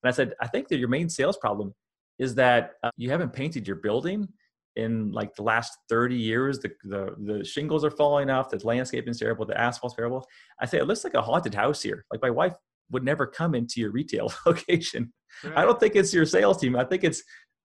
and 0.03 0.09
I 0.09 0.12
said, 0.12 0.35
I 0.40 0.47
think 0.47 0.68
that 0.68 0.79
your 0.79 0.88
main 0.88 1.09
sales 1.09 1.37
problem 1.37 1.75
is 2.18 2.35
that 2.37 2.73
uh, 2.83 2.90
you 2.97 3.11
haven't 3.11 3.33
painted 3.33 3.66
your 3.66 3.77
building 3.77 4.29
in 4.77 5.12
like 5.12 5.35
the 5.35 5.42
last 5.42 5.73
30 5.88 6.16
years. 6.16 6.59
The, 6.59 6.73
the 6.85 7.14
the 7.18 7.44
shingles 7.44 7.85
are 7.85 7.90
falling 7.90 8.31
off. 8.31 8.51
The 8.51 8.64
landscape 8.64 9.09
is 9.09 9.18
terrible. 9.18 9.47
The 9.47 9.59
asphalt's 9.61 9.94
terrible. 9.94 10.27
I 10.61 10.66
say 10.66 10.79
it 10.79 10.87
looks 10.87 11.05
like 11.05 11.14
a 11.14 11.23
haunted 11.23 11.55
house 11.55 11.83
here. 11.83 12.05
Like 12.11 12.23
my 12.23 12.31
wife 12.31 12.55
would 12.90 13.05
never 13.05 13.27
come 13.27 13.55
into 13.55 13.81
your 13.81 13.90
retail 13.90 14.33
location. 14.47 15.12
Right. 15.42 15.59
I 15.59 15.64
don't 15.64 15.79
think 15.81 15.97
it's 15.97 16.12
your 16.12 16.27
sales 16.27 16.59
team. 16.59 16.77
I 16.77 16.85
think 16.85 17.05
it's 17.05 17.23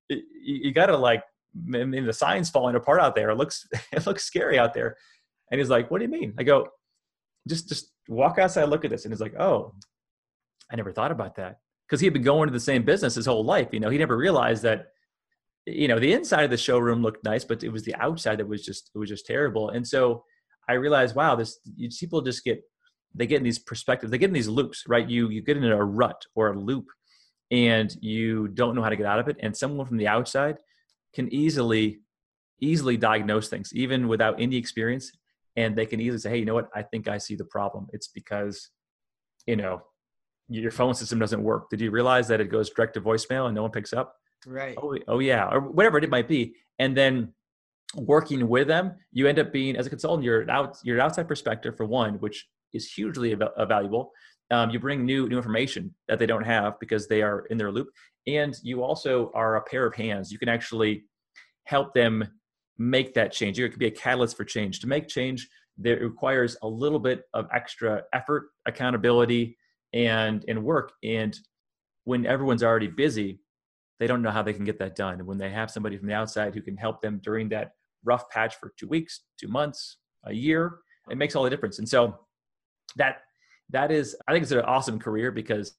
you, 0.09 0.21
you 0.43 0.71
got 0.71 0.87
to 0.87 0.97
like. 0.97 1.23
I 1.73 1.83
mean, 1.83 2.05
the 2.05 2.13
sign's 2.13 2.49
falling 2.49 2.75
apart 2.75 3.01
out 3.01 3.15
there. 3.15 3.31
It 3.31 3.37
looks 3.37 3.67
it 3.91 4.05
looks 4.05 4.23
scary 4.23 4.59
out 4.59 4.73
there. 4.73 4.95
And 5.51 5.59
he's 5.59 5.69
like, 5.69 5.89
"What 5.89 5.97
do 5.97 6.05
you 6.05 6.11
mean?" 6.11 6.33
I 6.37 6.43
go, 6.43 6.67
just 7.47 7.69
just 7.69 7.91
walk 8.07 8.37
outside, 8.39 8.65
look 8.65 8.85
at 8.85 8.91
this, 8.91 9.05
and 9.05 9.11
it's 9.11 9.21
like, 9.21 9.39
oh, 9.39 9.73
I 10.71 10.75
never 10.75 10.91
thought 10.91 11.11
about 11.11 11.35
that 11.35 11.59
because 11.87 11.99
he 11.99 12.05
had 12.05 12.13
been 12.13 12.23
going 12.23 12.47
to 12.47 12.53
the 12.53 12.59
same 12.59 12.83
business 12.83 13.15
his 13.15 13.25
whole 13.25 13.43
life. 13.43 13.69
You 13.71 13.79
know, 13.79 13.89
he 13.89 13.97
never 13.97 14.17
realized 14.17 14.63
that. 14.63 14.87
You 15.65 15.87
know, 15.87 15.99
the 15.99 16.13
inside 16.13 16.45
of 16.45 16.49
the 16.49 16.57
showroom 16.57 17.03
looked 17.03 17.23
nice, 17.23 17.43
but 17.43 17.63
it 17.63 17.69
was 17.69 17.83
the 17.83 17.93
outside 17.95 18.39
that 18.39 18.47
was 18.47 18.65
just 18.65 18.89
it 18.95 18.97
was 18.97 19.09
just 19.09 19.25
terrible. 19.27 19.69
And 19.69 19.87
so 19.87 20.23
I 20.67 20.73
realized, 20.73 21.15
wow, 21.15 21.35
this 21.35 21.59
people 21.99 22.21
just 22.21 22.43
get 22.43 22.63
they 23.13 23.27
get 23.27 23.37
in 23.37 23.43
these 23.43 23.59
perspectives, 23.59 24.11
they 24.11 24.17
get 24.17 24.29
in 24.29 24.33
these 24.33 24.47
loops, 24.47 24.83
right? 24.87 25.07
You 25.07 25.29
you 25.29 25.41
get 25.41 25.57
in 25.57 25.65
a 25.65 25.83
rut 25.83 26.25
or 26.33 26.53
a 26.53 26.59
loop, 26.59 26.85
and 27.51 27.95
you 28.01 28.47
don't 28.47 28.75
know 28.75 28.81
how 28.81 28.89
to 28.89 28.95
get 28.95 29.05
out 29.05 29.19
of 29.19 29.27
it. 29.27 29.37
And 29.41 29.55
someone 29.55 29.85
from 29.85 29.97
the 29.97 30.07
outside 30.07 30.57
can 31.13 31.31
easily 31.33 32.01
easily 32.61 32.97
diagnose 32.97 33.47
things, 33.47 33.73
even 33.73 34.07
without 34.07 34.39
any 34.39 34.57
experience, 34.57 35.11
and 35.59 35.75
they 35.75 35.85
can 35.85 35.99
easily 35.99 36.19
say, 36.19 36.29
hey, 36.29 36.37
you 36.37 36.45
know 36.45 36.53
what? 36.53 36.69
I 36.73 36.83
think 36.83 37.09
I 37.09 37.17
see 37.17 37.35
the 37.35 37.43
problem. 37.43 37.87
It's 37.91 38.07
because, 38.07 38.69
you 39.45 39.57
know, 39.57 39.81
your 40.47 40.71
phone 40.71 40.93
system 40.93 41.19
doesn't 41.19 41.43
work. 41.43 41.69
Did 41.69 41.81
you 41.81 41.91
realize 41.91 42.29
that 42.29 42.39
it 42.39 42.49
goes 42.49 42.69
direct 42.69 42.93
to 42.93 43.01
voicemail 43.01 43.47
and 43.47 43.55
no 43.55 43.63
one 43.63 43.71
picks 43.71 43.91
up? 43.91 44.15
Right. 44.47 44.77
Oh, 44.81 44.95
oh 45.09 45.19
yeah, 45.19 45.49
or 45.51 45.59
whatever 45.59 45.97
it 45.97 46.09
might 46.09 46.29
be. 46.29 46.55
And 46.79 46.95
then 46.95 47.33
working 47.95 48.47
with 48.47 48.67
them, 48.69 48.93
you 49.11 49.27
end 49.27 49.37
up 49.37 49.51
being 49.51 49.75
as 49.75 49.85
a 49.85 49.89
consultant, 49.89 50.23
you're 50.23 50.49
out, 50.49 50.77
you're 50.85 51.01
outside 51.01 51.27
perspective 51.27 51.75
for 51.75 51.85
one, 51.85 52.13
which 52.15 52.47
is 52.71 52.89
hugely 52.89 53.35
valuable. 53.67 54.13
Um, 54.51 54.69
you 54.69 54.79
bring 54.79 55.05
new 55.05 55.27
new 55.27 55.37
information 55.37 55.93
that 56.07 56.19
they 56.19 56.25
don't 56.25 56.45
have 56.45 56.79
because 56.79 57.07
they 57.07 57.21
are 57.21 57.45
in 57.47 57.57
their 57.57 57.71
loop, 57.71 57.89
and 58.25 58.55
you 58.63 58.81
also 58.81 59.29
are 59.35 59.57
a 59.57 59.61
pair 59.61 59.85
of 59.85 59.93
hands. 59.93 60.31
You 60.31 60.39
can 60.39 60.49
actually 60.49 61.03
help 61.65 61.93
them 61.93 62.27
make 62.79 63.13
that 63.13 63.31
change. 63.31 63.59
It 63.59 63.69
could 63.69 63.79
be 63.79 63.87
a 63.87 63.91
catalyst 63.91 64.35
for 64.35 64.45
change. 64.45 64.79
To 64.79 64.87
make 64.87 65.07
change, 65.07 65.47
that 65.77 66.01
requires 66.01 66.57
a 66.63 66.67
little 66.67 66.99
bit 66.99 67.23
of 67.33 67.47
extra 67.53 68.03
effort, 68.13 68.49
accountability, 68.65 69.57
and 69.93 70.43
and 70.47 70.63
work. 70.63 70.93
And 71.03 71.37
when 72.05 72.25
everyone's 72.25 72.63
already 72.63 72.87
busy, 72.87 73.41
they 73.99 74.07
don't 74.07 74.21
know 74.21 74.31
how 74.31 74.41
they 74.41 74.53
can 74.53 74.65
get 74.65 74.79
that 74.79 74.95
done. 74.95 75.15
And 75.15 75.27
when 75.27 75.37
they 75.37 75.49
have 75.51 75.69
somebody 75.69 75.97
from 75.97 76.07
the 76.07 76.13
outside 76.13 76.55
who 76.55 76.61
can 76.61 76.77
help 76.77 77.01
them 77.01 77.19
during 77.23 77.49
that 77.49 77.73
rough 78.03 78.29
patch 78.29 78.55
for 78.55 78.73
two 78.77 78.87
weeks, 78.87 79.21
two 79.39 79.49
months, 79.49 79.97
a 80.25 80.33
year, 80.33 80.79
it 81.09 81.17
makes 81.17 81.35
all 81.35 81.43
the 81.43 81.49
difference. 81.49 81.79
And 81.79 81.87
so 81.87 82.17
that 82.95 83.21
that 83.69 83.91
is, 83.91 84.15
I 84.27 84.31
think 84.31 84.43
it's 84.43 84.51
an 84.51 84.59
awesome 84.61 84.99
career 84.99 85.31
because 85.31 85.75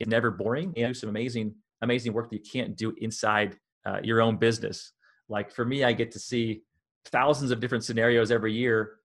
it's 0.00 0.08
never 0.08 0.30
boring 0.30 0.72
and 0.76 0.88
do 0.88 0.94
some 0.94 1.10
amazing, 1.10 1.54
amazing 1.82 2.12
work 2.12 2.30
that 2.30 2.36
you 2.36 2.42
can't 2.50 2.76
do 2.76 2.94
inside 2.98 3.58
uh, 3.86 4.00
your 4.02 4.22
own 4.22 4.36
business. 4.36 4.92
Like 5.28 5.50
for 5.50 5.64
me, 5.64 5.84
I 5.84 5.92
get 5.92 6.10
to 6.12 6.18
see 6.18 6.62
thousands 7.06 7.50
of 7.50 7.60
different 7.60 7.84
scenarios 7.84 8.30
every 8.30 8.52
year. 8.52 8.96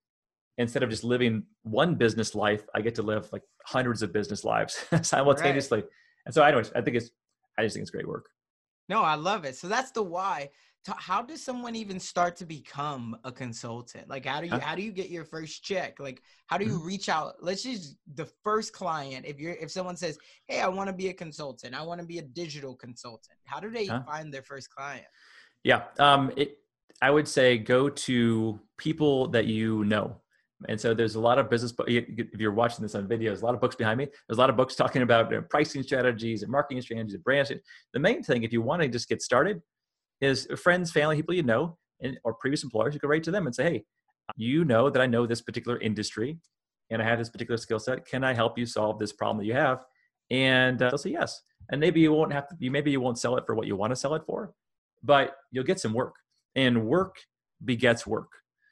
Instead 0.58 0.84
of 0.84 0.89
just 0.89 1.05
living 1.05 1.43
one 1.63 1.95
business 1.95 2.36
life, 2.36 2.63
I 2.75 2.82
get 2.82 2.95
to 2.95 3.01
live 3.01 3.32
like 3.32 3.43
hundreds 3.65 4.01
of 4.01 4.12
business 4.12 4.43
lives 4.43 4.86
simultaneously. 5.03 5.79
Right. 5.79 5.89
And 6.25 6.36
so 6.36 6.43
I 6.43 6.51
don't, 6.51 6.69
I 6.75 6.82
think 6.82 6.97
it's, 6.97 7.12
I 7.58 7.63
just 7.63 7.75
think 7.75 7.84
it's 7.84 7.91
great 7.91 8.08
work. 8.08 8.29
No, 8.89 9.01
I 9.01 9.15
love 9.15 9.45
it. 9.45 9.55
So 9.55 9.67
that's 9.67 9.91
the 9.91 10.03
why 10.03 10.49
how 10.97 11.21
does 11.21 11.43
someone 11.43 11.75
even 11.75 11.99
start 11.99 12.36
to 12.38 12.45
become 12.45 13.17
a 13.23 13.32
consultant 13.32 14.08
like 14.10 14.25
how 14.25 14.39
do 14.39 14.47
you 14.47 14.58
how 14.60 14.75
do 14.75 14.82
you 14.82 14.91
get 14.91 15.10
your 15.10 15.25
first 15.25 15.63
check 15.63 15.99
like 15.99 16.21
how 16.47 16.58
do 16.58 16.65
you 16.65 16.77
mm-hmm. 16.77 16.88
reach 16.88 17.10
out 17.10 17.36
let's 17.41 17.63
just 17.63 17.97
the 18.15 18.25
first 18.43 18.71
client 18.71 19.25
if 19.25 19.39
you're 19.39 19.53
if 19.53 19.69
someone 19.69 19.95
says 19.95 20.17
hey 20.47 20.62
i 20.62 20.67
want 20.67 20.88
to 20.88 20.93
be 20.93 21.10
a 21.10 21.13
consultant 21.13 21.75
i 21.75 21.82
want 21.82 21.99
to 21.99 22.08
be 22.08 22.19
a 22.19 22.21
digital 22.21 22.75
consultant 22.75 23.38
how 23.45 23.60
do 23.60 23.69
they 23.69 23.86
huh? 23.86 24.01
find 24.05 24.34
their 24.34 24.41
first 24.41 24.69
client 24.69 25.05
yeah 25.63 25.83
um 25.99 26.31
it 26.35 26.57
i 27.01 27.09
would 27.09 27.27
say 27.27 27.57
go 27.57 27.89
to 27.89 28.59
people 28.77 29.27
that 29.27 29.45
you 29.45 29.83
know 29.85 30.15
and 30.67 30.79
so 30.79 30.93
there's 30.93 31.15
a 31.15 31.19
lot 31.19 31.39
of 31.39 31.49
business 31.49 31.73
if 31.87 32.39
you're 32.39 32.51
watching 32.51 32.81
this 32.81 32.95
on 32.95 33.07
video 33.07 33.29
there's 33.29 33.41
a 33.41 33.45
lot 33.45 33.55
of 33.55 33.61
books 33.61 33.75
behind 33.75 33.97
me 33.97 34.07
there's 34.27 34.37
a 34.37 34.41
lot 34.41 34.49
of 34.49 34.57
books 34.57 34.75
talking 34.83 35.01
about 35.01 35.31
pricing 35.49 35.83
strategies 35.83 36.43
and 36.43 36.51
marketing 36.51 36.81
strategies 36.81 37.13
and 37.13 37.23
brand 37.23 37.49
the 37.93 37.99
main 37.99 38.21
thing 38.23 38.43
if 38.43 38.51
you 38.51 38.61
want 38.61 38.81
to 38.81 38.87
just 38.87 39.07
get 39.07 39.21
started 39.21 39.61
is 40.21 40.47
friends, 40.61 40.91
family, 40.91 41.17
people 41.17 41.35
you 41.35 41.43
know, 41.43 41.77
and, 42.01 42.19
or 42.23 42.33
previous 42.33 42.63
employers. 42.63 42.93
You 42.93 42.99
can 42.99 43.09
write 43.09 43.23
to 43.23 43.31
them 43.31 43.45
and 43.45 43.55
say, 43.55 43.63
hey, 43.63 43.83
you 44.35 44.65
know 44.65 44.89
that 44.89 45.01
I 45.01 45.07
know 45.07 45.25
this 45.25 45.41
particular 45.41 45.79
industry 45.79 46.37
and 46.89 47.01
I 47.01 47.05
have 47.05 47.19
this 47.19 47.29
particular 47.29 47.57
skill 47.57 47.79
set. 47.79 48.05
Can 48.05 48.23
I 48.23 48.33
help 48.33 48.57
you 48.57 48.65
solve 48.65 48.99
this 48.99 49.13
problem 49.13 49.37
that 49.37 49.45
you 49.45 49.53
have? 49.53 49.85
And 50.29 50.81
uh, 50.81 50.89
they'll 50.89 50.97
say 50.97 51.11
yes. 51.11 51.41
And 51.71 51.79
maybe 51.79 51.99
you 51.99 52.13
won't 52.13 52.33
have 52.33 52.47
to, 52.49 52.55
you 52.59 52.71
maybe 52.71 52.91
you 52.91 53.01
won't 53.01 53.19
sell 53.19 53.37
it 53.37 53.45
for 53.45 53.55
what 53.55 53.67
you 53.67 53.75
want 53.75 53.91
to 53.91 53.95
sell 53.95 54.15
it 54.15 54.23
for, 54.25 54.53
but 55.03 55.35
you'll 55.51 55.63
get 55.63 55.79
some 55.79 55.93
work. 55.93 56.15
And 56.55 56.85
work 56.85 57.15
begets 57.63 58.05
work. 58.05 58.31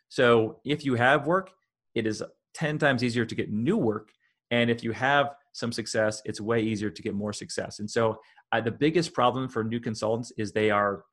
So 0.10 0.60
if 0.66 0.86
you 0.86 0.96
have 0.96 1.28
work, 1.28 1.52
it 1.96 2.08
is 2.08 2.24
10 2.54 2.78
times 2.78 3.04
easier 3.04 3.26
to 3.26 3.36
get 3.36 3.52
new 3.52 3.78
work. 3.78 4.10
And 4.52 4.70
if 4.70 4.84
you 4.84 4.92
have 4.92 5.36
some 5.54 5.72
success, 5.72 6.22
it's 6.26 6.40
way 6.40 6.62
easier 6.62 6.90
to 6.90 7.02
get 7.02 7.13
more 7.13 7.34
success. 7.34 7.80
And 7.80 7.90
so 7.90 8.20
uh, 8.52 8.62
the 8.62 8.72
biggest 8.72 9.13
problem 9.13 9.50
for 9.50 9.63
new 9.63 9.80
consultants 9.80 10.32
is 10.38 10.52
they 10.52 10.72
are 10.72 11.04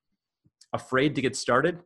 afraid 0.72 1.14
to 1.16 1.22
get 1.22 1.36
started 1.36 1.80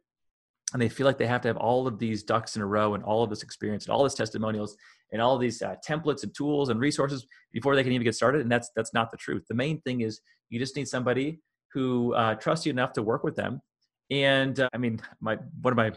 and 0.73 0.83
they 0.83 0.89
feel 0.89 1.07
like 1.07 1.19
they 1.19 1.27
have 1.27 1.41
to 1.43 1.49
have 1.49 1.57
all 1.57 1.87
of 1.87 1.99
these 1.99 2.23
ducks 2.23 2.57
in 2.57 2.63
a 2.63 2.67
row 2.67 2.95
and 2.95 3.03
all 3.05 3.23
of 3.23 3.31
this 3.31 3.43
experience 3.43 3.87
and 3.87 3.93
all 3.93 4.05
this 4.05 4.15
testimonials 4.15 4.77
and 5.13 5.23
all 5.23 5.39
these 5.39 5.63
uh, 5.63 5.75
templates 5.87 6.23
and 6.23 6.35
tools 6.35 6.69
and 6.69 6.81
resources 6.81 7.27
before 7.53 7.75
they 7.75 7.83
can 7.83 7.93
even 7.93 8.05
get 8.05 8.15
started 8.15 8.43
and 8.43 8.51
that's 8.51 8.71
that's 8.77 8.93
not 8.93 9.11
the 9.11 9.17
truth 9.17 9.45
the 9.49 9.55
main 9.55 9.81
thing 9.83 10.03
is 10.03 10.21
you 10.51 10.59
just 10.59 10.77
need 10.77 10.89
somebody 10.89 11.41
who 11.79 12.15
uh, 12.15 12.35
trusts 12.35 12.67
you 12.67 12.71
enough 12.71 12.93
to 12.93 13.03
work 13.03 13.23
with 13.23 13.37
them 13.37 13.61
and 14.11 14.61
uh, 14.61 14.69
i 14.73 14.79
mean 14.79 15.01
my 15.21 15.37
one 15.61 15.73
of 15.73 15.77
my 15.77 15.93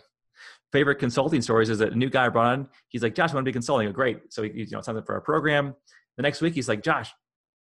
favorite 0.71 0.95
consulting 0.95 1.41
stories 1.41 1.69
is 1.69 1.79
that 1.79 1.91
a 1.91 1.95
new 1.95 2.09
guy 2.09 2.25
I 2.25 2.29
brought 2.29 2.53
on 2.53 2.67
he's 2.89 3.03
like 3.03 3.15
josh 3.15 3.31
i 3.31 3.33
want 3.33 3.45
to 3.45 3.49
be 3.49 3.53
consulting 3.53 3.87
oh, 3.87 3.91
great 3.91 4.31
so 4.33 4.43
he 4.43 4.51
you 4.53 4.67
know 4.71 4.81
something 4.81 5.03
for 5.03 5.15
our 5.15 5.21
program 5.21 5.75
the 6.17 6.23
next 6.23 6.41
week 6.41 6.53
he's 6.53 6.69
like 6.69 6.83
josh 6.83 7.11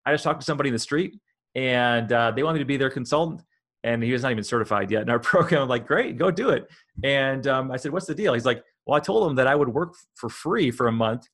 i 0.04 0.12
just 0.12 0.24
talked 0.24 0.40
to 0.40 0.44
somebody 0.44 0.68
in 0.68 0.74
the 0.74 0.78
street 0.78 1.18
and 1.54 2.12
uh, 2.12 2.30
they 2.30 2.42
want 2.42 2.54
me 2.54 2.58
to 2.60 2.66
be 2.66 2.76
their 2.76 2.90
consultant 2.90 3.42
and 3.84 4.02
he 4.02 4.12
was 4.12 4.22
not 4.22 4.32
even 4.32 4.44
certified 4.44 4.90
yet 4.90 5.02
in 5.02 5.10
our 5.10 5.18
program. 5.32 5.62
I'm 5.62 5.68
like, 5.68 5.86
great, 5.86 6.18
go 6.18 6.30
do 6.30 6.50
it. 6.50 6.68
And 7.04 7.46
um, 7.46 7.70
I 7.70 7.76
said, 7.76 7.92
what's 7.92 8.06
the 8.06 8.14
deal? 8.14 8.34
He's 8.34 8.46
like, 8.46 8.62
well, 8.86 8.96
I 8.96 9.00
told 9.00 9.28
him 9.28 9.36
that 9.36 9.46
I 9.46 9.54
would 9.54 9.68
work 9.68 9.94
for 10.14 10.28
free 10.28 10.70
for 10.70 10.88
a 10.88 10.92
month, 10.92 11.26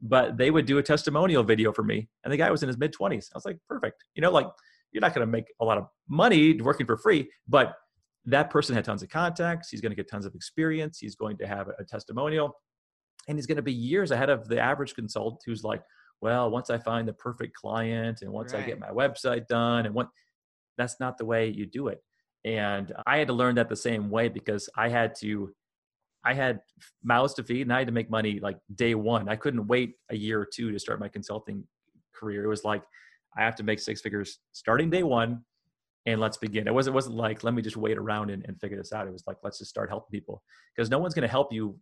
but 0.00 0.36
they 0.36 0.50
would 0.50 0.66
do 0.66 0.78
a 0.78 0.82
testimonial 0.82 1.42
video 1.42 1.72
for 1.72 1.82
me. 1.82 2.08
And 2.24 2.32
the 2.32 2.36
guy 2.36 2.50
was 2.50 2.62
in 2.62 2.68
his 2.68 2.78
mid 2.78 2.94
20s. 2.94 3.28
I 3.32 3.36
was 3.36 3.44
like, 3.44 3.58
perfect. 3.68 4.04
You 4.14 4.22
know, 4.22 4.30
like 4.30 4.46
you're 4.92 5.00
not 5.00 5.14
going 5.14 5.26
to 5.26 5.30
make 5.30 5.46
a 5.60 5.64
lot 5.64 5.78
of 5.78 5.86
money 6.08 6.60
working 6.60 6.86
for 6.86 6.96
free, 6.96 7.28
but 7.48 7.74
that 8.26 8.50
person 8.50 8.74
had 8.74 8.84
tons 8.84 9.02
of 9.02 9.08
contacts. 9.08 9.70
He's 9.70 9.80
going 9.80 9.90
to 9.90 9.96
get 9.96 10.08
tons 10.08 10.26
of 10.26 10.34
experience. 10.34 10.98
He's 10.98 11.16
going 11.16 11.36
to 11.38 11.46
have 11.46 11.68
a 11.78 11.84
testimonial, 11.84 12.54
and 13.28 13.36
he's 13.36 13.46
going 13.46 13.56
to 13.56 13.62
be 13.62 13.72
years 13.72 14.10
ahead 14.10 14.30
of 14.30 14.48
the 14.48 14.60
average 14.60 14.94
consultant 14.94 15.42
who's 15.44 15.64
like, 15.64 15.82
well, 16.20 16.50
once 16.50 16.70
I 16.70 16.78
find 16.78 17.08
the 17.08 17.12
perfect 17.14 17.54
client 17.54 18.22
and 18.22 18.30
once 18.30 18.52
right. 18.52 18.62
I 18.62 18.66
get 18.66 18.78
my 18.78 18.90
website 18.90 19.48
done 19.48 19.86
and 19.86 19.94
what 19.94 20.08
that's 20.78 21.00
not 21.00 21.18
the 21.18 21.24
way 21.24 21.48
you 21.48 21.66
do 21.66 21.88
it 21.88 22.02
and 22.44 22.92
i 23.06 23.18
had 23.18 23.28
to 23.28 23.32
learn 23.32 23.54
that 23.54 23.68
the 23.68 23.76
same 23.76 24.10
way 24.10 24.28
because 24.28 24.68
i 24.76 24.88
had 24.88 25.14
to 25.14 25.52
i 26.24 26.34
had 26.34 26.60
mouths 27.02 27.34
to 27.34 27.44
feed 27.44 27.62
and 27.62 27.72
i 27.72 27.78
had 27.78 27.86
to 27.86 27.92
make 27.92 28.10
money 28.10 28.40
like 28.40 28.58
day 28.74 28.94
one 28.94 29.28
i 29.28 29.36
couldn't 29.36 29.66
wait 29.66 29.94
a 30.10 30.16
year 30.16 30.40
or 30.40 30.46
two 30.46 30.72
to 30.72 30.78
start 30.78 31.00
my 31.00 31.08
consulting 31.08 31.64
career 32.14 32.44
it 32.44 32.48
was 32.48 32.64
like 32.64 32.82
i 33.36 33.42
have 33.42 33.54
to 33.54 33.62
make 33.62 33.78
six 33.78 34.00
figures 34.00 34.38
starting 34.52 34.90
day 34.90 35.02
one 35.02 35.40
and 36.06 36.20
let's 36.20 36.36
begin 36.36 36.66
it 36.66 36.74
wasn't, 36.74 36.94
wasn't 36.94 37.14
like 37.14 37.44
let 37.44 37.54
me 37.54 37.62
just 37.62 37.76
wait 37.76 37.98
around 37.98 38.30
and, 38.30 38.44
and 38.46 38.60
figure 38.60 38.76
this 38.76 38.92
out 38.92 39.06
it 39.06 39.12
was 39.12 39.24
like 39.26 39.36
let's 39.42 39.58
just 39.58 39.70
start 39.70 39.88
helping 39.88 40.10
people 40.10 40.42
because 40.74 40.90
no 40.90 40.98
one's 40.98 41.14
going 41.14 41.22
to 41.22 41.28
help 41.28 41.52
you 41.52 41.76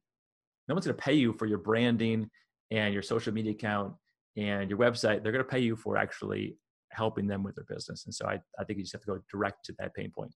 no 0.69 0.75
one's 0.75 0.87
going 0.87 0.97
to 0.97 1.03
pay 1.03 1.15
you 1.15 1.33
for 1.33 1.47
your 1.47 1.59
branding 1.59 2.29
and 2.71 2.95
your 2.95 3.03
social 3.03 3.33
media 3.33 3.53
account 3.53 3.93
and 4.37 4.71
your 4.71 4.79
website 4.79 5.23
they're 5.23 5.33
going 5.33 5.45
to 5.45 5.51
pay 5.51 5.59
you 5.59 5.75
for 5.75 5.97
actually 5.97 6.57
helping 6.93 7.27
them 7.27 7.43
with 7.43 7.55
their 7.55 7.65
business. 7.69 8.05
And 8.07 8.15
so 8.15 8.27
I, 8.27 8.41
I 8.59 8.65
think 8.65 8.79
you 8.79 8.85
just 8.85 8.93
have 8.93 9.03
to 9.03 9.07
go 9.07 9.19
direct 9.31 9.65
to 9.67 9.75
that 9.79 9.95
pain 9.95 10.11
point. 10.15 10.35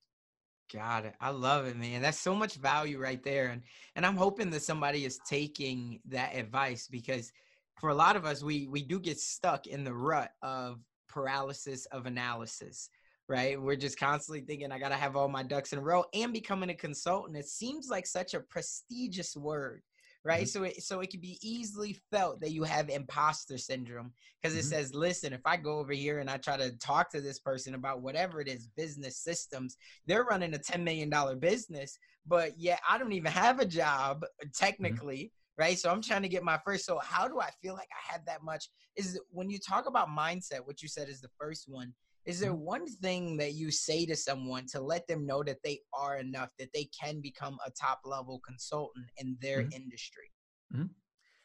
Got 0.73 1.05
it. 1.05 1.15
I 1.21 1.31
love 1.31 1.67
it, 1.67 1.77
man. 1.77 2.01
That's 2.01 2.19
so 2.19 2.35
much 2.35 2.55
value 2.55 2.99
right 2.99 3.23
there. 3.23 3.49
And 3.49 3.63
and 3.97 4.07
I'm 4.07 4.17
hoping 4.17 4.51
that 4.51 4.63
somebody 4.63 5.05
is 5.05 5.19
taking 5.29 6.01
that 6.09 6.35
advice 6.35 6.89
because 6.91 7.31
for 7.79 7.91
a 7.91 7.95
lot 7.95 8.17
of 8.17 8.25
us, 8.25 8.43
we 8.43 8.67
we 8.69 8.83
do 8.83 8.99
get 8.99 9.19
stuck 9.21 9.67
in 9.67 9.85
the 9.85 9.93
rut 9.93 10.31
of 10.43 10.81
paralysis 11.15 11.87
of 11.87 12.07
analysis, 12.07 12.91
right? 13.29 13.61
We're 13.61 13.77
just 13.77 13.99
constantly 13.99 14.43
thinking, 14.43 14.73
I 14.73 14.79
gotta 14.79 14.97
have 14.97 15.17
all 15.17 15.29
my 15.29 15.45
ducks 15.45 15.73
in 15.73 15.79
a 15.79 15.83
row 15.83 16.05
and 16.13 16.33
becoming 16.33 16.71
a 16.71 16.75
consultant. 16.75 17.39
It 17.39 17.47
seems 17.47 17.89
like 17.89 18.07
such 18.07 18.35
a 18.35 18.41
prestigious 18.41 19.37
word 19.37 19.83
right? 20.25 20.45
Mm-hmm. 20.45 20.47
So 20.47 20.63
it 20.65 20.83
so 20.83 21.01
it 21.01 21.11
can 21.11 21.21
be 21.21 21.39
easily 21.43 21.99
felt 22.11 22.41
that 22.41 22.53
you 22.53 22.65
have 22.65 22.89
imposter 22.89 23.59
syndrome 23.59 24.13
because 24.43 24.57
it 24.57 24.61
mm-hmm. 24.61 24.69
says, 24.69 24.95
listen, 24.95 25.33
if 25.33 25.43
I 25.45 25.57
go 25.57 25.79
over 25.79 25.93
here 25.93 26.19
and 26.19 26.31
I 26.31 26.39
try 26.39 26.57
to 26.57 26.77
talk 26.79 27.11
to 27.11 27.21
this 27.21 27.39
person 27.39 27.75
about 27.75 28.03
whatever 28.03 28.41
it 28.41 28.49
is, 28.49 28.69
business 28.77 29.19
systems, 29.19 29.77
they're 30.07 30.25
running 30.25 30.55
a 30.55 30.59
ten 30.59 30.83
million 30.83 31.11
dollar 31.11 31.37
business, 31.37 31.99
but 32.27 32.59
yet 32.59 32.81
I 32.89 32.99
don't 32.99 33.13
even 33.13 33.33
have 33.33 33.61
a 33.61 33.67
job 33.67 34.23
mm-hmm. 34.23 34.49
technically. 34.55 35.17
Mm-hmm. 35.17 35.41
Right. 35.57 35.79
So 35.79 35.89
I'm 35.89 36.03
trying 36.03 36.23
to 36.23 36.29
get 36.29 36.43
my 36.43 36.59
first. 36.65 36.85
So 36.85 36.99
how 37.03 37.29
do 37.29 37.41
I 37.41 37.51
feel 37.63 37.75
like 37.75 37.89
I 37.93 38.13
have 38.13 38.25
that 38.27 38.43
much? 38.43 38.69
Is 38.97 39.21
when 39.31 39.49
you 39.51 39.59
talk 39.59 39.87
about 39.87 40.09
mindset, 40.09 40.61
what 40.65 40.83
you 40.83 40.89
said 40.89 41.09
is 41.09 41.21
the 41.21 41.31
first 41.39 41.65
one 41.69 41.95
is 42.27 42.41
there 42.41 42.53
mm-hmm. 42.53 42.65
one 42.65 42.87
thing 42.87 43.37
that 43.37 43.53
you 43.53 43.71
say 43.71 44.07
to 44.07 44.17
someone 44.17 44.67
to 44.73 44.81
let 44.81 45.07
them 45.07 45.27
know 45.27 45.43
that 45.43 45.59
they 45.63 45.81
are 45.93 46.17
enough, 46.19 46.51
that 46.59 46.71
they 46.73 46.89
can 46.99 47.21
become 47.21 47.59
a 47.67 47.71
top 47.71 48.01
level 48.05 48.41
consultant 48.47 49.07
in 49.19 49.37
their 49.41 49.61
mm-hmm. 49.61 49.83
industry? 49.83 50.31
Mm-hmm. 50.75 50.87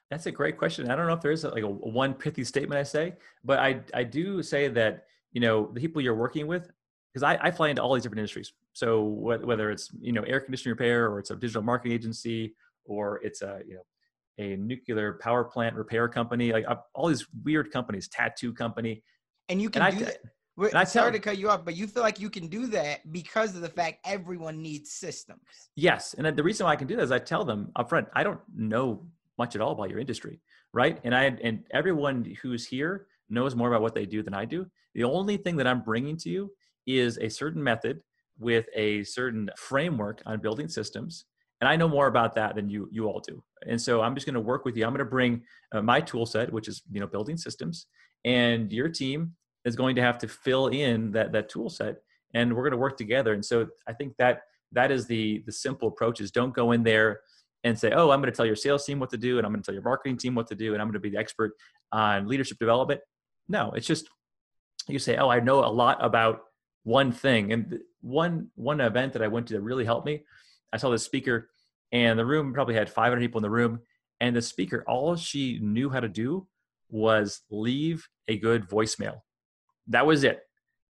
That's 0.10 0.26
a 0.26 0.32
great 0.32 0.58
question. 0.58 0.90
I 0.90 0.96
don't 0.96 1.08
know 1.08 1.14
if 1.14 1.22
there 1.22 1.32
is 1.32 1.44
like 1.44 1.64
a, 1.64 1.68
one 1.68 2.14
pithy 2.14 2.44
statement 2.44 2.80
I 2.80 2.84
say, 2.84 3.14
but 3.44 3.60
I 3.60 3.82
I 3.94 4.04
do 4.04 4.42
say 4.42 4.68
that 4.70 5.06
you 5.34 5.42
know 5.42 5.70
the 5.74 5.80
people 5.80 6.02
you're 6.02 6.16
working 6.16 6.48
with, 6.48 6.72
because 7.14 7.24
I, 7.24 7.38
I 7.42 7.52
fly 7.52 7.70
into 7.70 7.84
all 7.84 7.94
these 7.94 8.04
different 8.04 8.20
industries. 8.20 8.54
So 8.74 9.04
whether 9.04 9.70
it's 9.70 9.92
you 10.00 10.14
know 10.14 10.24
air 10.24 10.40
conditioning 10.40 10.72
repair 10.72 11.12
or 11.12 11.20
it's 11.20 11.30
a 11.30 11.36
digital 11.36 11.62
marketing 11.62 11.92
agency 11.92 12.56
or 12.86 13.20
it's 13.24 13.42
a 13.44 13.62
you 13.68 13.76
know 13.76 13.84
a 14.40 14.56
nuclear 14.56 15.20
power 15.22 15.44
plant 15.44 15.76
repair 15.76 16.08
company, 16.08 16.52
like 16.52 16.66
uh, 16.68 16.78
all 16.96 17.10
these 17.10 17.28
weird 17.44 17.72
companies, 17.72 18.08
tattoo 18.08 18.54
company, 18.54 19.04
and 19.50 19.62
you 19.62 19.70
can 19.70 19.82
and 19.82 19.98
do 19.98 20.06
I, 20.06 20.08
that. 20.08 20.18
And 20.58 20.76
I 20.76 20.84
sorry 20.84 21.14
to 21.14 21.20
cut 21.20 21.38
you 21.38 21.50
off, 21.50 21.64
but 21.64 21.76
you 21.76 21.88
feel 21.88 22.04
like 22.04 22.20
you 22.20 22.30
can 22.30 22.48
do 22.48 22.68
that 22.68 23.10
because 23.14 23.56
of 23.56 23.62
the 23.62 23.70
fact 23.70 24.00
everyone 24.06 24.62
needs 24.62 24.92
systems. 24.92 25.42
Yes, 25.76 26.16
and 26.18 26.26
the 26.36 26.44
reason 26.44 26.66
why 26.66 26.74
I 26.74 26.76
can 26.76 26.88
do 26.88 26.96
that 26.98 27.04
is 27.04 27.12
I 27.12 27.20
tell 27.20 27.46
them 27.46 27.72
upfront, 27.78 28.08
I 28.14 28.24
don't 28.24 28.42
know 28.54 29.06
much 29.38 29.56
at 29.56 29.62
all 29.62 29.72
about 29.72 29.90
your 29.90 30.00
industry, 30.00 30.42
right? 30.74 31.00
And 31.04 31.16
I 31.16 31.26
and 31.44 31.64
everyone 31.72 32.36
who's 32.42 32.66
here 32.66 33.08
knows 33.30 33.56
more 33.56 33.70
about 33.70 33.82
what 33.82 33.94
they 33.94 34.06
do 34.06 34.24
than 34.24 34.34
I 34.34 34.46
do. 34.46 34.66
The 34.96 35.04
only 35.04 35.38
thing 35.38 35.56
that 35.58 35.68
I'm 35.68 35.82
bringing 35.82 36.18
to 36.18 36.30
you 36.30 36.52
is 36.88 37.18
a 37.20 37.30
certain 37.30 37.64
method 37.64 38.02
with 38.40 38.66
a 38.76 39.04
certain 39.04 39.50
framework 39.58 40.22
on 40.26 40.40
building 40.40 40.68
systems 40.68 41.26
and 41.62 41.68
i 41.68 41.76
know 41.76 41.88
more 41.88 42.08
about 42.08 42.34
that 42.36 42.56
than 42.56 42.70
you 42.70 42.88
you 42.92 43.08
all 43.08 43.20
do 43.20 43.44
and 43.68 43.82
so 43.82 44.02
i'm 44.02 44.16
just 44.16 44.26
going 44.26 44.34
to 44.34 44.40
work 44.40 44.66
with 44.66 44.76
you 44.76 44.86
i'm 44.86 44.92
going 44.92 45.00
to 45.00 45.06
bring 45.06 45.42
uh, 45.74 45.82
my 45.82 46.00
tool 46.02 46.26
set 46.26 46.52
which 46.52 46.68
is 46.68 46.82
you 46.92 47.00
know 47.00 47.08
building 47.08 47.38
systems 47.38 47.88
and 48.26 48.72
your 48.72 48.90
team 48.90 49.34
is 49.66 49.76
going 49.76 49.96
to 49.96 50.02
have 50.02 50.18
to 50.18 50.28
fill 50.28 50.68
in 50.68 51.12
that 51.12 51.32
that 51.32 51.50
tool 51.50 51.70
set 51.70 51.98
and 52.34 52.54
we're 52.54 52.64
going 52.64 52.72
to 52.72 52.78
work 52.78 52.98
together 52.98 53.34
and 53.34 53.44
so 53.44 53.68
i 53.88 53.94
think 53.94 54.14
that 54.18 54.42
that 54.72 54.92
is 54.92 55.08
the 55.08 55.44
the 55.46 55.52
simple 55.52 55.88
approach 55.88 56.22
is 56.22 56.32
don't 56.32 56.54
go 56.54 56.72
in 56.72 56.84
there 56.84 57.22
and 57.64 57.78
say, 57.78 57.92
oh, 57.92 58.10
I'm 58.10 58.22
going 58.22 58.32
to 58.32 58.36
tell 58.36 58.46
your 58.46 58.56
sales 58.56 58.86
team 58.86 59.00
what 59.00 59.10
to 59.10 59.18
do, 59.18 59.38
and 59.38 59.46
I'm 59.46 59.52
going 59.52 59.62
to 59.62 59.66
tell 59.66 59.74
your 59.74 59.84
marketing 59.84 60.18
team 60.18 60.36
what 60.36 60.48
to 60.48 60.56
do, 60.56 60.74
and 60.74 60.82
I'm 60.82 60.88
going 60.88 60.94
to 60.94 61.00
be 61.00 61.10
the 61.10 61.18
expert 61.18 61.52
on 61.92 62.28
leadership 62.28 62.58
development. 62.60 63.02
No, 63.48 63.72
it's 63.72 63.88
just 63.88 64.08
you 64.88 65.00
say, 65.00 65.18
oh, 65.18 65.30
I 65.30 65.40
know 65.40 65.66
a 65.66 65.68
lot 65.68 66.04
about 66.04 66.42
one 66.84 67.12
thing. 67.12 67.52
And 67.52 67.80
one 68.02 68.50
one 68.56 68.80
event 68.80 69.14
that 69.14 69.22
I 69.22 69.28
went 69.28 69.48
to 69.48 69.54
that 69.56 69.62
really 69.62 69.86
helped 69.86 70.06
me, 70.06 70.24
I 70.72 70.78
saw 70.78 70.90
the 70.90 71.00
speaker, 71.00 71.50
and 71.92 72.18
the 72.18 72.26
room 72.26 72.54
probably 72.54 72.76
had 72.76 72.90
500 72.90 73.20
people 73.20 73.40
in 73.40 73.44
the 73.44 73.50
room, 73.50 73.80
and 74.20 74.36
the 74.36 74.42
speaker, 74.42 74.84
all 74.88 75.16
she 75.16 75.60
knew 75.60 75.90
how 75.90 76.00
to 76.00 76.10
do 76.10 76.48
was 76.90 77.42
leave 77.50 78.08
a 78.28 78.38
good 78.38 78.68
voicemail. 78.68 79.22
That 79.88 80.06
was 80.06 80.24
it. 80.24 80.42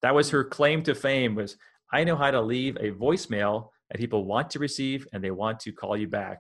That 0.01 0.15
was 0.15 0.29
her 0.31 0.43
claim 0.43 0.83
to 0.83 0.95
fame 0.95 1.35
was 1.35 1.57
I 1.91 2.03
know 2.03 2.15
how 2.15 2.31
to 2.31 2.41
leave 2.41 2.75
a 2.77 2.91
voicemail 2.91 3.69
that 3.89 3.99
people 3.99 4.25
want 4.25 4.49
to 4.51 4.59
receive 4.59 5.07
and 5.13 5.23
they 5.23 5.31
want 5.31 5.59
to 5.61 5.71
call 5.71 5.95
you 5.95 6.07
back. 6.07 6.39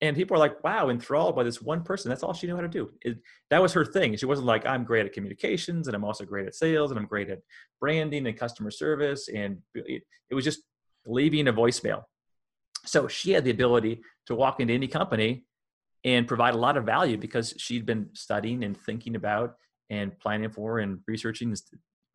And 0.00 0.16
people 0.16 0.36
are 0.36 0.40
like, 0.40 0.64
wow, 0.64 0.88
enthralled 0.88 1.36
by 1.36 1.44
this 1.44 1.62
one 1.62 1.82
person. 1.82 2.08
That's 2.08 2.22
all 2.22 2.32
she 2.32 2.46
knew 2.46 2.56
how 2.56 2.62
to 2.62 2.68
do. 2.68 2.90
It, 3.02 3.18
that 3.50 3.62
was 3.62 3.72
her 3.72 3.84
thing. 3.84 4.16
She 4.16 4.26
wasn't 4.26 4.46
like, 4.46 4.66
I'm 4.66 4.84
great 4.84 5.06
at 5.06 5.12
communications 5.12 5.86
and 5.86 5.94
I'm 5.94 6.04
also 6.04 6.24
great 6.24 6.46
at 6.46 6.54
sales 6.54 6.90
and 6.90 6.98
I'm 6.98 7.06
great 7.06 7.30
at 7.30 7.38
branding 7.80 8.26
and 8.26 8.36
customer 8.36 8.70
service. 8.70 9.28
And 9.28 9.58
it, 9.74 10.02
it 10.30 10.34
was 10.34 10.44
just 10.44 10.62
leaving 11.06 11.48
a 11.48 11.52
voicemail. 11.52 12.02
So 12.84 13.08
she 13.08 13.32
had 13.32 13.44
the 13.44 13.50
ability 13.50 14.02
to 14.26 14.34
walk 14.34 14.60
into 14.60 14.74
any 14.74 14.88
company 14.88 15.44
and 16.04 16.26
provide 16.26 16.54
a 16.54 16.58
lot 16.58 16.76
of 16.76 16.84
value 16.84 17.16
because 17.16 17.54
she'd 17.58 17.86
been 17.86 18.08
studying 18.12 18.64
and 18.64 18.76
thinking 18.76 19.14
about 19.14 19.54
and 19.90 20.18
planning 20.18 20.50
for 20.50 20.80
and 20.80 20.98
researching 21.06 21.54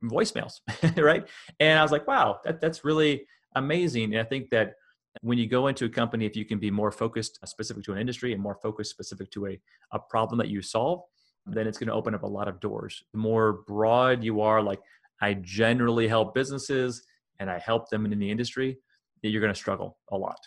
voicemails, 0.04 0.56
right? 0.98 1.28
And 1.60 1.80
I 1.80 1.84
was 1.84 1.92
like, 1.92 2.08
wow, 2.08 2.40
that, 2.44 2.60
that's 2.60 2.84
really 2.84 3.26
amazing. 3.56 4.14
And 4.14 4.20
I 4.20 4.24
think 4.24 4.50
that 4.50 4.74
when 5.22 5.38
you 5.38 5.48
go 5.48 5.68
into 5.68 5.86
a 5.86 5.90
company, 5.90 6.26
if 6.26 6.36
you 6.36 6.46
can 6.46 6.60
be 6.60 6.70
more 6.70 6.92
focused 6.92 7.40
specific 7.48 7.84
to 7.86 7.94
an 7.94 8.00
industry 8.00 8.34
and 8.34 8.42
more 8.42 8.56
focused 8.62 8.92
specific 8.92 9.32
to 9.32 9.48
a, 9.48 9.60
a 9.94 10.00
problem 10.00 10.38
that 10.40 10.50
you 10.50 10.62
solve, 10.62 11.04
then 11.46 11.66
it's 11.66 11.78
going 11.78 11.88
to 11.88 11.94
open 11.94 12.14
up 12.14 12.24
a 12.24 12.28
lot 12.28 12.48
of 12.48 12.60
doors. 12.60 13.04
The 13.14 13.20
more 13.20 13.64
broad 13.68 14.24
you 14.24 14.42
are, 14.42 14.62
like 14.62 14.82
I 15.22 15.36
generally 15.36 16.08
help 16.08 16.36
businesses 16.36 17.04
and 17.40 17.50
I 17.50 17.58
help 17.60 17.90
them 17.90 18.06
in 18.06 18.20
the 18.20 18.30
industry, 18.30 18.78
you're 19.24 19.42
going 19.42 19.54
to 19.54 19.60
struggle 19.60 19.98
a 20.12 20.18
lot. 20.18 20.40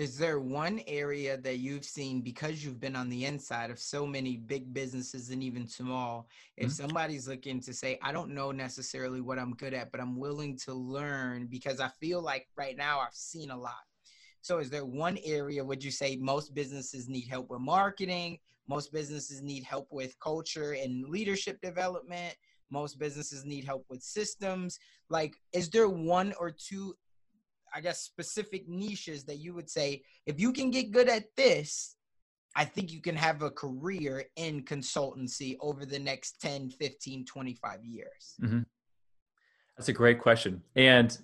Is 0.00 0.16
there 0.16 0.40
one 0.40 0.80
area 0.86 1.36
that 1.36 1.58
you've 1.58 1.84
seen 1.84 2.22
because 2.22 2.64
you've 2.64 2.80
been 2.80 2.96
on 2.96 3.10
the 3.10 3.26
inside 3.26 3.70
of 3.70 3.78
so 3.78 4.06
many 4.06 4.38
big 4.38 4.72
businesses 4.72 5.28
and 5.28 5.42
even 5.42 5.66
small? 5.68 6.26
If 6.56 6.68
mm-hmm. 6.68 6.86
somebody's 6.86 7.28
looking 7.28 7.60
to 7.60 7.74
say, 7.74 7.98
I 8.02 8.10
don't 8.10 8.30
know 8.30 8.50
necessarily 8.50 9.20
what 9.20 9.38
I'm 9.38 9.52
good 9.56 9.74
at, 9.74 9.92
but 9.92 10.00
I'm 10.00 10.18
willing 10.18 10.56
to 10.64 10.72
learn 10.72 11.48
because 11.48 11.80
I 11.80 11.90
feel 12.00 12.22
like 12.22 12.48
right 12.56 12.78
now 12.78 12.98
I've 13.00 13.12
seen 13.12 13.50
a 13.50 13.58
lot. 13.58 13.84
So, 14.40 14.56
is 14.56 14.70
there 14.70 14.86
one 14.86 15.18
area 15.22 15.62
would 15.62 15.84
you 15.84 15.90
say 15.90 16.16
most 16.16 16.54
businesses 16.54 17.06
need 17.06 17.28
help 17.28 17.50
with 17.50 17.60
marketing? 17.60 18.38
Most 18.68 18.94
businesses 18.94 19.42
need 19.42 19.64
help 19.64 19.88
with 19.90 20.18
culture 20.18 20.72
and 20.72 21.10
leadership 21.10 21.60
development. 21.60 22.36
Most 22.70 22.98
businesses 22.98 23.44
need 23.44 23.64
help 23.66 23.84
with 23.90 24.02
systems. 24.02 24.78
Like, 25.10 25.34
is 25.52 25.68
there 25.68 25.90
one 25.90 26.32
or 26.40 26.50
two, 26.50 26.94
I 27.74 27.80
guess, 27.80 28.02
specific 28.02 28.68
niches 28.68 29.24
that 29.24 29.36
you 29.36 29.54
would 29.54 29.70
say, 29.70 30.02
if 30.26 30.40
you 30.40 30.52
can 30.52 30.70
get 30.70 30.90
good 30.90 31.08
at 31.08 31.24
this, 31.36 31.96
I 32.56 32.64
think 32.64 32.92
you 32.92 33.00
can 33.00 33.16
have 33.16 33.42
a 33.42 33.50
career 33.50 34.24
in 34.36 34.64
consultancy 34.64 35.56
over 35.60 35.86
the 35.86 35.98
next 35.98 36.40
10, 36.40 36.70
15, 36.70 37.24
25 37.24 37.84
years? 37.84 38.34
Mm-hmm. 38.42 38.60
That's 39.76 39.88
a 39.88 39.92
great 39.92 40.20
question. 40.20 40.62
And 40.74 41.16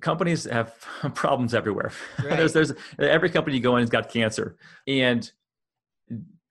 companies 0.00 0.44
have 0.44 0.74
problems 1.14 1.54
everywhere. 1.54 1.92
Right. 2.18 2.36
there's, 2.36 2.52
there's 2.52 2.72
every 2.98 3.30
company 3.30 3.56
you 3.56 3.62
go 3.62 3.76
in 3.76 3.82
has 3.82 3.90
got 3.90 4.10
cancer, 4.10 4.56
and 4.86 5.30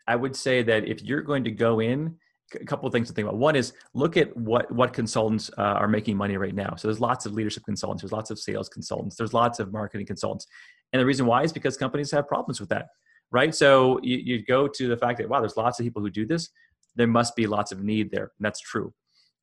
I 0.07 0.15
would 0.15 0.35
say 0.35 0.63
that 0.63 0.87
if 0.87 1.03
you're 1.03 1.21
going 1.21 1.43
to 1.43 1.51
go 1.51 1.81
in, 1.81 2.15
a 2.55 2.65
couple 2.65 2.87
of 2.87 2.93
things 2.93 3.07
to 3.07 3.13
think 3.13 3.27
about. 3.27 3.37
One 3.37 3.55
is 3.55 3.73
look 3.93 4.17
at 4.17 4.35
what 4.35 4.71
what 4.71 4.93
consultants 4.93 5.49
uh, 5.57 5.61
are 5.61 5.87
making 5.87 6.17
money 6.17 6.37
right 6.37 6.55
now. 6.55 6.75
So 6.75 6.87
there's 6.87 7.01
lots 7.01 7.25
of 7.25 7.33
leadership 7.33 7.63
consultants, 7.65 8.01
there's 8.01 8.11
lots 8.11 8.31
of 8.31 8.39
sales 8.39 8.69
consultants, 8.69 9.15
there's 9.15 9.33
lots 9.33 9.59
of 9.59 9.71
marketing 9.71 10.07
consultants, 10.07 10.47
and 10.93 10.99
the 11.01 11.05
reason 11.05 11.25
why 11.25 11.43
is 11.43 11.51
because 11.51 11.77
companies 11.77 12.11
have 12.11 12.27
problems 12.27 12.59
with 12.59 12.69
that, 12.69 12.87
right? 13.31 13.53
So 13.53 13.99
you, 14.01 14.17
you 14.17 14.45
go 14.45 14.67
to 14.67 14.87
the 14.87 14.97
fact 14.97 15.19
that 15.19 15.29
wow, 15.29 15.39
there's 15.39 15.57
lots 15.57 15.79
of 15.79 15.83
people 15.83 16.01
who 16.01 16.09
do 16.09 16.25
this. 16.25 16.49
There 16.95 17.07
must 17.07 17.35
be 17.35 17.47
lots 17.47 17.71
of 17.71 17.83
need 17.83 18.11
there, 18.11 18.31
and 18.37 18.45
that's 18.45 18.59
true. 18.59 18.93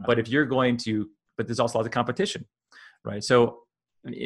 But 0.06 0.18
if 0.18 0.28
you're 0.28 0.46
going 0.46 0.76
to, 0.78 1.08
but 1.36 1.46
there's 1.46 1.60
also 1.60 1.78
lots 1.78 1.86
of 1.86 1.92
competition, 1.92 2.46
right? 3.04 3.22
So 3.22 3.60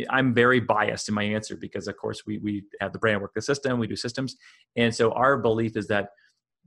I'm 0.08 0.34
very 0.34 0.60
biased 0.60 1.08
in 1.08 1.14
my 1.14 1.24
answer 1.24 1.56
because, 1.56 1.88
of 1.88 1.96
course, 1.96 2.22
we 2.26 2.38
we 2.38 2.64
have 2.80 2.92
the 2.92 2.98
brand 2.98 3.20
work 3.20 3.32
the 3.34 3.42
system, 3.42 3.78
we 3.78 3.86
do 3.86 3.96
systems, 3.96 4.36
and 4.76 4.94
so 4.94 5.12
our 5.12 5.36
belief 5.36 5.76
is 5.76 5.88
that 5.88 6.10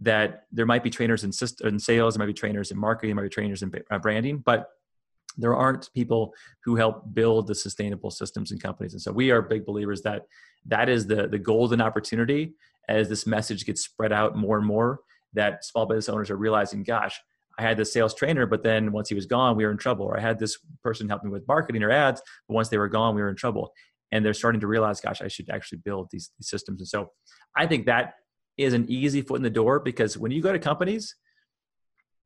that 0.02 0.44
there 0.52 0.66
might 0.66 0.84
be 0.84 0.90
trainers 0.90 1.24
in, 1.24 1.32
in 1.68 1.80
sales, 1.80 2.16
there 2.16 2.20
might 2.20 2.34
be 2.34 2.34
trainers 2.34 2.72
in 2.72 2.78
marketing, 2.78 3.10
there 3.10 3.24
might 3.24 3.30
be 3.30 3.34
trainers 3.34 3.62
in 3.62 3.72
uh, 3.92 4.00
branding, 4.00 4.40
but 4.40 4.70
there 5.38 5.56
aren't 5.56 5.90
people 5.94 6.34
who 6.66 6.76
help 6.76 7.14
build 7.14 7.48
the 7.48 7.56
sustainable 7.56 8.12
systems 8.12 8.52
and 8.52 8.62
companies. 8.62 8.94
And 8.94 9.02
so 9.02 9.12
we 9.12 9.32
are 9.32 9.42
big 9.42 9.66
believers 9.66 10.02
that 10.02 10.24
that 10.66 10.90
is 10.90 11.08
the 11.08 11.28
the 11.28 11.40
golden 11.40 11.82
opportunity 11.82 12.54
as 12.90 13.08
this 13.10 13.26
message 13.26 13.66
gets 13.66 13.82
spread 13.82 14.12
out 14.12 14.36
more 14.36 14.58
and 14.58 14.66
more. 14.66 15.00
That 15.34 15.64
small 15.64 15.86
business 15.86 16.10
owners 16.10 16.30
are 16.30 16.36
realizing, 16.36 16.84
gosh, 16.84 17.20
I 17.58 17.62
had 17.62 17.78
this 17.78 17.94
sales 17.94 18.14
trainer, 18.14 18.46
but 18.46 18.64
then 18.64 18.92
once 18.92 19.08
he 19.08 19.16
was 19.16 19.26
gone, 19.26 19.56
we 19.56 19.66
were 19.66 19.72
in 19.72 19.78
trouble. 19.78 20.06
Or 20.06 20.18
I 20.18 20.22
had 20.22 20.40
this 20.40 20.58
person 20.84 21.08
help 21.08 21.24
me 21.24 21.30
with 21.30 21.48
marketing 21.48 21.84
or 21.84 21.92
ads, 21.92 22.22
but 22.48 22.56
once 22.56 22.70
they 22.70 22.78
were 22.78 22.90
gone, 22.90 23.16
we 23.16 23.22
were 23.22 23.30
in 23.30 23.36
trouble. 23.36 23.72
And 24.12 24.26
they're 24.26 24.34
starting 24.34 24.60
to 24.62 24.68
realize, 24.68 25.00
gosh, 25.00 25.22
I 25.22 25.30
should 25.30 25.50
actually 25.50 25.78
build 25.78 26.10
these, 26.12 26.32
these 26.38 26.50
systems. 26.50 26.82
And 26.82 26.88
so 26.88 27.12
I 27.56 27.66
think 27.66 27.86
that 27.86 28.16
is 28.64 28.74
an 28.74 28.86
easy 28.90 29.22
foot 29.22 29.38
in 29.38 29.44
the 29.44 29.50
door 29.50 29.80
because 29.80 30.18
when 30.18 30.32
you 30.32 30.42
go 30.42 30.52
to 30.52 30.60
companies, 30.60 31.16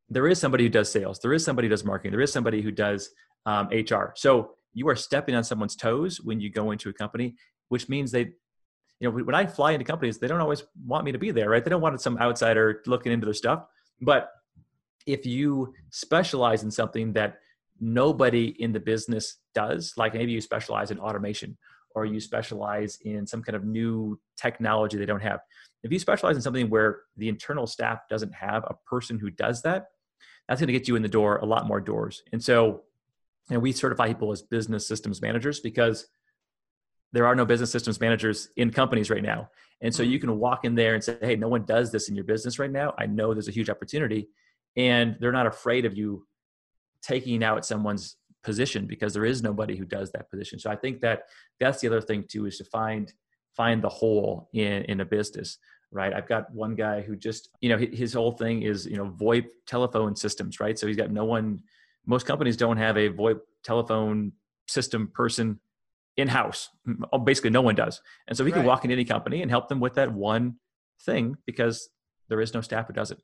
there 0.10 0.28
is 0.28 0.40
somebody 0.40 0.66
who 0.66 0.70
does 0.70 0.92
sales, 0.92 1.20
there 1.20 1.34
is 1.34 1.44
somebody 1.44 1.68
who 1.68 1.72
does 1.72 1.84
marketing, 1.84 2.12
there 2.12 2.22
is 2.22 2.32
somebody 2.32 2.62
who 2.62 2.72
does 2.72 3.10
um, 3.46 3.68
HR. 3.68 4.14
So 4.16 4.52
you 4.74 4.88
are 4.90 4.96
stepping 4.96 5.36
on 5.36 5.44
someone's 5.44 5.76
toes 5.76 6.22
when 6.22 6.40
you 6.40 6.50
go 6.50 6.72
into 6.72 6.90
a 6.90 6.94
company, 6.94 7.36
which 7.70 7.90
means 7.90 8.12
they, 8.12 8.32
you 9.00 9.10
know, 9.10 9.12
when 9.12 9.36
I 9.36 9.46
fly 9.46 9.72
into 9.72 9.86
companies, 9.86 10.20
they 10.20 10.28
don't 10.28 10.42
always 10.42 10.64
want 10.86 11.06
me 11.06 11.12
to 11.12 11.18
be 11.18 11.32
there, 11.32 11.50
right? 11.50 11.64
They 11.64 11.70
don't 11.70 11.82
want 11.82 12.00
some 12.02 12.18
outsider 12.18 12.82
looking 12.86 13.12
into 13.12 13.26
their 13.26 13.34
stuff. 13.34 13.66
But 14.02 14.30
if 15.06 15.26
you 15.26 15.74
specialize 15.92 16.64
in 16.64 16.72
something 16.72 17.14
that 17.14 17.40
nobody 17.80 18.56
in 18.62 18.72
the 18.72 18.80
business 18.80 19.38
does, 19.54 19.94
like 19.98 20.14
maybe 20.14 20.32
you 20.32 20.42
specialize 20.42 20.92
in 20.92 21.00
automation 21.00 21.58
or 21.96 22.06
you 22.06 22.20
specialize 22.20 22.98
in 23.04 23.26
some 23.26 23.42
kind 23.42 23.56
of 23.56 23.64
new 23.64 24.20
technology 24.38 24.98
they 24.98 25.06
don't 25.06 25.22
have. 25.22 25.40
If 25.86 25.92
you 25.92 26.00
specialize 26.00 26.36
in 26.36 26.42
something 26.42 26.70
where 26.70 27.02
the 27.16 27.30
internal 27.30 27.68
staff 27.68 28.00
doesn't 28.10 28.34
have 28.34 28.64
a 28.66 28.76
person 28.88 29.20
who 29.20 29.30
does 29.30 29.62
that, 29.62 29.88
that's 30.48 30.60
going 30.60 30.68
to 30.68 30.74
get 30.74 30.88
you 30.88 30.96
in 30.96 31.02
the 31.02 31.08
door 31.08 31.38
a 31.38 31.46
lot 31.46 31.68
more 31.68 31.80
doors. 31.80 32.24
And 32.32 32.44
so, 32.44 32.84
you 33.50 33.56
know, 33.56 33.60
we 33.60 33.72
certify 33.72 34.08
people 34.08 34.32
as 34.32 34.42
business 34.42 34.88
systems 34.88 35.22
managers 35.22 35.60
because 35.60 36.08
there 37.14 37.26
are 37.26 37.36
no 37.36 37.46
business 37.46 37.72
systems 37.72 38.00
managers 38.00 38.50
in 38.58 38.72
companies 38.72 39.10
right 39.10 39.24
now. 39.24 39.50
And 39.82 39.94
so 39.94 40.04
you 40.04 40.18
mm-hmm. 40.18 40.30
can 40.30 40.40
walk 40.40 40.66
in 40.66 40.76
there 40.76 40.96
and 40.96 41.04
say, 41.04 41.18
hey, 41.22 41.36
no 41.36 41.48
one 41.48 41.66
does 41.66 41.92
this 41.92 42.10
in 42.10 42.16
your 42.16 42.26
business 42.26 42.60
right 42.60 42.72
now. 42.72 42.94
I 42.98 43.06
know 43.06 43.34
there's 43.34 43.48
a 43.48 43.52
huge 43.52 43.70
opportunity 43.70 44.28
and 44.76 45.16
they're 45.20 45.32
not 45.32 45.48
afraid 45.48 45.86
of 45.86 45.98
you 45.98 46.28
taking 47.02 47.44
out 47.44 47.66
someone's 47.66 48.18
position 48.44 48.86
because 48.86 49.14
there 49.14 49.26
is 49.26 49.42
nobody 49.42 49.76
who 49.76 49.86
does 49.86 50.12
that 50.12 50.30
position 50.30 50.60
so 50.60 50.70
i 50.70 50.76
think 50.76 51.02
that 51.02 51.24
that's 51.60 51.82
the 51.82 51.88
other 51.88 52.00
thing 52.00 52.24
too 52.28 52.46
is 52.46 52.60
to 52.60 52.64
find 52.66 53.12
find 53.58 53.82
the 53.82 53.90
hole 53.90 54.50
in 54.54 54.84
in 54.84 55.02
a 55.02 55.06
business 55.06 55.58
right? 55.96 56.14
I've 56.14 56.28
got 56.28 56.54
one 56.54 56.76
guy 56.76 57.02
who 57.02 57.16
just 57.16 57.50
you 57.62 57.70
know 57.70 57.78
his 57.78 58.14
whole 58.14 58.34
thing 58.34 58.64
is 58.64 58.86
you 58.86 58.98
know 58.98 59.10
voip 59.10 59.48
telephone 59.66 60.16
systems 60.16 60.60
right? 60.60 60.78
So 60.78 60.88
he's 60.88 60.98
got 60.98 61.12
no 61.12 61.26
one 61.26 61.64
most 62.06 62.26
companies 62.26 62.58
don't 62.58 62.78
have 62.78 62.98
a 62.98 63.10
voip 63.10 63.40
telephone 63.64 64.34
system 64.68 65.10
person 65.14 65.60
in 66.18 66.28
house 66.28 66.70
oh, 67.12 67.18
basically 67.18 67.50
no 67.50 67.62
one 67.62 67.76
does. 67.76 68.02
And 68.28 68.38
so 68.38 68.46
he 68.46 68.52
right. 68.52 68.60
can 68.60 68.68
walk 68.68 68.86
in 68.86 68.92
any 68.92 69.06
company 69.06 69.42
and 69.42 69.50
help 69.50 69.70
them 69.70 69.80
with 69.80 69.96
that 69.96 70.12
one 70.12 70.56
thing 71.02 71.38
because 71.46 71.90
there 72.30 72.42
is 72.42 72.54
no 72.54 72.62
staff 72.62 72.88
who 72.88 72.94
does 72.94 73.12
it 73.12 73.20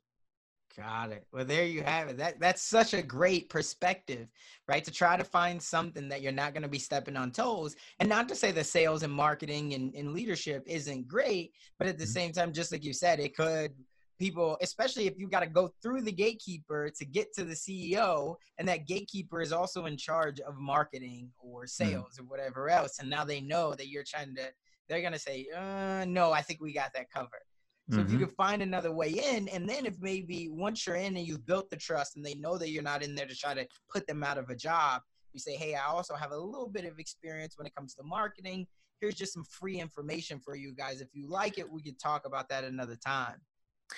Got 0.76 1.12
it. 1.12 1.26
Well, 1.32 1.44
there 1.44 1.66
you 1.66 1.82
have 1.82 2.08
it. 2.08 2.16
That 2.16 2.40
that's 2.40 2.62
such 2.62 2.94
a 2.94 3.02
great 3.02 3.50
perspective, 3.50 4.28
right? 4.68 4.82
To 4.84 4.90
try 4.90 5.18
to 5.18 5.24
find 5.24 5.62
something 5.62 6.08
that 6.08 6.22
you're 6.22 6.32
not 6.32 6.54
going 6.54 6.62
to 6.62 6.68
be 6.68 6.78
stepping 6.78 7.16
on 7.16 7.30
toes, 7.30 7.76
and 8.00 8.08
not 8.08 8.28
to 8.30 8.34
say 8.34 8.52
that 8.52 8.64
sales 8.64 9.02
and 9.02 9.12
marketing 9.12 9.74
and, 9.74 9.94
and 9.94 10.14
leadership 10.14 10.62
isn't 10.66 11.06
great, 11.06 11.52
but 11.78 11.88
at 11.88 11.98
the 11.98 12.04
mm-hmm. 12.04 12.12
same 12.12 12.32
time, 12.32 12.52
just 12.52 12.72
like 12.72 12.84
you 12.84 12.94
said, 12.94 13.20
it 13.20 13.36
could 13.36 13.72
people, 14.18 14.56
especially 14.62 15.06
if 15.06 15.14
you've 15.18 15.30
got 15.30 15.40
to 15.40 15.46
go 15.46 15.68
through 15.82 16.00
the 16.00 16.12
gatekeeper 16.12 16.88
to 16.96 17.04
get 17.04 17.34
to 17.34 17.44
the 17.44 17.54
CEO, 17.54 18.36
and 18.56 18.66
that 18.68 18.86
gatekeeper 18.86 19.42
is 19.42 19.52
also 19.52 19.86
in 19.86 19.96
charge 19.96 20.40
of 20.40 20.56
marketing 20.56 21.28
or 21.38 21.64
mm. 21.64 21.68
sales 21.68 22.14
mm-hmm. 22.14 22.22
or 22.22 22.26
whatever 22.28 22.70
else, 22.70 22.98
and 22.98 23.10
now 23.10 23.24
they 23.24 23.40
know 23.40 23.74
that 23.74 23.88
you're 23.88 24.04
trying 24.06 24.34
to. 24.36 24.44
They're 24.88 25.02
gonna 25.02 25.18
say, 25.18 25.46
uh, 25.54 26.04
"No, 26.06 26.32
I 26.32 26.40
think 26.40 26.60
we 26.60 26.72
got 26.72 26.92
that 26.94 27.10
covered." 27.10 27.44
So 27.92 27.98
mm-hmm. 27.98 28.06
if 28.06 28.10
you 28.12 28.18
mm-hmm. 28.18 28.26
could 28.26 28.36
find 28.36 28.62
another 28.62 28.90
way 28.90 29.10
in, 29.10 29.48
and 29.48 29.68
then 29.68 29.84
if 29.84 30.00
maybe 30.00 30.48
once 30.50 30.86
you're 30.86 30.96
in 30.96 31.14
and 31.14 31.26
you've 31.26 31.44
built 31.44 31.68
the 31.68 31.76
trust 31.76 32.16
and 32.16 32.24
they 32.24 32.32
know 32.36 32.56
that 32.56 32.70
you're 32.70 32.82
not 32.82 33.02
in 33.02 33.14
there 33.14 33.26
to 33.26 33.36
try 33.36 33.52
to 33.52 33.66
put 33.92 34.06
them 34.06 34.24
out 34.24 34.38
of 34.38 34.48
a 34.48 34.56
job, 34.56 35.02
You 35.32 35.40
say, 35.40 35.56
hey, 35.56 35.74
I 35.74 35.86
also 35.86 36.14
have 36.14 36.30
a 36.32 36.36
little 36.36 36.68
bit 36.68 36.84
of 36.84 36.98
experience 36.98 37.56
when 37.56 37.66
it 37.66 37.74
comes 37.74 37.94
to 37.94 38.02
marketing. 38.02 38.66
Here's 39.00 39.14
just 39.14 39.32
some 39.32 39.44
free 39.44 39.80
information 39.80 40.38
for 40.38 40.54
you 40.54 40.72
guys. 40.74 41.00
If 41.00 41.08
you 41.12 41.28
like 41.28 41.58
it, 41.58 41.70
we 41.70 41.82
could 41.82 41.98
talk 41.98 42.26
about 42.26 42.48
that 42.50 42.64
another 42.64 42.96
time. 42.96 43.36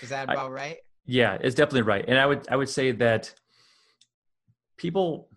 Is 0.01 0.09
that 0.09 0.25
about 0.25 0.51
I, 0.51 0.55
right? 0.55 0.77
Yeah, 1.07 1.37
it's 1.41 1.55
definitely 1.55 1.83
right. 1.83 2.05
And 2.07 2.19
I 2.19 2.27
would 2.27 2.49
I 2.49 2.57
would 2.57 2.69
say 2.69 2.93
that 2.93 3.35
people 4.77 5.29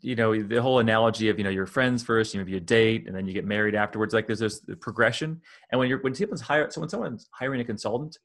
you 0.00 0.16
know 0.16 0.42
the 0.42 0.62
whole 0.62 0.78
analogy 0.78 1.28
of 1.28 1.38
you 1.38 1.44
know 1.44 1.50
your 1.50 1.66
friends 1.66 2.02
first 2.02 2.32
you 2.32 2.40
know 2.40 2.46
you 2.46 2.60
date 2.60 3.06
and 3.06 3.14
then 3.14 3.26
you 3.26 3.34
get 3.34 3.44
married 3.44 3.74
afterwards 3.74 4.14
like 4.14 4.26
there's 4.26 4.40
this 4.40 4.60
progression. 4.80 5.40
And 5.70 5.78
when 5.78 5.88
you're 5.88 6.00
when 6.00 6.14
someone's 6.14 6.40
hiring 6.40 6.70
so 6.70 6.80
when 6.80 6.88
someone's 6.88 7.28
hiring 7.32 7.60
a 7.60 7.64
consultant 7.64 8.18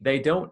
they 0.00 0.18
don't 0.18 0.50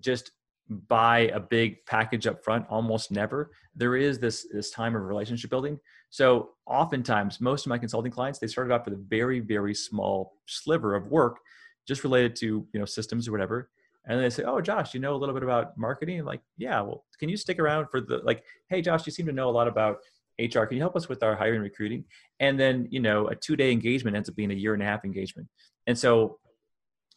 just 0.00 0.32
buy 0.68 1.20
a 1.32 1.40
big 1.40 1.84
package 1.86 2.26
up 2.26 2.44
front 2.44 2.66
almost 2.68 3.10
never. 3.10 3.50
There 3.74 3.96
is 3.96 4.18
this 4.18 4.46
this 4.52 4.70
time 4.70 4.94
of 4.94 5.02
relationship 5.02 5.50
building. 5.50 5.78
So 6.10 6.50
oftentimes 6.66 7.40
most 7.40 7.64
of 7.64 7.70
my 7.70 7.78
consulting 7.78 8.12
clients 8.12 8.38
they 8.38 8.46
started 8.46 8.72
off 8.74 8.84
with 8.84 8.94
a 8.94 9.02
very 9.08 9.40
very 9.40 9.74
small 9.74 10.34
sliver 10.46 10.94
of 10.94 11.06
work 11.08 11.38
just 11.86 12.04
related 12.04 12.36
to 12.36 12.66
you 12.72 12.80
know 12.80 12.84
systems 12.84 13.26
or 13.28 13.32
whatever 13.32 13.70
and 14.08 14.20
they 14.20 14.30
say 14.30 14.42
oh 14.42 14.60
josh 14.60 14.94
you 14.94 15.00
know 15.00 15.14
a 15.14 15.18
little 15.18 15.34
bit 15.34 15.44
about 15.44 15.76
marketing? 15.78 16.20
I'm 16.20 16.26
like 16.26 16.40
yeah 16.56 16.80
well 16.80 17.04
can 17.18 17.28
you 17.28 17.36
stick 17.36 17.58
around 17.58 17.86
for 17.90 18.00
the 18.00 18.18
like 18.18 18.42
hey 18.68 18.82
josh 18.82 19.06
you 19.06 19.12
seem 19.12 19.26
to 19.26 19.32
know 19.32 19.48
a 19.48 19.52
lot 19.52 19.68
about 19.68 19.98
hr 20.40 20.64
can 20.64 20.76
you 20.76 20.82
help 20.82 20.96
us 20.96 21.08
with 21.08 21.22
our 21.22 21.34
hiring 21.34 21.60
recruiting? 21.60 22.04
And 22.40 22.58
then 22.58 22.86
you 22.90 23.00
know 23.00 23.28
a 23.28 23.34
two 23.34 23.56
day 23.56 23.72
engagement 23.72 24.16
ends 24.16 24.28
up 24.28 24.36
being 24.36 24.50
a 24.50 24.54
year 24.54 24.74
and 24.74 24.82
a 24.82 24.86
half 24.86 25.04
engagement. 25.04 25.48
And 25.86 25.98
so 25.98 26.38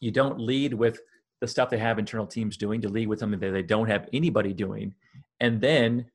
you 0.00 0.10
don't 0.10 0.40
lead 0.40 0.74
with 0.74 1.00
the 1.40 1.46
stuff 1.46 1.70
they 1.70 1.78
have 1.78 1.98
internal 1.98 2.26
teams 2.26 2.56
doing 2.56 2.80
to 2.80 2.88
lead 2.88 3.08
with 3.08 3.18
something 3.18 3.40
that 3.40 3.50
they 3.50 3.62
don't 3.62 3.88
have 3.88 4.08
anybody 4.12 4.52
doing. 4.52 4.94
And 5.40 5.60
then 5.60 6.06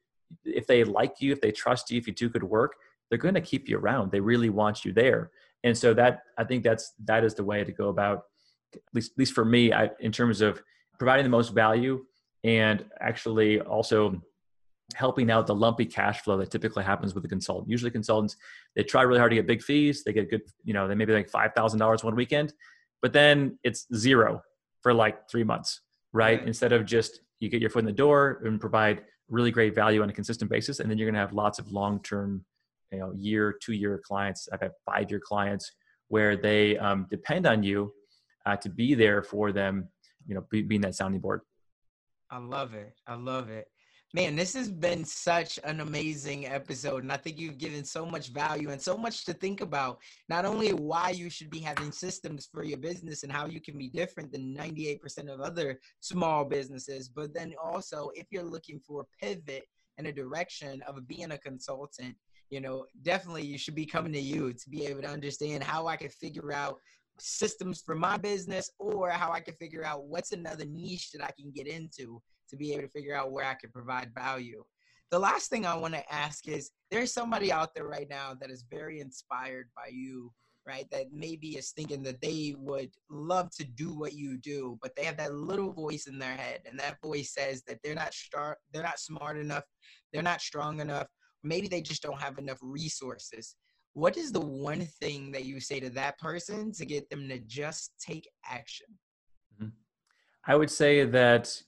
if 0.43 0.67
they 0.67 0.83
like 0.83 1.15
you 1.21 1.31
if 1.31 1.41
they 1.41 1.51
trust 1.51 1.89
you 1.91 1.97
if 1.97 2.07
you 2.07 2.13
do 2.13 2.29
good 2.29 2.43
work 2.43 2.75
they're 3.09 3.17
going 3.17 3.35
to 3.35 3.41
keep 3.41 3.69
you 3.69 3.77
around. 3.77 4.11
They 4.11 4.19
really 4.19 4.49
want 4.49 4.83
you 4.83 4.91
there. 4.91 5.31
And 5.63 5.77
so 5.77 5.93
that 5.93 6.23
i 6.37 6.43
think 6.43 6.63
that's 6.63 6.93
that 7.05 7.23
is 7.23 7.33
the 7.33 7.43
way 7.43 7.63
to 7.63 7.71
go 7.71 7.89
about 7.89 8.23
at 8.77 8.93
least 8.93 9.11
at 9.13 9.19
least 9.19 9.33
for 9.33 9.45
me 9.45 9.73
I, 9.73 9.89
in 9.99 10.11
terms 10.11 10.41
of 10.41 10.61
providing 10.97 11.23
the 11.23 11.29
most 11.29 11.53
value 11.53 12.03
and 12.43 12.85
actually 13.01 13.59
also 13.61 14.21
helping 14.95 15.29
out 15.29 15.47
the 15.47 15.55
lumpy 15.55 15.85
cash 15.85 16.21
flow 16.21 16.37
that 16.37 16.49
typically 16.49 16.83
happens 16.83 17.13
with 17.13 17.25
a 17.25 17.27
consultant. 17.27 17.69
Usually 17.69 17.91
consultants, 17.91 18.37
they 18.75 18.83
try 18.83 19.01
really 19.01 19.19
hard 19.19 19.31
to 19.31 19.35
get 19.35 19.47
big 19.47 19.61
fees. 19.61 20.03
They 20.03 20.13
get 20.13 20.29
good, 20.29 20.41
you 20.63 20.73
know, 20.73 20.87
they 20.87 20.95
maybe 20.95 21.13
like 21.13 21.29
$5,000 21.29 22.03
one 22.03 22.15
weekend, 22.15 22.53
but 23.01 23.11
then 23.11 23.59
it's 23.63 23.85
zero 23.93 24.41
for 24.81 24.93
like 24.93 25.29
three 25.29 25.43
months, 25.43 25.81
right? 26.13 26.39
right? 26.39 26.47
Instead 26.47 26.71
of 26.71 26.85
just 26.85 27.21
you 27.39 27.49
get 27.49 27.61
your 27.61 27.69
foot 27.69 27.79
in 27.79 27.85
the 27.85 27.91
door 27.91 28.41
and 28.45 28.59
provide 28.59 29.03
really 29.29 29.51
great 29.51 29.75
value 29.75 30.01
on 30.01 30.09
a 30.09 30.13
consistent 30.13 30.49
basis. 30.49 30.79
And 30.79 30.89
then 30.89 30.97
you're 30.97 31.07
going 31.07 31.15
to 31.15 31.19
have 31.19 31.33
lots 31.33 31.59
of 31.59 31.71
long-term, 31.71 32.45
you 32.91 32.99
know, 32.99 33.11
year, 33.13 33.57
two 33.61 33.73
year 33.73 34.01
clients. 34.03 34.47
I've 34.53 34.61
had 34.61 34.71
five 34.85 35.09
year 35.09 35.19
clients 35.19 35.71
where 36.07 36.37
they 36.37 36.77
um, 36.77 37.07
depend 37.09 37.45
on 37.45 37.61
you 37.61 37.91
uh, 38.47 38.55
to 38.55 38.69
be 38.69 38.95
there 38.95 39.21
for 39.21 39.51
them, 39.51 39.89
you 40.25 40.33
know, 40.33 40.45
be, 40.49 40.61
being 40.61 40.81
that 40.81 40.95
sounding 40.95 41.19
board. 41.19 41.41
I 42.31 42.37
love 42.37 42.73
it. 42.73 42.93
I 43.05 43.15
love 43.15 43.49
it. 43.49 43.67
Man, 44.13 44.37
this 44.37 44.53
has 44.53 44.71
been 44.71 45.03
such 45.03 45.59
an 45.65 45.81
amazing 45.81 46.47
episode. 46.47 47.03
And 47.03 47.11
I 47.11 47.17
think 47.17 47.37
you've 47.37 47.57
given 47.57 47.83
so 47.83 48.05
much 48.05 48.29
value 48.29 48.69
and 48.69 48.81
so 48.81 48.95
much 48.95 49.25
to 49.25 49.33
think 49.33 49.59
about. 49.59 49.99
Not 50.29 50.45
only 50.45 50.71
why 50.71 51.09
you 51.09 51.29
should 51.29 51.49
be 51.49 51.59
having 51.59 51.91
systems 51.91 52.47
for 52.49 52.63
your 52.63 52.77
business 52.77 53.23
and 53.23 53.31
how 53.31 53.47
you 53.47 53.59
can 53.59 53.77
be 53.77 53.89
different 53.89 54.31
than 54.31 54.55
98% 54.55 55.27
of 55.27 55.41
other 55.41 55.77
small 55.99 56.45
businesses, 56.45 57.09
but 57.09 57.33
then 57.33 57.53
also 57.61 58.09
if 58.15 58.27
you're 58.31 58.43
looking 58.43 58.79
for 58.79 59.01
a 59.01 59.25
pivot 59.25 59.65
and 59.97 60.07
a 60.07 60.13
direction 60.13 60.81
of 60.87 61.05
being 61.05 61.31
a 61.31 61.37
consultant, 61.37 62.15
you 62.49 62.61
know, 62.61 62.85
definitely 63.01 63.43
you 63.43 63.57
should 63.57 63.75
be 63.75 63.85
coming 63.85 64.13
to 64.13 64.21
you 64.21 64.53
to 64.53 64.69
be 64.69 64.85
able 64.85 65.01
to 65.01 65.09
understand 65.09 65.63
how 65.63 65.87
I 65.87 65.97
can 65.97 66.09
figure 66.09 66.53
out 66.53 66.79
systems 67.19 67.81
for 67.81 67.95
my 67.95 68.17
business 68.17 68.71
or 68.79 69.09
how 69.09 69.31
I 69.31 69.39
can 69.39 69.55
figure 69.55 69.83
out 69.83 70.05
what's 70.05 70.31
another 70.31 70.65
niche 70.65 71.11
that 71.11 71.23
I 71.23 71.31
can 71.39 71.51
get 71.51 71.67
into 71.67 72.21
to 72.49 72.55
be 72.55 72.73
able 72.73 72.83
to 72.83 72.89
figure 72.89 73.15
out 73.15 73.31
where 73.31 73.45
I 73.45 73.55
can 73.55 73.71
provide 73.71 74.13
value. 74.13 74.63
The 75.09 75.19
last 75.19 75.49
thing 75.49 75.65
I 75.65 75.75
want 75.75 75.93
to 75.93 76.13
ask 76.13 76.47
is 76.47 76.71
there's 76.91 77.13
somebody 77.13 77.51
out 77.51 77.73
there 77.73 77.87
right 77.87 78.09
now 78.09 78.33
that 78.39 78.51
is 78.51 78.65
very 78.69 78.99
inspired 78.99 79.69
by 79.75 79.89
you, 79.91 80.33
right? 80.67 80.85
That 80.91 81.07
maybe 81.13 81.57
is 81.57 81.71
thinking 81.71 82.03
that 82.03 82.21
they 82.21 82.55
would 82.57 82.91
love 83.09 83.49
to 83.51 83.63
do 83.63 83.93
what 83.97 84.13
you 84.13 84.37
do, 84.37 84.77
but 84.81 84.95
they 84.95 85.05
have 85.05 85.17
that 85.17 85.33
little 85.33 85.71
voice 85.71 86.07
in 86.07 86.19
their 86.19 86.35
head, 86.35 86.61
and 86.65 86.77
that 86.79 87.01
voice 87.01 87.33
says 87.33 87.63
that 87.67 87.79
they're 87.83 87.95
not 87.95 88.13
star- 88.13 88.57
they're 88.73 88.83
not 88.83 88.99
smart 88.99 89.37
enough, 89.37 89.63
they're 90.11 90.21
not 90.21 90.41
strong 90.41 90.81
enough, 90.81 91.07
maybe 91.43 91.67
they 91.67 91.81
just 91.81 92.03
don't 92.03 92.21
have 92.21 92.37
enough 92.37 92.59
resources. 92.61 93.55
What 93.97 94.15
is 94.15 94.31
the 94.31 94.39
one 94.39 94.81
thing 94.81 95.31
that 95.31 95.45
you 95.45 95.59
say 95.59 95.79
to 95.79 95.89
that 95.89 96.19
person 96.19 96.71
to 96.73 96.85
get 96.85 97.09
them 97.09 97.27
to 97.29 97.39
just 97.39 97.93
take 97.99 98.29
action? 98.45 98.85
Mm-hmm. 99.55 99.69
I 100.45 100.55
would 100.55 100.69
say 100.69 101.03
that 101.05 101.59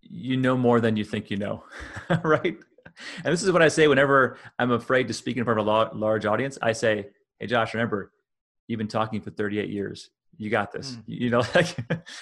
you 0.00 0.36
know 0.36 0.56
more 0.56 0.80
than 0.80 0.96
you 0.96 1.02
think 1.02 1.28
you 1.28 1.36
know, 1.36 1.64
right? 2.22 2.56
And 3.24 3.32
this 3.32 3.42
is 3.42 3.50
what 3.50 3.62
I 3.62 3.66
say 3.66 3.88
whenever 3.88 4.38
I'm 4.60 4.70
afraid 4.70 5.08
to 5.08 5.12
speak 5.12 5.36
in 5.36 5.44
front 5.44 5.58
of 5.58 5.66
a 5.66 5.96
large 5.96 6.24
audience. 6.24 6.56
I 6.62 6.70
say, 6.70 7.08
"Hey, 7.40 7.48
Josh, 7.48 7.74
remember, 7.74 8.12
you've 8.68 8.78
been 8.78 8.86
talking 8.86 9.20
for 9.20 9.30
38 9.30 9.70
years. 9.70 10.10
You 10.36 10.50
got 10.50 10.70
this. 10.70 10.92
Mm. 10.92 11.02
You 11.06 11.30
know, 11.30 11.42
like 11.54 11.76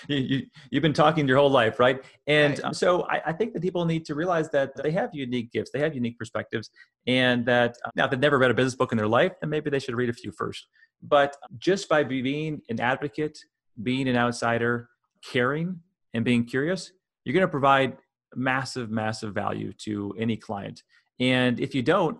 you, 0.09 0.19
you 0.19 0.47
have 0.75 0.83
been 0.83 0.93
talking 0.93 1.29
your 1.29 1.39
whole 1.39 1.51
life, 1.51 1.79
right?" 1.79 2.03
And 2.27 2.61
right. 2.63 2.75
so 2.75 3.03
I, 3.03 3.21
I, 3.27 3.33
think 3.33 3.53
that 3.53 3.63
people 3.63 3.85
need 3.85 4.05
to 4.07 4.15
realize 4.15 4.51
that 4.51 4.73
they 4.83 4.91
have 4.93 5.11
unique 5.13 5.53
gifts, 5.53 5.71
they 5.73 5.81
have 5.81 5.95
unique 5.95 6.19
perspectives, 6.19 6.71
and 7.07 7.45
that 7.47 7.77
now 7.95 8.05
if 8.05 8.11
they've 8.11 8.21
never 8.21 8.39
read 8.39 8.51
a 8.51 8.55
business 8.55 8.75
book 8.75 8.93
in 8.93 8.99
their 8.99 9.09
life, 9.09 9.33
then 9.41 9.51
maybe 9.51 9.69
they 9.69 9.79
should 9.79 9.95
read 9.95 10.09
a 10.09 10.15
few 10.15 10.33
first. 10.33 10.67
But 11.03 11.37
just 11.59 11.89
by 11.89 12.05
being 12.05 12.63
an 12.69 12.81
advocate, 12.81 13.39
being 13.83 14.09
an 14.09 14.17
outsider, 14.17 14.89
caring, 15.23 15.81
and 16.15 16.25
being 16.25 16.45
curious, 16.45 16.93
you're 17.25 17.35
going 17.35 17.43
to 17.43 17.49
provide 17.49 17.99
massive, 18.35 18.91
massive 18.91 19.35
value 19.35 19.73
to 19.85 20.15
any 20.19 20.37
client. 20.37 20.83
And 21.21 21.61
if 21.61 21.75
you 21.75 21.83
don't, 21.83 22.19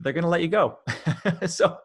they're 0.00 0.12
going 0.12 0.24
to 0.24 0.30
let 0.30 0.42
you 0.42 0.48
go. 0.48 0.78
so 1.46 1.78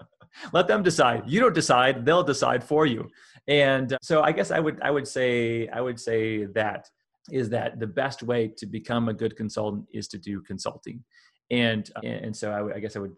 let 0.51 0.67
them 0.67 0.83
decide. 0.83 1.23
You 1.25 1.39
don't 1.39 1.53
decide; 1.53 2.05
they'll 2.05 2.23
decide 2.23 2.63
for 2.63 2.85
you. 2.85 3.09
And 3.47 3.93
uh, 3.93 3.97
so 4.01 4.21
I 4.21 4.31
guess 4.31 4.51
I 4.51 4.59
would 4.59 4.79
I 4.81 4.91
would 4.91 5.07
say 5.07 5.67
I 5.69 5.81
would 5.81 5.99
say 5.99 6.45
that 6.45 6.87
is 7.31 7.49
that 7.49 7.79
the 7.79 7.87
best 7.87 8.23
way 8.23 8.49
to 8.57 8.65
become 8.65 9.09
a 9.09 9.13
good 9.13 9.35
consultant 9.35 9.85
is 9.93 10.07
to 10.09 10.17
do 10.17 10.41
consulting. 10.41 11.03
And 11.51 11.89
uh, 11.95 12.05
and 12.05 12.35
so 12.35 12.51
I, 12.51 12.75
I 12.77 12.79
guess 12.79 12.95
I 12.95 12.99
would 12.99 13.17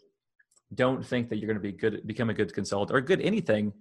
don't 0.74 1.06
think 1.06 1.30
that 1.30 1.38
you're 1.38 1.48
going 1.48 1.58
to 1.58 1.62
be 1.62 1.72
good 1.72 2.06
become 2.08 2.30
a 2.30 2.34
good 2.34 2.54
consultant 2.54 2.96
or 2.96 3.02
good 3.02 3.22
anything 3.22 3.72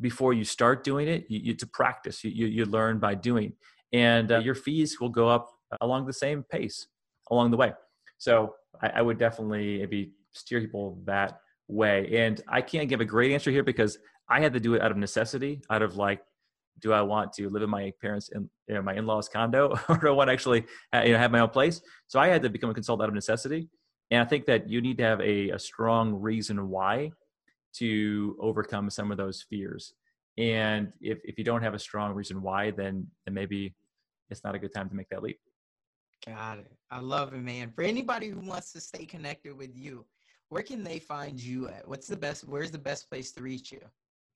before 0.00 0.32
you 0.32 0.44
start 0.44 0.84
doing 0.84 1.08
it. 1.08 1.26
You, 1.28 1.40
you 1.40 1.54
to 1.54 1.66
practice. 1.66 2.24
You, 2.24 2.30
you 2.30 2.46
you 2.46 2.64
learn 2.64 2.98
by 2.98 3.14
doing 3.14 3.52
and 3.92 4.32
uh, 4.32 4.38
your 4.38 4.54
fees 4.54 5.00
will 5.00 5.08
go 5.08 5.28
up 5.28 5.50
uh, 5.72 5.76
along 5.80 6.06
the 6.06 6.12
same 6.12 6.44
pace 6.50 6.86
along 7.30 7.50
the 7.50 7.56
way. 7.56 7.72
So 8.18 8.54
I, 8.82 8.88
I 8.96 9.02
would 9.02 9.18
definitely 9.18 9.78
maybe 9.78 10.12
steer 10.32 10.60
people 10.60 10.98
that 11.04 11.38
way. 11.68 12.08
And 12.18 12.40
I 12.48 12.60
can't 12.60 12.88
give 12.88 13.00
a 13.00 13.04
great 13.04 13.32
answer 13.32 13.50
here 13.50 13.62
because 13.62 13.98
I 14.28 14.40
had 14.40 14.52
to 14.54 14.60
do 14.60 14.74
it 14.74 14.82
out 14.82 14.90
of 14.90 14.96
necessity, 14.96 15.62
out 15.70 15.82
of 15.82 15.96
like, 15.96 16.20
do 16.80 16.92
I 16.92 17.02
want 17.02 17.32
to 17.34 17.48
live 17.48 17.62
in 17.62 17.70
my 17.70 17.92
parents 18.00 18.30
in 18.30 18.48
you 18.66 18.74
know, 18.74 18.82
my 18.82 18.94
in-laws 18.94 19.28
condo 19.28 19.78
or 19.88 19.96
do 19.98 20.08
I 20.08 20.10
want 20.10 20.28
to 20.28 20.32
actually 20.32 20.64
you 21.04 21.12
know, 21.12 21.18
have 21.18 21.30
my 21.30 21.40
own 21.40 21.50
place? 21.50 21.80
So 22.08 22.18
I 22.18 22.28
had 22.28 22.42
to 22.42 22.50
become 22.50 22.70
a 22.70 22.74
consultant 22.74 23.04
out 23.04 23.08
of 23.08 23.14
necessity. 23.14 23.68
And 24.10 24.20
I 24.20 24.24
think 24.24 24.46
that 24.46 24.68
you 24.68 24.80
need 24.80 24.98
to 24.98 25.04
have 25.04 25.20
a, 25.20 25.50
a 25.50 25.58
strong 25.58 26.14
reason 26.14 26.68
why 26.68 27.12
to 27.74 28.36
overcome 28.40 28.90
some 28.90 29.10
of 29.10 29.16
those 29.16 29.42
fears. 29.48 29.94
And 30.38 30.92
if, 31.00 31.18
if 31.24 31.38
you 31.38 31.44
don't 31.44 31.62
have 31.62 31.74
a 31.74 31.78
strong 31.78 32.12
reason 32.12 32.42
why, 32.42 32.70
then, 32.70 33.06
then 33.24 33.34
maybe 33.34 33.74
it's 34.30 34.44
not 34.44 34.54
a 34.54 34.58
good 34.58 34.72
time 34.74 34.88
to 34.88 34.94
make 34.94 35.08
that 35.10 35.22
leap. 35.22 35.38
Got 36.26 36.58
it. 36.58 36.72
I 36.90 37.00
love 37.00 37.32
it, 37.34 37.38
man. 37.38 37.72
For 37.74 37.82
anybody 37.82 38.28
who 38.28 38.40
wants 38.40 38.72
to 38.72 38.80
stay 38.80 39.04
connected 39.04 39.56
with 39.56 39.70
you, 39.74 40.04
where 40.52 40.62
can 40.62 40.84
they 40.84 40.98
find 40.98 41.40
you 41.40 41.66
at? 41.68 41.88
What's 41.88 42.06
the 42.06 42.16
best, 42.16 42.46
where's 42.46 42.70
the 42.70 42.78
best 42.78 43.08
place 43.08 43.32
to 43.32 43.42
reach 43.42 43.72
you? 43.72 43.80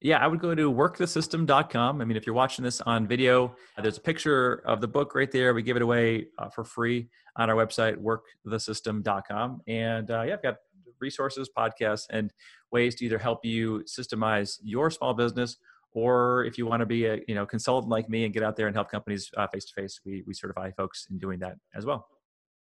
Yeah, 0.01 0.17
I 0.17 0.27
would 0.27 0.41
go 0.41 0.55
to 0.55 0.73
workthesystem.com. 0.73 2.01
I 2.01 2.05
mean, 2.07 2.17
if 2.17 2.27
you're 2.27 2.35
watching 2.35 2.65
this 2.65 2.81
on 2.81 3.07
video, 3.07 3.55
there's 3.83 3.99
a 3.99 4.01
picture 4.01 4.63
of 4.65 4.81
the 4.81 4.89
book 4.89 5.15
right 5.15 5.31
there. 5.31 5.53
We 5.53 5.63
give 5.63 5.77
it 5.77 5.83
away 5.83 6.29
uh, 6.39 6.49
for 6.49 6.65
free 6.65 7.11
on 7.37 7.51
our 7.51 7.57
website, 7.57 7.97
workthesystem.com. 7.99 9.61
And 9.67 10.11
uh, 10.11 10.23
yeah, 10.23 10.35
I've 10.35 10.43
got 10.43 10.57
resources, 11.01 11.51
podcasts, 11.55 12.07
and 12.09 12.33
ways 12.73 12.95
to 12.97 13.05
either 13.05 13.19
help 13.19 13.45
you 13.45 13.85
systemize 13.87 14.59
your 14.63 14.91
small 14.91 15.13
business 15.13 15.59
or 15.93 16.45
if 16.45 16.57
you 16.57 16.65
want 16.67 16.81
to 16.81 16.87
be 16.87 17.07
a 17.07 17.21
you 17.29 17.35
know 17.35 17.47
consultant 17.47 17.91
like 17.91 18.09
me 18.09 18.25
and 18.25 18.35
get 18.35 18.43
out 18.43 18.57
there 18.57 18.67
and 18.67 18.77
help 18.77 18.91
companies 18.91 19.31
face 19.53 19.65
to 19.67 19.75
face, 19.75 20.01
we 20.05 20.23
we 20.27 20.35
certify 20.35 20.71
folks 20.73 21.07
in 21.11 21.19
doing 21.19 21.39
that 21.41 21.57
as 21.75 21.85
well. 21.87 22.07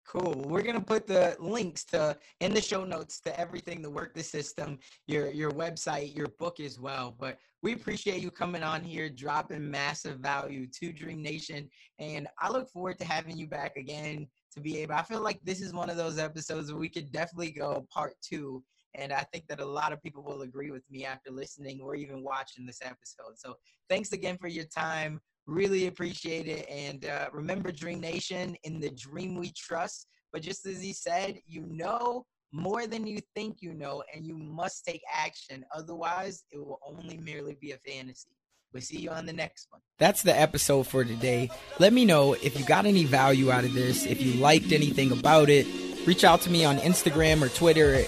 Cool. 0.07 0.43
We're 0.47 0.63
gonna 0.63 0.81
put 0.81 1.07
the 1.07 1.37
links 1.39 1.85
to 1.85 2.17
in 2.41 2.53
the 2.53 2.61
show 2.61 2.83
notes 2.83 3.21
to 3.21 3.39
everything, 3.39 3.81
the 3.81 3.89
work 3.89 4.13
the 4.13 4.23
system, 4.23 4.77
your 5.07 5.31
your 5.31 5.51
website, 5.51 6.15
your 6.15 6.27
book 6.39 6.59
as 6.59 6.79
well. 6.79 7.15
But 7.17 7.37
we 7.63 7.73
appreciate 7.73 8.21
you 8.21 8.31
coming 8.31 8.63
on 8.63 8.83
here, 8.83 9.09
dropping 9.09 9.69
massive 9.69 10.19
value 10.19 10.67
to 10.79 10.91
Dream 10.91 11.21
Nation, 11.21 11.69
and 11.99 12.27
I 12.39 12.49
look 12.49 12.69
forward 12.69 12.99
to 12.99 13.05
having 13.05 13.37
you 13.37 13.47
back 13.47 13.77
again 13.77 14.27
to 14.53 14.59
be 14.59 14.79
able. 14.79 14.95
I 14.95 15.03
feel 15.03 15.21
like 15.21 15.39
this 15.43 15.61
is 15.61 15.73
one 15.73 15.89
of 15.89 15.97
those 15.97 16.17
episodes 16.19 16.71
where 16.71 16.79
we 16.79 16.89
could 16.89 17.11
definitely 17.11 17.51
go 17.51 17.87
part 17.93 18.15
two. 18.21 18.63
And 18.93 19.13
I 19.13 19.25
think 19.31 19.47
that 19.47 19.61
a 19.61 19.65
lot 19.65 19.93
of 19.93 20.03
people 20.03 20.21
will 20.21 20.41
agree 20.41 20.69
with 20.71 20.83
me 20.91 21.05
after 21.05 21.31
listening 21.31 21.79
or 21.79 21.95
even 21.95 22.23
watching 22.23 22.65
this 22.65 22.81
episode. 22.83 23.37
So 23.37 23.55
thanks 23.89 24.11
again 24.11 24.37
for 24.37 24.49
your 24.49 24.65
time. 24.65 25.21
Really 25.47 25.87
appreciate 25.87 26.47
it. 26.47 26.67
And 26.69 27.05
uh, 27.05 27.29
remember, 27.33 27.71
Dream 27.71 27.99
Nation, 27.99 28.55
in 28.63 28.79
the 28.79 28.91
dream 28.91 29.35
we 29.35 29.51
trust. 29.51 30.07
But 30.31 30.41
just 30.41 30.65
as 30.65 30.81
he 30.81 30.93
said, 30.93 31.39
you 31.45 31.65
know 31.67 32.25
more 32.53 32.87
than 32.87 33.07
you 33.07 33.19
think 33.35 33.57
you 33.61 33.73
know, 33.73 34.03
and 34.13 34.25
you 34.25 34.37
must 34.37 34.85
take 34.85 35.01
action. 35.11 35.63
Otherwise, 35.73 36.43
it 36.51 36.57
will 36.57 36.79
only 36.85 37.17
merely 37.17 37.57
be 37.59 37.71
a 37.71 37.77
fantasy. 37.77 38.29
We'll 38.73 38.81
see 38.81 38.99
you 38.99 39.09
on 39.09 39.25
the 39.25 39.33
next 39.33 39.67
one. 39.69 39.81
That's 39.97 40.23
the 40.23 40.37
episode 40.37 40.83
for 40.83 41.03
today. 41.03 41.49
Let 41.79 41.91
me 41.91 42.05
know 42.05 42.33
if 42.33 42.57
you 42.57 42.65
got 42.65 42.85
any 42.85 43.03
value 43.03 43.51
out 43.51 43.65
of 43.65 43.73
this, 43.73 44.05
if 44.05 44.21
you 44.21 44.33
liked 44.33 44.71
anything 44.71 45.11
about 45.11 45.49
it. 45.49 45.67
Reach 46.05 46.23
out 46.23 46.41
to 46.41 46.49
me 46.49 46.63
on 46.63 46.77
Instagram 46.77 47.41
or 47.41 47.49
Twitter, 47.49 48.03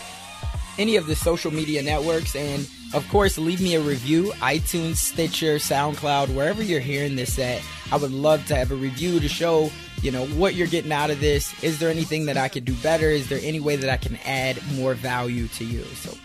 any 0.78 0.96
of 0.96 1.06
the 1.06 1.16
social 1.16 1.52
media 1.52 1.84
networks, 1.84 2.36
and 2.36 2.68
of 2.94 3.08
course, 3.10 3.38
leave 3.38 3.62
me 3.62 3.76
a 3.76 3.82
review 3.82 4.32
iTunes, 4.38 4.98
Stitcher, 4.98 5.56
SoundCloud, 5.56 6.34
wherever 6.36 6.62
you're 6.62 6.80
hearing 6.80 7.16
this 7.16 7.40
at. 7.40 7.62
I 7.92 7.98
would 7.98 8.12
love 8.12 8.46
to 8.48 8.56
have 8.56 8.72
a 8.72 8.76
review 8.76 9.20
to 9.20 9.28
show 9.28 9.72
you 10.04 10.12
know 10.12 10.26
what 10.28 10.54
you're 10.56 10.68
getting 10.68 10.92
out 10.92 11.10
of 11.10 11.22
this. 11.22 11.64
Is 11.64 11.80
there 11.80 11.90
anything 11.90 12.26
that 12.26 12.36
i 12.36 12.50
could 12.50 12.66
do 12.66 12.74
better? 12.76 13.08
Is 13.08 13.30
there 13.30 13.40
any 13.42 13.62
way 13.62 13.78
that 13.78 13.90
i 13.90 13.96
can 13.96 14.18
add 14.26 14.60
more 14.74 14.94
value 14.94 15.48
to 15.48 15.64
you? 15.64 15.84
So 15.96 16.16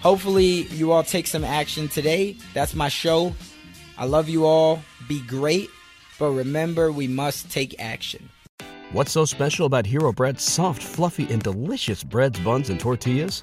hopefully 0.00 0.62
you 0.68 0.92
all 0.92 1.02
take 1.02 1.26
some 1.26 1.44
action 1.44 1.88
today. 1.88 2.36
That's 2.54 2.74
my 2.74 2.88
show. 2.88 3.34
I 3.98 4.06
love 4.06 4.28
you 4.28 4.46
all. 4.46 4.82
Be 5.08 5.20
great. 5.22 5.68
But 6.18 6.30
remember 6.30 6.92
we 6.92 7.08
must 7.08 7.50
take 7.50 7.74
action. 7.80 8.30
What's 8.92 9.10
so 9.10 9.24
special 9.24 9.66
about 9.66 9.84
hero 9.84 10.12
bread's 10.12 10.44
soft 10.44 10.80
fluffy 10.80 11.26
and 11.32 11.42
delicious 11.42 12.04
breads 12.04 12.38
buns 12.38 12.70
and 12.70 12.78
tortillas 12.78 13.42